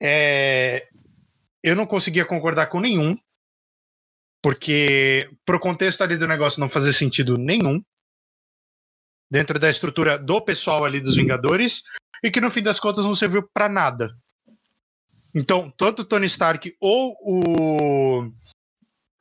é, 0.00 0.88
eu 1.62 1.74
não 1.74 1.86
conseguia 1.86 2.24
concordar 2.24 2.66
com 2.68 2.80
nenhum, 2.80 3.18
porque 4.40 5.28
pro 5.44 5.58
contexto 5.58 6.02
ali 6.02 6.16
do 6.16 6.28
negócio 6.28 6.60
não 6.60 6.68
fazia 6.68 6.92
sentido 6.92 7.36
nenhum 7.36 7.82
dentro 9.28 9.58
da 9.58 9.68
estrutura 9.68 10.16
do 10.16 10.40
pessoal 10.40 10.84
ali 10.84 11.00
dos 11.00 11.16
Vingadores 11.16 11.82
e 12.22 12.30
que 12.30 12.40
no 12.40 12.50
fim 12.50 12.62
das 12.62 12.78
contas 12.78 13.04
não 13.04 13.16
serviu 13.16 13.46
para 13.52 13.68
nada. 13.68 14.16
Então, 15.34 15.70
tanto 15.76 16.02
o 16.02 16.04
Tony 16.04 16.26
Stark 16.26 16.76
ou 16.80 17.16
o 17.20 18.32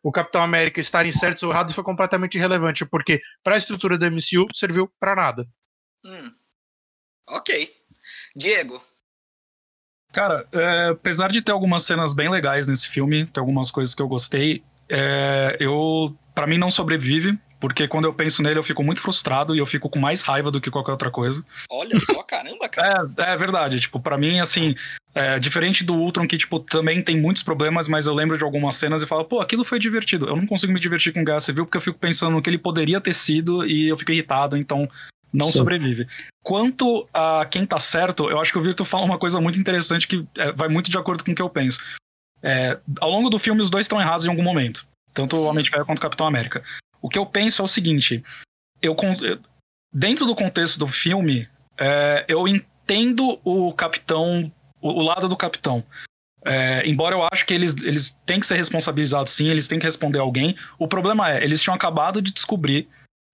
o 0.03 0.11
Capitão 0.11 0.41
América 0.41 0.79
estarem 0.79 1.11
certos 1.11 1.43
ou 1.43 1.51
errados 1.51 1.75
foi 1.75 1.83
completamente 1.83 2.37
irrelevante, 2.37 2.85
porque 2.85 3.21
para 3.43 3.55
a 3.55 3.57
estrutura 3.57 3.97
da 3.97 4.09
MCU 4.09 4.47
serviu 4.53 4.89
para 4.99 5.15
nada. 5.15 5.45
Hum. 6.05 6.29
Ok. 7.29 7.69
Diego. 8.37 8.79
Cara, 10.13 10.47
é, 10.51 10.89
apesar 10.89 11.31
de 11.31 11.41
ter 11.41 11.51
algumas 11.51 11.83
cenas 11.83 12.13
bem 12.13 12.29
legais 12.29 12.67
nesse 12.67 12.89
filme, 12.89 13.25
tem 13.25 13.41
algumas 13.41 13.69
coisas 13.69 13.93
que 13.93 14.01
eu 14.01 14.07
gostei, 14.07 14.63
é, 14.89 15.57
eu 15.59 16.15
para 16.33 16.47
mim 16.47 16.57
não 16.57 16.71
sobrevive, 16.71 17.37
porque 17.59 17.87
quando 17.87 18.05
eu 18.05 18.13
penso 18.13 18.41
nele 18.41 18.59
eu 18.59 18.63
fico 18.63 18.83
muito 18.83 19.01
frustrado 19.01 19.55
e 19.55 19.59
eu 19.59 19.65
fico 19.65 19.89
com 19.89 19.99
mais 19.99 20.21
raiva 20.21 20.51
do 20.51 20.61
que 20.61 20.71
qualquer 20.71 20.91
outra 20.91 21.11
coisa. 21.11 21.43
Olha 21.69 21.99
só, 21.99 22.23
caramba, 22.23 22.69
cara. 22.69 23.09
é, 23.17 23.33
é 23.33 23.37
verdade, 23.37 23.79
tipo, 23.79 23.99
para 23.99 24.17
mim 24.17 24.39
assim, 24.39 24.75
é, 25.13 25.39
diferente 25.39 25.83
do 25.83 25.95
Ultron 25.95 26.27
que 26.27 26.37
tipo 26.37 26.59
também 26.59 27.03
tem 27.03 27.19
muitos 27.19 27.43
problemas, 27.43 27.87
mas 27.87 28.07
eu 28.07 28.13
lembro 28.13 28.37
de 28.37 28.43
algumas 28.43 28.75
cenas 28.75 29.01
e 29.01 29.07
falo, 29.07 29.25
pô, 29.25 29.41
aquilo 29.41 29.65
foi 29.65 29.79
divertido. 29.79 30.27
Eu 30.27 30.35
não 30.35 30.45
consigo 30.45 30.71
me 30.71 30.79
divertir 30.79 31.11
com 31.11 31.25
Guerra 31.25 31.39
Civil 31.39 31.65
porque 31.65 31.77
eu 31.77 31.81
fico 31.81 31.99
pensando 31.99 32.31
no 32.31 32.41
que 32.41 32.49
ele 32.49 32.59
poderia 32.59 33.01
ter 33.01 33.15
sido 33.15 33.65
e 33.65 33.87
eu 33.89 33.97
fico 33.97 34.11
irritado, 34.11 34.55
então 34.55 34.87
não 35.31 35.47
Sim. 35.47 35.57
sobrevive. 35.57 36.07
Quanto 36.43 37.07
a 37.13 37.45
quem 37.49 37.65
tá 37.65 37.79
certo, 37.79 38.29
eu 38.29 38.39
acho 38.39 38.51
que 38.51 38.57
o 38.57 38.61
Victor 38.61 38.85
fala 38.85 39.05
uma 39.05 39.19
coisa 39.19 39.39
muito 39.41 39.59
interessante 39.59 40.07
que 40.07 40.25
é, 40.37 40.51
vai 40.51 40.67
muito 40.67 40.89
de 40.89 40.97
acordo 40.97 41.23
com 41.23 41.31
o 41.31 41.35
que 41.35 41.41
eu 41.41 41.49
penso. 41.49 41.79
É, 42.41 42.77
ao 42.99 43.09
longo 43.09 43.29
do 43.29 43.39
filme, 43.39 43.61
os 43.61 43.69
dois 43.69 43.85
estão 43.85 43.99
errados 43.99 44.25
em 44.25 44.29
algum 44.29 44.43
momento. 44.43 44.87
Tanto 45.13 45.35
o 45.35 45.45
Homem 45.45 45.63
de 45.63 45.69
Ferro 45.69 45.85
quanto 45.85 45.97
o 45.97 46.01
Capitão 46.01 46.27
América. 46.27 46.63
O 47.01 47.09
que 47.09 47.17
eu 47.17 47.25
penso 47.25 47.61
é 47.61 47.65
o 47.65 47.67
seguinte: 47.67 48.23
eu, 48.81 48.95
dentro 49.93 50.25
do 50.25 50.35
contexto 50.35 50.77
do 50.77 50.87
filme, 50.87 51.47
é, 51.77 52.25
eu 52.27 52.47
entendo 52.47 53.39
o 53.43 53.73
Capitão, 53.73 54.51
o, 54.81 54.89
o 54.89 55.01
lado 55.01 55.27
do 55.27 55.35
Capitão. 55.35 55.83
É, 56.45 56.87
embora 56.87 57.15
eu 57.15 57.27
acho 57.31 57.45
que 57.45 57.53
eles, 57.53 57.75
eles 57.77 58.11
têm 58.25 58.39
que 58.39 58.45
ser 58.45 58.55
responsabilizados 58.55 59.33
sim, 59.33 59.49
eles 59.49 59.67
têm 59.67 59.79
que 59.79 59.85
responder 59.85 60.19
a 60.19 60.21
alguém. 60.21 60.55
O 60.79 60.87
problema 60.87 61.31
é, 61.31 61.43
eles 61.43 61.61
tinham 61.61 61.75
acabado 61.75 62.21
de 62.21 62.31
descobrir 62.31 62.87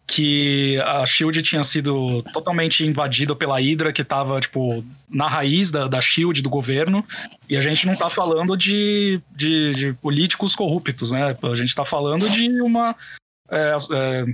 que 0.05 0.79
a 0.81 1.05
Shield 1.05 1.41
tinha 1.41 1.63
sido 1.63 2.21
totalmente 2.33 2.85
invadida 2.85 3.35
pela 3.35 3.59
Hydra, 3.59 3.93
que 3.93 4.01
estava 4.01 4.39
tipo, 4.39 4.83
na 5.09 5.27
raiz 5.27 5.71
da, 5.71 5.87
da 5.87 6.01
Shield, 6.01 6.41
do 6.41 6.49
governo, 6.49 7.05
e 7.49 7.55
a 7.55 7.61
gente 7.61 7.85
não 7.85 7.93
está 7.93 8.09
falando 8.09 8.57
de, 8.57 9.21
de, 9.35 9.73
de, 9.73 9.93
políticos 9.93 10.55
corruptos, 10.55 11.11
né? 11.11 11.35
A 11.41 11.55
gente 11.55 11.69
está 11.69 11.85
falando 11.85 12.29
de 12.29 12.61
uma. 12.61 12.95
É, 13.49 13.75
é, 13.91 14.25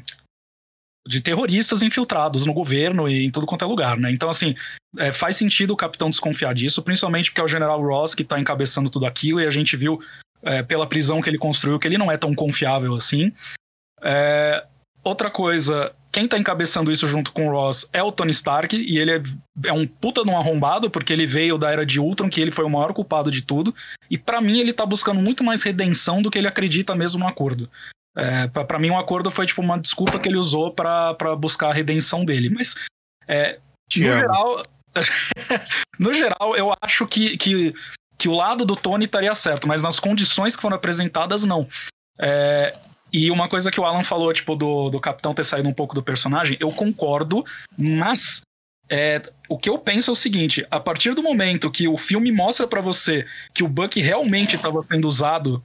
de 1.08 1.22
terroristas 1.22 1.82
infiltrados 1.82 2.46
no 2.46 2.54
governo 2.54 3.10
e 3.10 3.26
em 3.26 3.32
tudo 3.32 3.48
quanto 3.48 3.66
é 3.66 3.68
lugar, 3.68 3.98
né? 3.98 4.12
Então, 4.12 4.30
assim, 4.30 4.56
é, 4.98 5.12
faz 5.12 5.38
sentido 5.38 5.72
o 5.72 5.78
capitão 5.78 6.10
desconfiar 6.10 6.54
disso, 6.54 6.84
principalmente 6.84 7.32
porque 7.32 7.42
é 7.42 7.44
o 7.44 7.48
general 7.48 7.82
Ross 7.82 8.14
que 8.14 8.22
está 8.22 8.40
encabeçando 8.40 8.90
tudo 8.90 9.08
aquilo, 9.08 9.42
e 9.42 9.48
a 9.48 9.50
gente 9.50 9.76
viu 9.76 10.00
é, 10.44 10.62
pela 10.62 10.86
prisão 10.86 11.22
que 11.22 11.30
ele 11.30 11.38
construiu 11.38 11.80
que 11.80 11.88
ele 11.88 11.98
não 11.98 12.12
é 12.12 12.18
tão 12.18 12.36
confiável 12.36 12.94
assim. 12.94 13.34
É, 14.04 14.64
Outra 15.10 15.32
coisa, 15.32 15.92
quem 16.12 16.28
tá 16.28 16.38
encabeçando 16.38 16.92
isso 16.92 17.08
junto 17.08 17.32
com 17.32 17.48
o 17.48 17.52
Ross 17.52 17.90
é 17.92 18.04
o 18.04 18.12
Tony 18.12 18.30
Stark, 18.30 18.76
e 18.78 19.00
ele 19.00 19.12
é, 19.12 19.24
é 19.66 19.74
um 19.74 19.88
puta 19.88 20.24
de 20.24 20.30
um 20.30 20.38
arrombado, 20.38 20.88
porque 20.88 21.12
ele 21.12 21.26
veio 21.26 21.58
da 21.58 21.72
era 21.72 21.84
de 21.84 22.00
Ultron, 22.00 22.30
que 22.30 22.40
ele 22.40 22.52
foi 22.52 22.64
o 22.64 22.70
maior 22.70 22.94
culpado 22.94 23.32
de 23.32 23.42
tudo, 23.42 23.74
e 24.08 24.20
para 24.20 24.40
mim 24.40 24.60
ele 24.60 24.72
tá 24.72 24.86
buscando 24.86 25.20
muito 25.20 25.44
mais 25.44 25.64
redenção 25.64 26.22
do 26.22 26.30
que 26.30 26.38
ele 26.38 26.48
acredita 26.48 26.94
mesmo 26.94 27.22
no 27.22 27.28
acordo. 27.28 27.68
É, 28.16 28.48
para 28.50 28.78
mim, 28.78 28.92
um 28.92 29.00
acordo 29.00 29.32
foi 29.32 29.48
tipo 29.48 29.64
uma 29.64 29.80
desculpa 29.80 30.20
que 30.20 30.30
ele 30.30 30.38
usou 30.38 30.72
para 30.72 31.36
buscar 31.36 31.70
a 31.70 31.74
redenção 31.74 32.24
dele. 32.24 32.52
Mas, 32.52 32.76
é, 33.28 33.58
no 33.98 34.04
geral, 34.04 34.64
no 36.00 36.14
geral, 36.14 36.56
eu 36.56 36.72
acho 36.84 37.08
que, 37.08 37.36
que, 37.36 37.74
que 38.16 38.30
o 38.30 38.36
lado 38.36 38.64
do 38.64 38.76
Tony 38.76 39.06
estaria 39.06 39.34
certo, 39.34 39.68
mas 39.68 39.82
nas 39.82 40.00
condições 40.00 40.56
que 40.56 40.62
foram 40.62 40.76
apresentadas, 40.76 41.44
não. 41.44 41.68
É, 42.20 42.78
E 43.12 43.32
uma 43.32 43.50
coisa 43.50 43.72
que 43.72 43.80
o 43.80 43.86
Alan 43.86 44.04
falou, 44.04 44.32
tipo, 44.34 44.56
do, 44.56 44.90
do 44.90 45.00
capitão 45.00 45.34
ter 45.34 45.44
saído 45.44 45.68
um 45.68 45.74
pouco 45.74 45.96
do 45.96 46.04
personagem, 46.04 46.58
eu 46.60 46.72
concordo, 46.72 47.44
mas 47.78 48.42
é, 48.90 49.22
o 49.48 49.58
que 49.58 49.70
eu 49.70 49.78
penso 49.78 50.10
é 50.10 50.14
o 50.14 50.16
seguinte: 50.16 50.66
a 50.70 50.80
partir 50.80 51.14
do 51.14 51.22
momento 51.22 51.72
que 51.72 51.88
o 51.88 51.98
filme 51.98 52.32
mostra 52.32 52.68
para 52.68 52.82
você 52.82 53.26
que 53.54 53.64
o 53.64 53.68
Buck 53.68 54.00
realmente 54.02 54.56
estava 54.56 54.82
sendo 54.82 55.08
usado, 55.08 55.64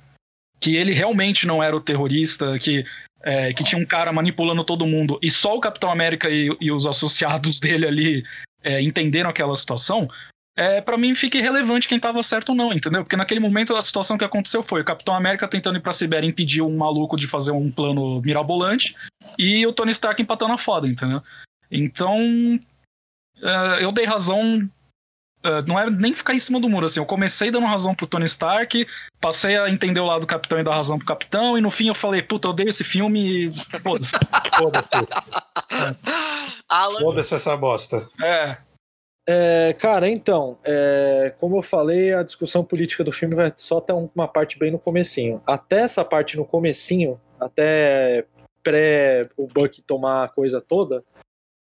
que 0.61 0.77
ele 0.77 0.93
realmente 0.93 1.47
não 1.47 1.63
era 1.63 1.75
o 1.75 1.81
terrorista, 1.81 2.59
que, 2.59 2.85
é, 3.23 3.53
que 3.53 3.65
tinha 3.65 3.81
um 3.81 3.87
cara 3.87 4.13
manipulando 4.13 4.63
todo 4.63 4.87
mundo, 4.87 5.19
e 5.23 5.31
só 5.31 5.57
o 5.57 5.61
Capitão 5.61 5.91
América 5.91 6.29
e, 6.29 6.55
e 6.61 6.71
os 6.71 6.87
associados 6.87 7.59
dele 7.61 7.87
ali 7.87 8.25
é, 8.63 8.83
entenderam 8.83 9.31
aquela 9.31 9.57
situação, 9.57 10.09
é, 10.57 10.81
para 10.81 10.97
mim 10.97 11.15
fica 11.15 11.37
irrelevante 11.37 11.89
quem 11.89 11.99
tava 11.99 12.23
certo 12.23 12.51
ou 12.51 12.55
não, 12.55 12.73
entendeu? 12.73 13.03
Porque 13.03 13.17
naquele 13.17 13.41
momento 13.41 13.75
a 13.75 13.83
situação 13.83 14.17
que 14.17 14.25
aconteceu 14.25 14.63
foi 14.63 14.83
o 14.83 14.85
Capitão 14.85 15.15
América 15.15 15.49
tentando 15.49 15.79
ir 15.79 15.81
pra 15.81 15.93
Sibéria 15.93 16.29
impedir 16.29 16.63
um 16.63 16.77
maluco 16.77 17.17
de 17.17 17.27
fazer 17.27 17.51
um 17.51 17.71
plano 17.71 18.21
mirabolante 18.21 18.95
e 19.37 19.67
o 19.67 19.73
Tony 19.73 19.91
Stark 19.91 20.23
empatando 20.23 20.53
a 20.53 20.59
foda, 20.59 20.87
entendeu? 20.87 21.21
Então, 21.71 22.21
uh, 23.43 23.81
eu 23.81 23.91
dei 23.91 24.05
razão. 24.05 24.59
Uh, 25.45 25.61
não 25.67 25.79
é 25.79 25.91
nem 25.91 26.15
ficar 26.15 26.35
em 26.35 26.39
cima 26.39 26.61
do 26.61 26.71
muro, 26.71 26.87
assim. 26.87 27.01
Eu 27.01 27.07
comecei 27.07 27.51
dando 27.51 27.67
razão 27.67 27.95
pro 27.95 28.07
Tony 28.07 28.25
Stark, 28.25 28.87
passei 29.21 29.59
a 29.59 29.69
entender 29.69 30.01
o 30.01 30.07
lado 30.07 30.21
do 30.21 30.27
Capitão 30.27 30.59
e 30.59 30.65
dar 30.65 30.77
razão 30.77 30.99
pro 30.99 31.07
Capitão, 31.07 31.59
e 31.59 31.61
no 31.61 31.71
fim 31.71 31.89
eu 31.89 31.95
falei, 31.95 32.23
puta, 32.23 32.47
eu 32.47 32.53
odeio 32.53 32.69
esse 32.69 32.85
filme 32.85 33.49
e. 33.49 33.53
Foda-se. 33.83 34.13
Foda-se. 34.55 35.07
Foda-se 37.01 37.35
essa 37.35 37.57
bosta. 37.57 38.09
É. 38.23 38.57
É, 39.27 39.73
cara, 39.75 40.09
então, 40.09 40.59
é, 40.63 41.35
como 41.39 41.57
eu 41.57 41.63
falei, 41.63 42.13
a 42.13 42.23
discussão 42.23 42.63
política 42.63 43.03
do 43.03 43.11
filme 43.11 43.35
vai 43.35 43.53
só 43.57 43.79
até 43.79 43.93
uma 43.95 44.29
parte 44.29 44.59
bem 44.59 44.71
no 44.71 44.79
comecinho. 44.79 45.41
Até 45.47 45.81
essa 45.81 46.05
parte 46.05 46.37
no 46.37 46.45
comecinho, 46.45 47.19
até 47.41 48.27
pré 48.63 49.29
o 49.37 49.47
Buck 49.47 49.81
tomar 49.83 50.25
a 50.25 50.29
coisa 50.29 50.61
toda, 50.61 51.03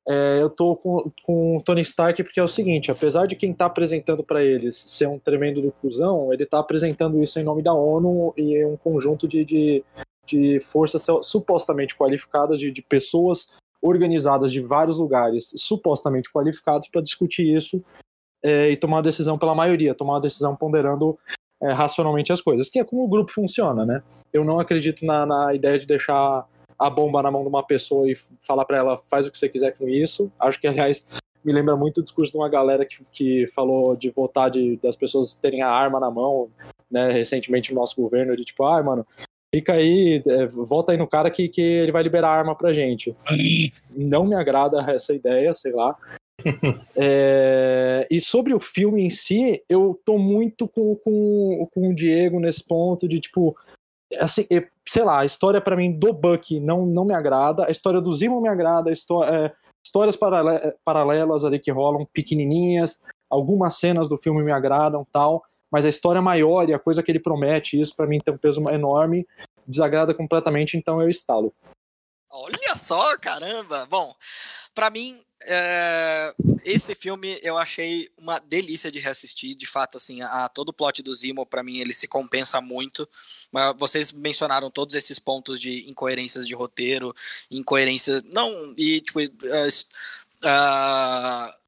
é, 0.10 0.42
eu 0.42 0.50
tô 0.50 0.76
com, 0.78 1.12
com 1.22 1.58
o 1.58 1.62
Tony 1.62 1.82
Stark 1.82 2.24
porque 2.24 2.40
é 2.40 2.44
o 2.44 2.48
seguinte, 2.48 2.90
apesar 2.90 3.28
de 3.28 3.36
quem 3.36 3.54
tá 3.54 3.66
apresentando 3.66 4.24
para 4.24 4.42
eles 4.42 4.76
ser 4.78 5.06
um 5.08 5.20
tremendo 5.20 5.62
do 5.62 5.70
cuzão, 5.70 6.32
ele 6.34 6.46
tá 6.46 6.60
apresentando 6.60 7.22
isso 7.22 7.38
em 7.40 7.44
nome 7.44 7.62
da 7.62 7.74
ONU 7.74 8.34
e 8.38 8.64
um 8.64 8.78
conjunto 8.78 9.28
de, 9.28 9.44
de, 9.44 9.84
de 10.26 10.60
forças 10.62 11.06
supostamente 11.24 11.94
qualificadas, 11.96 12.58
de, 12.58 12.72
de 12.72 12.82
pessoas 12.82 13.50
organizadas 13.82 14.52
de 14.52 14.62
vários 14.62 14.98
lugares, 14.98 15.52
supostamente 15.56 16.32
qualificados, 16.32 16.88
para 16.88 17.02
discutir 17.02 17.56
isso 17.56 17.84
é, 18.44 18.70
e 18.72 18.78
tomar 18.78 18.98
uma 18.98 19.04
decisão 19.04 19.38
pela 19.38 19.56
maioria, 19.56 19.96
tomar 19.96 20.14
uma 20.14 20.22
decisão 20.22 20.56
ponderando 20.56 21.18
é, 21.62 21.72
racionalmente 21.72 22.32
as 22.32 22.42
coisas, 22.42 22.70
que 22.70 22.80
é 22.80 22.84
como 22.84 23.04
o 23.04 23.08
grupo 23.08 23.32
funciona, 23.32 23.86
né? 23.86 24.04
Eu 24.32 24.44
não 24.44 24.60
acredito 24.60 25.06
na, 25.06 25.26
na 25.26 25.54
ideia 25.54 25.78
de 25.80 25.86
deixar 25.86 26.46
a 26.78 26.90
bomba 26.90 27.24
na 27.24 27.32
mão 27.32 27.42
de 27.42 27.48
uma 27.48 27.64
pessoa 27.64 28.10
e 28.10 28.16
falar 28.40 28.66
para 28.66 28.78
ela 28.78 28.98
faz 28.98 29.26
o 29.26 29.32
que 29.32 29.38
você 29.38 29.50
quiser 29.50 29.76
com 29.76 29.90
isso. 29.90 30.32
Acho 30.40 30.62
que, 30.62 30.68
aliás, 30.68 31.06
me 31.44 31.52
lembra 31.52 31.76
muito 31.76 32.00
o 32.00 32.04
discurso 32.04 32.32
de 32.32 32.38
uma 32.38 32.50
galera 32.50 32.86
que, 32.86 33.04
que 33.12 33.48
falou 33.48 33.96
de 33.96 34.10
votar 34.12 34.52
de, 34.52 34.78
das 34.78 34.96
pessoas 34.96 35.34
terem 35.34 35.64
a 35.64 35.70
arma 35.70 36.00
na 36.00 36.12
mão, 36.12 36.50
né, 36.90 37.12
recentemente 37.12 37.74
no 37.74 37.80
nosso 37.80 38.00
governo, 38.00 38.36
de 38.36 38.46
tipo, 38.46 38.64
ai, 38.66 38.82
ah, 38.82 38.84
mano, 38.84 39.08
fica 39.54 39.74
aí, 39.74 40.22
é, 40.28 40.46
volta 40.48 40.92
aí 40.92 40.98
no 40.98 41.08
cara 41.08 41.30
que, 41.32 41.48
que 41.50 41.62
ele 41.62 41.92
vai 41.92 42.04
liberar 42.04 42.30
a 42.30 42.38
arma 42.38 42.56
pra 42.56 42.74
gente. 42.74 43.16
Não 43.90 44.26
me 44.26 44.36
agrada 44.36 44.80
essa 44.92 45.14
ideia, 45.14 45.54
sei 45.54 45.72
lá. 45.72 45.96
é, 46.96 48.08
e 48.12 48.22
sobre 48.22 48.54
o 48.54 48.60
filme 48.60 49.04
em 49.04 49.10
si, 49.10 49.64
eu 49.68 50.00
tô 50.06 50.18
muito 50.18 50.68
com, 50.68 50.96
com, 50.96 51.68
com 51.74 51.90
o 51.90 51.96
Diego 51.96 52.40
nesse 52.40 52.64
ponto 52.64 53.08
de 53.08 53.20
tipo. 53.20 53.56
Assim, 54.20 54.46
sei 54.88 55.04
lá, 55.04 55.20
a 55.20 55.26
história 55.26 55.60
para 55.60 55.76
mim 55.76 55.92
do 55.92 56.14
Buck 56.14 56.60
não, 56.62 56.86
não 56.86 57.04
me 57.04 57.14
agrada, 57.14 57.66
a 57.68 57.72
história 57.72 58.00
do 58.00 58.14
Zimo 58.14 58.40
me 58.40 58.48
agrada, 58.48 58.90
é, 58.90 59.52
histórias 59.86 60.18
paralelas 60.86 61.44
ali 61.44 61.60
que 61.60 61.72
rolam 61.72 62.08
pequenininhas, 62.14 62.98
algumas 63.30 63.78
cenas 63.78 64.08
do 64.08 64.18
filme 64.18 64.42
me 64.44 64.52
agradam 64.54 65.06
tal, 65.12 65.44
mas 65.72 65.86
a 65.86 65.90
história 65.90 66.22
maior 66.22 66.70
e 66.70 66.74
a 66.74 66.80
coisa 66.80 67.04
que 67.04 67.12
ele 67.12 67.20
promete, 67.20 67.80
isso 67.80 67.96
para 67.96 68.08
mim 68.08 68.20
tem 68.20 68.34
um 68.34 68.38
peso 68.38 68.62
enorme, 68.70 69.28
desagrada 69.68 70.14
completamente, 70.14 70.78
então 70.78 71.02
eu 71.02 71.10
instalo. 71.10 71.54
Olha 72.30 72.76
só, 72.76 73.18
caramba! 73.18 73.86
Bom, 73.86 74.14
para 74.74 74.90
mim, 74.90 75.20
é... 75.46 76.34
esse 76.66 76.94
filme 76.94 77.40
eu 77.42 77.58
achei 77.58 78.10
uma 78.18 78.38
delícia 78.40 78.92
de 78.92 79.00
reassistir. 79.00 79.56
De 79.56 79.66
fato, 79.66 79.98
assim, 79.98 80.22
a, 80.22 80.50
todo 80.50 80.70
o 80.70 80.74
plot 80.74 81.02
do 81.02 81.16
Zimo, 81.16 81.46
para 81.46 81.64
mim, 81.64 81.80
ele 81.80 81.94
se 81.94 82.08
compensa 82.08 82.60
muito. 82.62 83.08
Vocês 83.78 84.12
mencionaram 84.12 84.70
todos 84.70 84.94
esses 84.94 85.20
pontos 85.20 85.60
de 85.60 85.90
incoerências 85.90 86.48
de 86.48 86.54
roteiro, 86.54 87.16
incoerência. 87.50 88.22
Não, 88.26 88.74
e 88.78 89.02
tipo. 89.02 89.20
Uh, 90.44 91.67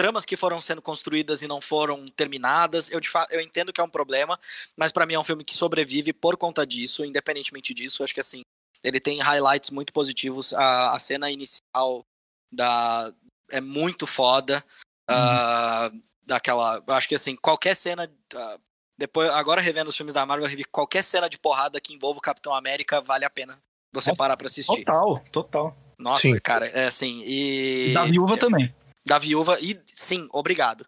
tramas 0.00 0.24
que 0.24 0.34
foram 0.34 0.62
sendo 0.62 0.80
construídas 0.80 1.42
e 1.42 1.46
não 1.46 1.60
foram 1.60 2.08
terminadas. 2.08 2.90
Eu, 2.90 2.98
de 3.00 3.08
fato, 3.10 3.30
eu 3.30 3.38
entendo 3.38 3.70
que 3.70 3.82
é 3.82 3.84
um 3.84 3.88
problema, 3.88 4.40
mas 4.74 4.92
para 4.92 5.04
mim 5.04 5.12
é 5.12 5.18
um 5.18 5.24
filme 5.24 5.44
que 5.44 5.54
sobrevive 5.54 6.10
por 6.10 6.38
conta 6.38 6.66
disso, 6.66 7.04
independentemente 7.04 7.74
disso. 7.74 8.02
Acho 8.02 8.14
que 8.14 8.20
assim, 8.20 8.40
ele 8.82 8.98
tem 8.98 9.20
highlights 9.20 9.68
muito 9.68 9.92
positivos. 9.92 10.54
A, 10.54 10.92
a 10.92 10.98
cena 10.98 11.30
inicial 11.30 12.02
da 12.50 13.12
é 13.50 13.60
muito 13.60 14.06
foda. 14.06 14.64
Uhum. 15.10 15.16
Uh, 15.16 16.02
daquela, 16.24 16.82
acho 16.86 17.08
que 17.08 17.16
assim, 17.16 17.36
qualquer 17.36 17.74
cena 17.76 18.10
uh, 18.34 18.60
depois 18.96 19.28
agora 19.30 19.60
revendo 19.60 19.90
os 19.90 19.96
filmes 19.96 20.14
da 20.14 20.24
Marvel, 20.24 20.46
eu 20.46 20.50
revi 20.50 20.64
qualquer 20.64 21.02
cena 21.02 21.28
de 21.28 21.38
porrada 21.38 21.78
que 21.78 21.92
envolva 21.92 22.20
o 22.20 22.22
Capitão 22.22 22.54
América, 22.54 23.02
vale 23.02 23.26
a 23.26 23.30
pena 23.30 23.58
você 23.92 24.14
parar 24.14 24.36
para 24.38 24.46
assistir. 24.46 24.84
Total, 24.84 25.22
total. 25.30 25.76
Nossa, 25.98 26.22
Sim. 26.22 26.38
cara, 26.38 26.66
é 26.68 26.86
assim, 26.86 27.22
e 27.26 27.92
da 27.92 28.06
Viúva 28.06 28.38
também 28.38 28.72
da 29.04 29.18
viúva. 29.18 29.58
E 29.60 29.80
sim, 29.86 30.28
obrigado. 30.32 30.86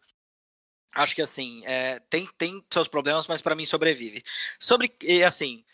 Acho 0.95 1.15
que 1.15 1.23
assim, 1.23 1.63
é, 1.65 1.99
tem, 2.11 2.27
tem 2.37 2.63
seus 2.73 2.87
problemas, 2.87 3.27
mas 3.27 3.41
para 3.41 3.55
mim 3.55 3.65
sobrevive. 3.65 4.23
Sobre, 4.61 4.93
assim, 5.27 5.65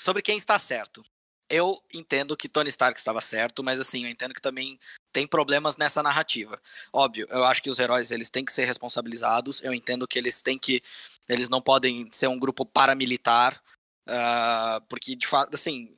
sobre 0.00 0.22
quem 0.22 0.36
está 0.36 0.58
certo. 0.58 1.04
Eu 1.48 1.80
entendo 1.92 2.36
que 2.36 2.48
Tony 2.48 2.68
Stark 2.70 2.98
estava 2.98 3.20
certo, 3.20 3.62
mas 3.62 3.78
assim, 3.78 4.04
eu 4.04 4.10
entendo 4.10 4.34
que 4.34 4.40
também 4.40 4.78
tem 5.12 5.26
problemas 5.26 5.76
nessa 5.76 6.02
narrativa. 6.02 6.60
Óbvio, 6.92 7.26
eu 7.30 7.44
acho 7.44 7.62
que 7.62 7.70
os 7.70 7.78
heróis 7.78 8.10
eles 8.10 8.30
têm 8.30 8.44
que 8.44 8.52
ser 8.52 8.64
responsabilizados. 8.64 9.62
Eu 9.62 9.72
entendo 9.72 10.08
que 10.08 10.18
eles 10.18 10.42
têm 10.42 10.58
que, 10.58 10.82
eles 11.28 11.48
não 11.48 11.60
podem 11.60 12.08
ser 12.10 12.26
um 12.26 12.38
grupo 12.38 12.66
paramilitar, 12.66 13.62
uh, 14.08 14.84
porque 14.88 15.14
de 15.14 15.26
fato, 15.26 15.54
assim, 15.54 15.96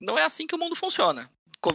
não 0.00 0.18
é 0.18 0.24
assim 0.24 0.46
que 0.46 0.54
o 0.54 0.58
mundo 0.58 0.76
funciona 0.76 1.30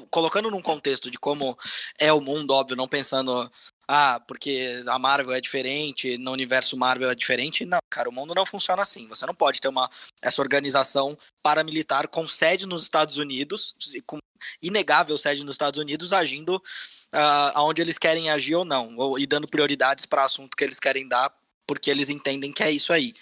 colocando 0.09 0.51
num 0.51 0.61
contexto 0.61 1.09
de 1.09 1.17
como 1.17 1.57
é 1.97 2.11
o 2.13 2.21
mundo, 2.21 2.53
óbvio, 2.53 2.77
não 2.77 2.87
pensando, 2.87 3.49
ah, 3.87 4.19
porque 4.27 4.83
a 4.87 4.99
Marvel 4.99 5.33
é 5.33 5.41
diferente, 5.41 6.17
no 6.17 6.31
universo 6.31 6.77
Marvel 6.77 7.09
é 7.09 7.15
diferente. 7.15 7.65
Não, 7.65 7.79
cara, 7.89 8.07
o 8.07 8.13
mundo 8.13 8.35
não 8.35 8.45
funciona 8.45 8.81
assim. 8.83 9.07
Você 9.07 9.25
não 9.25 9.33
pode 9.33 9.59
ter 9.59 9.67
uma 9.67 9.89
essa 10.21 10.41
organização 10.41 11.17
paramilitar 11.41 12.07
com 12.07 12.27
sede 12.27 12.67
nos 12.67 12.83
Estados 12.83 13.17
Unidos, 13.17 13.75
com 14.05 14.19
inegável 14.61 15.17
sede 15.17 15.43
nos 15.43 15.55
Estados 15.55 15.79
Unidos, 15.79 16.13
agindo 16.13 16.57
uh, 16.57 17.51
aonde 17.55 17.81
eles 17.81 17.97
querem 17.97 18.29
agir 18.29 18.55
ou 18.55 18.63
não, 18.63 18.95
ou, 18.95 19.19
e 19.19 19.25
dando 19.25 19.47
prioridades 19.47 20.05
para 20.05 20.23
assunto 20.23 20.55
que 20.55 20.63
eles 20.63 20.79
querem 20.79 21.07
dar, 21.07 21.33
porque 21.65 21.89
eles 21.89 22.09
entendem 22.09 22.51
que 22.51 22.63
é 22.63 22.71
isso 22.71 22.93
aí, 22.93 23.13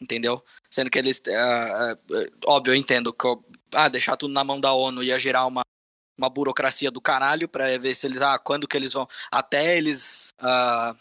entendeu? 0.00 0.42
Sendo 0.70 0.90
que 0.90 0.98
eles, 0.98 1.18
uh, 1.18 2.32
óbvio, 2.46 2.72
eu 2.72 2.76
entendo 2.76 3.12
que 3.12 3.26
ah, 3.72 3.88
deixar 3.88 4.16
tudo 4.16 4.32
na 4.32 4.42
mão 4.42 4.60
da 4.60 4.72
ONU 4.72 5.02
ia 5.02 5.18
gerar 5.18 5.46
uma 5.46 5.62
uma 6.16 6.28
burocracia 6.28 6.90
do 6.90 7.00
caralho 7.00 7.48
para 7.48 7.78
ver 7.78 7.94
se 7.94 8.06
eles 8.06 8.22
ah 8.22 8.38
quando 8.38 8.68
que 8.68 8.76
eles 8.76 8.92
vão 8.92 9.06
até 9.30 9.76
eles 9.76 10.32
uh, 10.40 10.96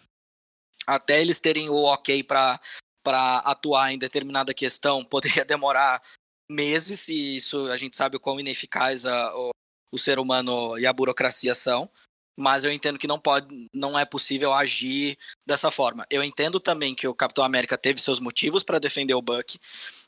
até 0.88 1.22
eles 1.22 1.40
terem 1.40 1.70
o 1.70 1.84
ok 1.84 2.24
para 2.24 2.60
para 3.04 3.38
atuar 3.40 3.92
em 3.92 3.98
determinada 3.98 4.54
questão 4.54 5.04
poderia 5.06 5.46
demorar 5.46 6.02
meses 6.50 7.08
e 7.10 7.38
isso 7.38 7.70
a 7.72 7.78
gente 7.78 7.96
sabe 7.96 8.18
o 8.18 8.20
quão 8.20 8.40
ineficaz 8.40 9.06
a, 9.06 9.36
o, 9.36 9.52
o 9.92 9.98
ser 9.98 10.20
humano 10.20 10.78
e 10.78 10.86
a 10.86 10.94
burocracia 10.94 11.56
são 11.56 11.90
mas 12.38 12.64
eu 12.64 12.72
entendo 12.72 12.98
que 12.98 13.08
não 13.08 13.20
pode, 13.20 13.48
não 13.74 13.98
é 13.98 14.06
possível 14.06 14.54
agir 14.54 15.18
dessa 15.46 15.70
forma. 15.70 16.06
Eu 16.10 16.24
entendo 16.24 16.60
também 16.60 16.96
que 16.96 17.08
o 17.08 17.14
Capitão 17.14 17.44
América 17.44 17.78
teve 17.78 18.02
seus 18.02 18.20
motivos 18.20 18.64
para 18.64 18.80
defender 18.80 19.14
o 19.14 19.22
Buck 19.22 19.60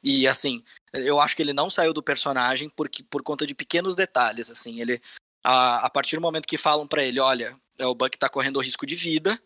e 0.03 0.27
assim, 0.27 0.63
eu 0.93 1.19
acho 1.19 1.35
que 1.35 1.41
ele 1.41 1.53
não 1.53 1.69
saiu 1.69 1.93
do 1.93 2.03
personagem 2.03 2.69
porque 2.69 3.03
por 3.03 3.21
conta 3.21 3.45
de 3.45 3.53
pequenos 3.53 3.95
detalhes, 3.95 4.49
assim, 4.49 4.81
ele 4.81 5.01
a, 5.43 5.85
a 5.85 5.89
partir 5.89 6.15
do 6.15 6.21
momento 6.21 6.47
que 6.47 6.57
falam 6.57 6.87
para 6.87 7.03
ele, 7.03 7.19
olha, 7.19 7.55
o 7.79 7.93
Buck 7.93 8.17
tá 8.17 8.27
correndo 8.27 8.59
risco 8.59 8.85
de 8.85 8.95
vida, 8.95 9.39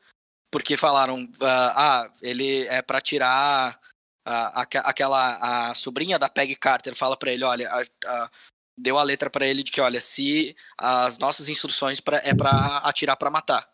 porque 0.50 0.78
falaram, 0.78 1.22
uh, 1.22 1.46
ah, 1.76 2.12
ele 2.22 2.66
é 2.68 2.82
para 2.82 3.02
tirar 3.02 3.80
a, 4.26 4.62
a, 4.62 4.64
aquela 4.64 5.70
a 5.70 5.76
sobrinha 5.76 6.18
da 6.18 6.30
Peggy 6.30 6.56
Carter 6.56 6.96
fala 6.96 7.18
para 7.18 7.32
ele, 7.32 7.44
olha, 7.44 7.70
a, 8.06 8.32
deu 8.82 8.98
a 8.98 9.04
letra 9.04 9.30
para 9.30 9.46
ele 9.46 9.64
de 9.64 9.72
que, 9.72 9.82
olha, 9.82 10.00
se 10.00 10.56
as 10.78 11.18
nossas 11.18 11.50
instruções 11.50 12.00
pra, 12.00 12.18
é 12.24 12.34
para 12.34 12.78
atirar 12.78 13.16
para 13.16 13.30
matar. 13.30 13.68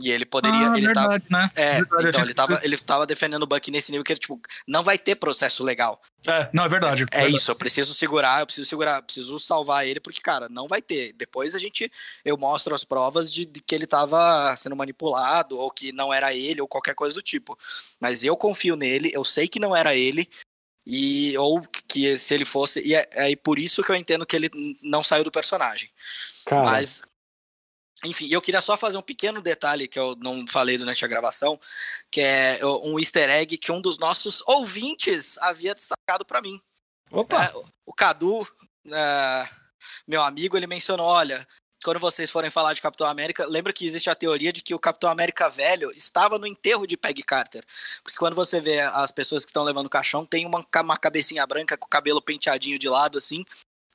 E 0.00 0.10
ele 0.10 0.26
poderia. 0.26 0.72
Ah, 0.72 0.76
ele 0.76 0.86
verdade, 0.86 1.24
tava, 1.24 1.42
né? 1.42 1.50
é, 1.54 1.72
Verdade, 1.76 2.08
então, 2.08 2.22
ele 2.22 2.34
tava, 2.34 2.60
ele 2.62 2.78
tava 2.78 3.06
defendendo 3.06 3.42
o 3.44 3.46
Buck 3.46 3.70
nesse 3.70 3.90
nível 3.90 4.04
que 4.04 4.12
ele, 4.12 4.20
tipo, 4.20 4.38
não 4.68 4.84
vai 4.84 4.98
ter 4.98 5.16
processo 5.16 5.64
legal. 5.64 6.02
É, 6.26 6.50
não, 6.52 6.64
é 6.64 6.68
verdade. 6.68 7.04
É 7.04 7.16
verdade. 7.16 7.36
isso, 7.36 7.50
eu 7.50 7.56
preciso 7.56 7.94
segurar, 7.94 8.40
eu 8.40 8.46
preciso 8.46 8.68
segurar, 8.68 8.96
eu 8.96 9.02
preciso 9.02 9.38
salvar 9.38 9.86
ele, 9.86 9.98
porque, 9.98 10.20
cara, 10.20 10.48
não 10.50 10.68
vai 10.68 10.82
ter. 10.82 11.14
Depois 11.14 11.54
a 11.54 11.58
gente, 11.58 11.90
eu 12.24 12.36
mostro 12.36 12.74
as 12.74 12.84
provas 12.84 13.32
de, 13.32 13.46
de 13.46 13.62
que 13.62 13.74
ele 13.74 13.86
tava 13.86 14.54
sendo 14.56 14.76
manipulado, 14.76 15.58
ou 15.58 15.70
que 15.70 15.92
não 15.92 16.12
era 16.12 16.34
ele, 16.34 16.60
ou 16.60 16.68
qualquer 16.68 16.94
coisa 16.94 17.14
do 17.14 17.22
tipo. 17.22 17.56
Mas 17.98 18.22
eu 18.22 18.36
confio 18.36 18.76
nele, 18.76 19.10
eu 19.14 19.24
sei 19.24 19.48
que 19.48 19.58
não 19.58 19.74
era 19.74 19.94
ele, 19.94 20.28
e 20.86 21.36
ou 21.36 21.60
que 21.88 22.16
se 22.16 22.32
ele 22.32 22.44
fosse. 22.44 22.80
E 22.80 22.94
é, 22.94 23.08
é 23.12 23.36
por 23.36 23.58
isso 23.58 23.82
que 23.82 23.90
eu 23.90 23.96
entendo 23.96 24.24
que 24.24 24.36
ele 24.36 24.50
não 24.80 25.02
saiu 25.02 25.24
do 25.24 25.32
personagem. 25.32 25.90
Cara, 26.46 26.64
Mas. 26.64 27.02
Enfim, 28.04 28.28
eu 28.30 28.42
queria 28.42 28.60
só 28.60 28.76
fazer 28.76 28.98
um 28.98 29.02
pequeno 29.02 29.40
detalhe 29.40 29.88
que 29.88 29.98
eu 29.98 30.14
não 30.20 30.46
falei 30.46 30.76
durante 30.76 31.04
a 31.04 31.08
gravação, 31.08 31.58
que 32.10 32.20
é 32.20 32.60
um 32.84 33.00
easter 33.00 33.28
egg 33.28 33.56
que 33.56 33.72
um 33.72 33.80
dos 33.80 33.98
nossos 33.98 34.42
ouvintes 34.46 35.38
havia 35.38 35.74
destacado 35.74 36.24
para 36.24 36.42
mim. 36.42 36.60
Opa! 37.10 37.46
É, 37.46 37.52
o 37.86 37.92
Cadu, 37.94 38.46
é, 38.86 39.48
meu 40.06 40.22
amigo, 40.22 40.56
ele 40.56 40.66
mencionou: 40.66 41.06
olha, 41.06 41.48
quando 41.84 42.00
vocês 42.00 42.30
forem 42.30 42.50
falar 42.50 42.72
de 42.74 42.80
Capitão 42.80 43.06
América, 43.06 43.46
lembra 43.46 43.72
que 43.72 43.84
existe 43.84 44.08
a 44.10 44.14
teoria 44.14 44.52
de 44.52 44.62
que 44.62 44.74
o 44.74 44.78
Capitão 44.78 45.10
América 45.10 45.48
velho 45.48 45.92
estava 45.92 46.38
no 46.38 46.46
enterro 46.46 46.86
de 46.86 46.96
Peggy 46.96 47.22
Carter. 47.22 47.64
Porque 48.02 48.18
quando 48.18 48.34
você 48.34 48.60
vê 48.60 48.80
as 48.80 49.12
pessoas 49.12 49.44
que 49.44 49.50
estão 49.50 49.62
levando 49.62 49.86
o 49.86 49.90
caixão, 49.90 50.24
tem 50.26 50.44
uma, 50.46 50.64
uma 50.82 50.96
cabecinha 50.96 51.46
branca 51.46 51.76
com 51.76 51.86
o 51.86 51.90
cabelo 51.90 52.20
penteadinho 52.22 52.78
de 52.78 52.88
lado, 52.88 53.18
assim, 53.18 53.44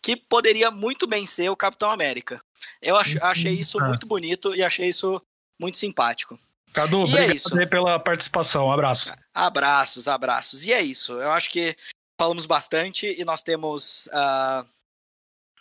que 0.02 0.16
poderia 0.16 0.72
muito 0.72 1.06
bem 1.08 1.26
ser 1.26 1.50
o 1.50 1.56
Capitão 1.58 1.92
América. 1.92 2.42
Eu 2.82 2.96
ach- 2.98 3.18
achei 3.22 3.54
isso 3.54 3.80
Ah. 3.80 3.88
muito 3.88 4.06
bonito 4.08 4.56
e 4.56 4.64
achei 4.64 4.88
isso 4.90 5.22
muito 5.60 5.78
simpático. 5.78 6.38
Cadu, 6.74 6.98
E 7.00 7.02
é 7.02 7.04
obrigado 7.04 7.36
isso. 7.36 7.60
aí 7.60 7.68
pela 7.68 8.00
participação. 8.00 8.68
Um 8.68 8.72
abraço. 8.72 9.14
Abraços, 9.34 10.08
abraços. 10.08 10.66
E 10.66 10.72
é 10.72 10.82
isso. 10.82 11.14
Eu 11.14 11.32
acho 11.32 11.50
que 11.50 11.76
falamos 12.20 12.46
bastante 12.46 13.14
e 13.20 13.26
nós 13.26 13.44
temos. 13.44 14.08
ah, 14.14 14.66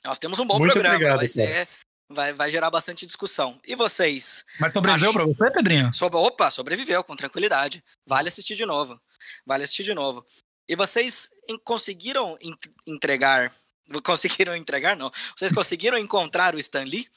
nós 0.04 0.18
temos 0.18 0.38
um 0.38 0.46
bom 0.46 0.58
Muito 0.58 0.72
programa. 0.72 0.94
obrigado, 0.94 1.18
vai, 1.18 1.28
ser, 1.28 1.68
vai, 2.10 2.32
vai 2.32 2.50
gerar 2.50 2.70
bastante 2.70 3.06
discussão. 3.06 3.58
E 3.66 3.74
vocês? 3.74 4.44
Mas 4.58 4.72
sobreviveu 4.72 5.10
Acho- 5.10 5.18
pra 5.18 5.26
você, 5.26 5.50
Pedrinho? 5.50 5.92
Sobre, 5.94 6.18
opa, 6.18 6.50
sobreviveu 6.50 7.02
com 7.04 7.16
tranquilidade. 7.16 7.82
Vale 8.06 8.28
assistir 8.28 8.56
de 8.56 8.66
novo. 8.66 9.00
Vale 9.46 9.64
assistir 9.64 9.84
de 9.84 9.94
novo. 9.94 10.24
E 10.68 10.76
vocês 10.76 11.30
conseguiram 11.64 12.36
en- 12.40 12.56
entregar. 12.86 13.50
Conseguiram 14.04 14.54
entregar, 14.54 14.96
não. 14.96 15.10
Vocês 15.36 15.50
conseguiram 15.52 15.98
encontrar 15.98 16.54
o 16.54 16.60
Stan 16.60 16.84
Lee 16.84 17.08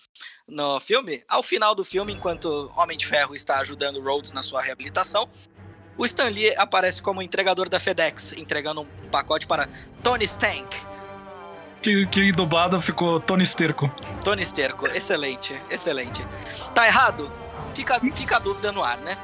no 0.48 0.80
filme? 0.80 1.24
Ao 1.30 1.44
final 1.44 1.76
do 1.76 1.86
filme, 1.86 2.12
enquanto 2.12 2.72
Homem 2.76 2.98
de 2.98 3.06
Ferro 3.06 3.36
está 3.36 3.60
ajudando 3.60 4.02
Rhodes 4.02 4.32
na 4.32 4.41
sua 4.41 4.60
reabilitação, 4.60 5.30
o 5.96 6.04
Stan 6.04 6.30
Lee 6.30 6.56
aparece 6.58 7.00
como 7.00 7.22
entregador 7.22 7.70
da 7.70 7.80
FedEx, 7.80 8.34
entregando 8.34 8.82
um 8.82 9.10
pacote 9.12 9.46
para 9.46 9.68
Tony 10.02 10.24
Stank. 10.26 10.76
Que, 11.84 12.06
que 12.08 12.32
dublado 12.32 12.80
ficou 12.82 13.20
Tony 13.20 13.46
Sterco. 13.46 13.92
Tony 14.24 14.42
Sterco, 14.46 14.88
excelente, 14.88 15.54
excelente. 15.70 16.26
Tá 16.74 16.88
errado? 16.88 17.30
Fica, 17.74 18.00
fica 18.00 18.38
a 18.38 18.40
dúvida 18.40 18.72
no 18.72 18.82
ar, 18.82 18.98
né? 19.00 19.18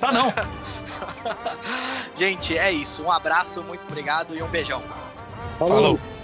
Tá 0.00 0.10
não. 0.10 0.32
Gente, 2.16 2.56
é 2.56 2.72
isso. 2.72 3.02
Um 3.02 3.12
abraço, 3.12 3.62
muito 3.62 3.82
obrigado 3.86 4.34
e 4.34 4.42
um 4.42 4.48
beijão. 4.48 4.82
falou. 5.58 5.76
Falou. 5.76 6.17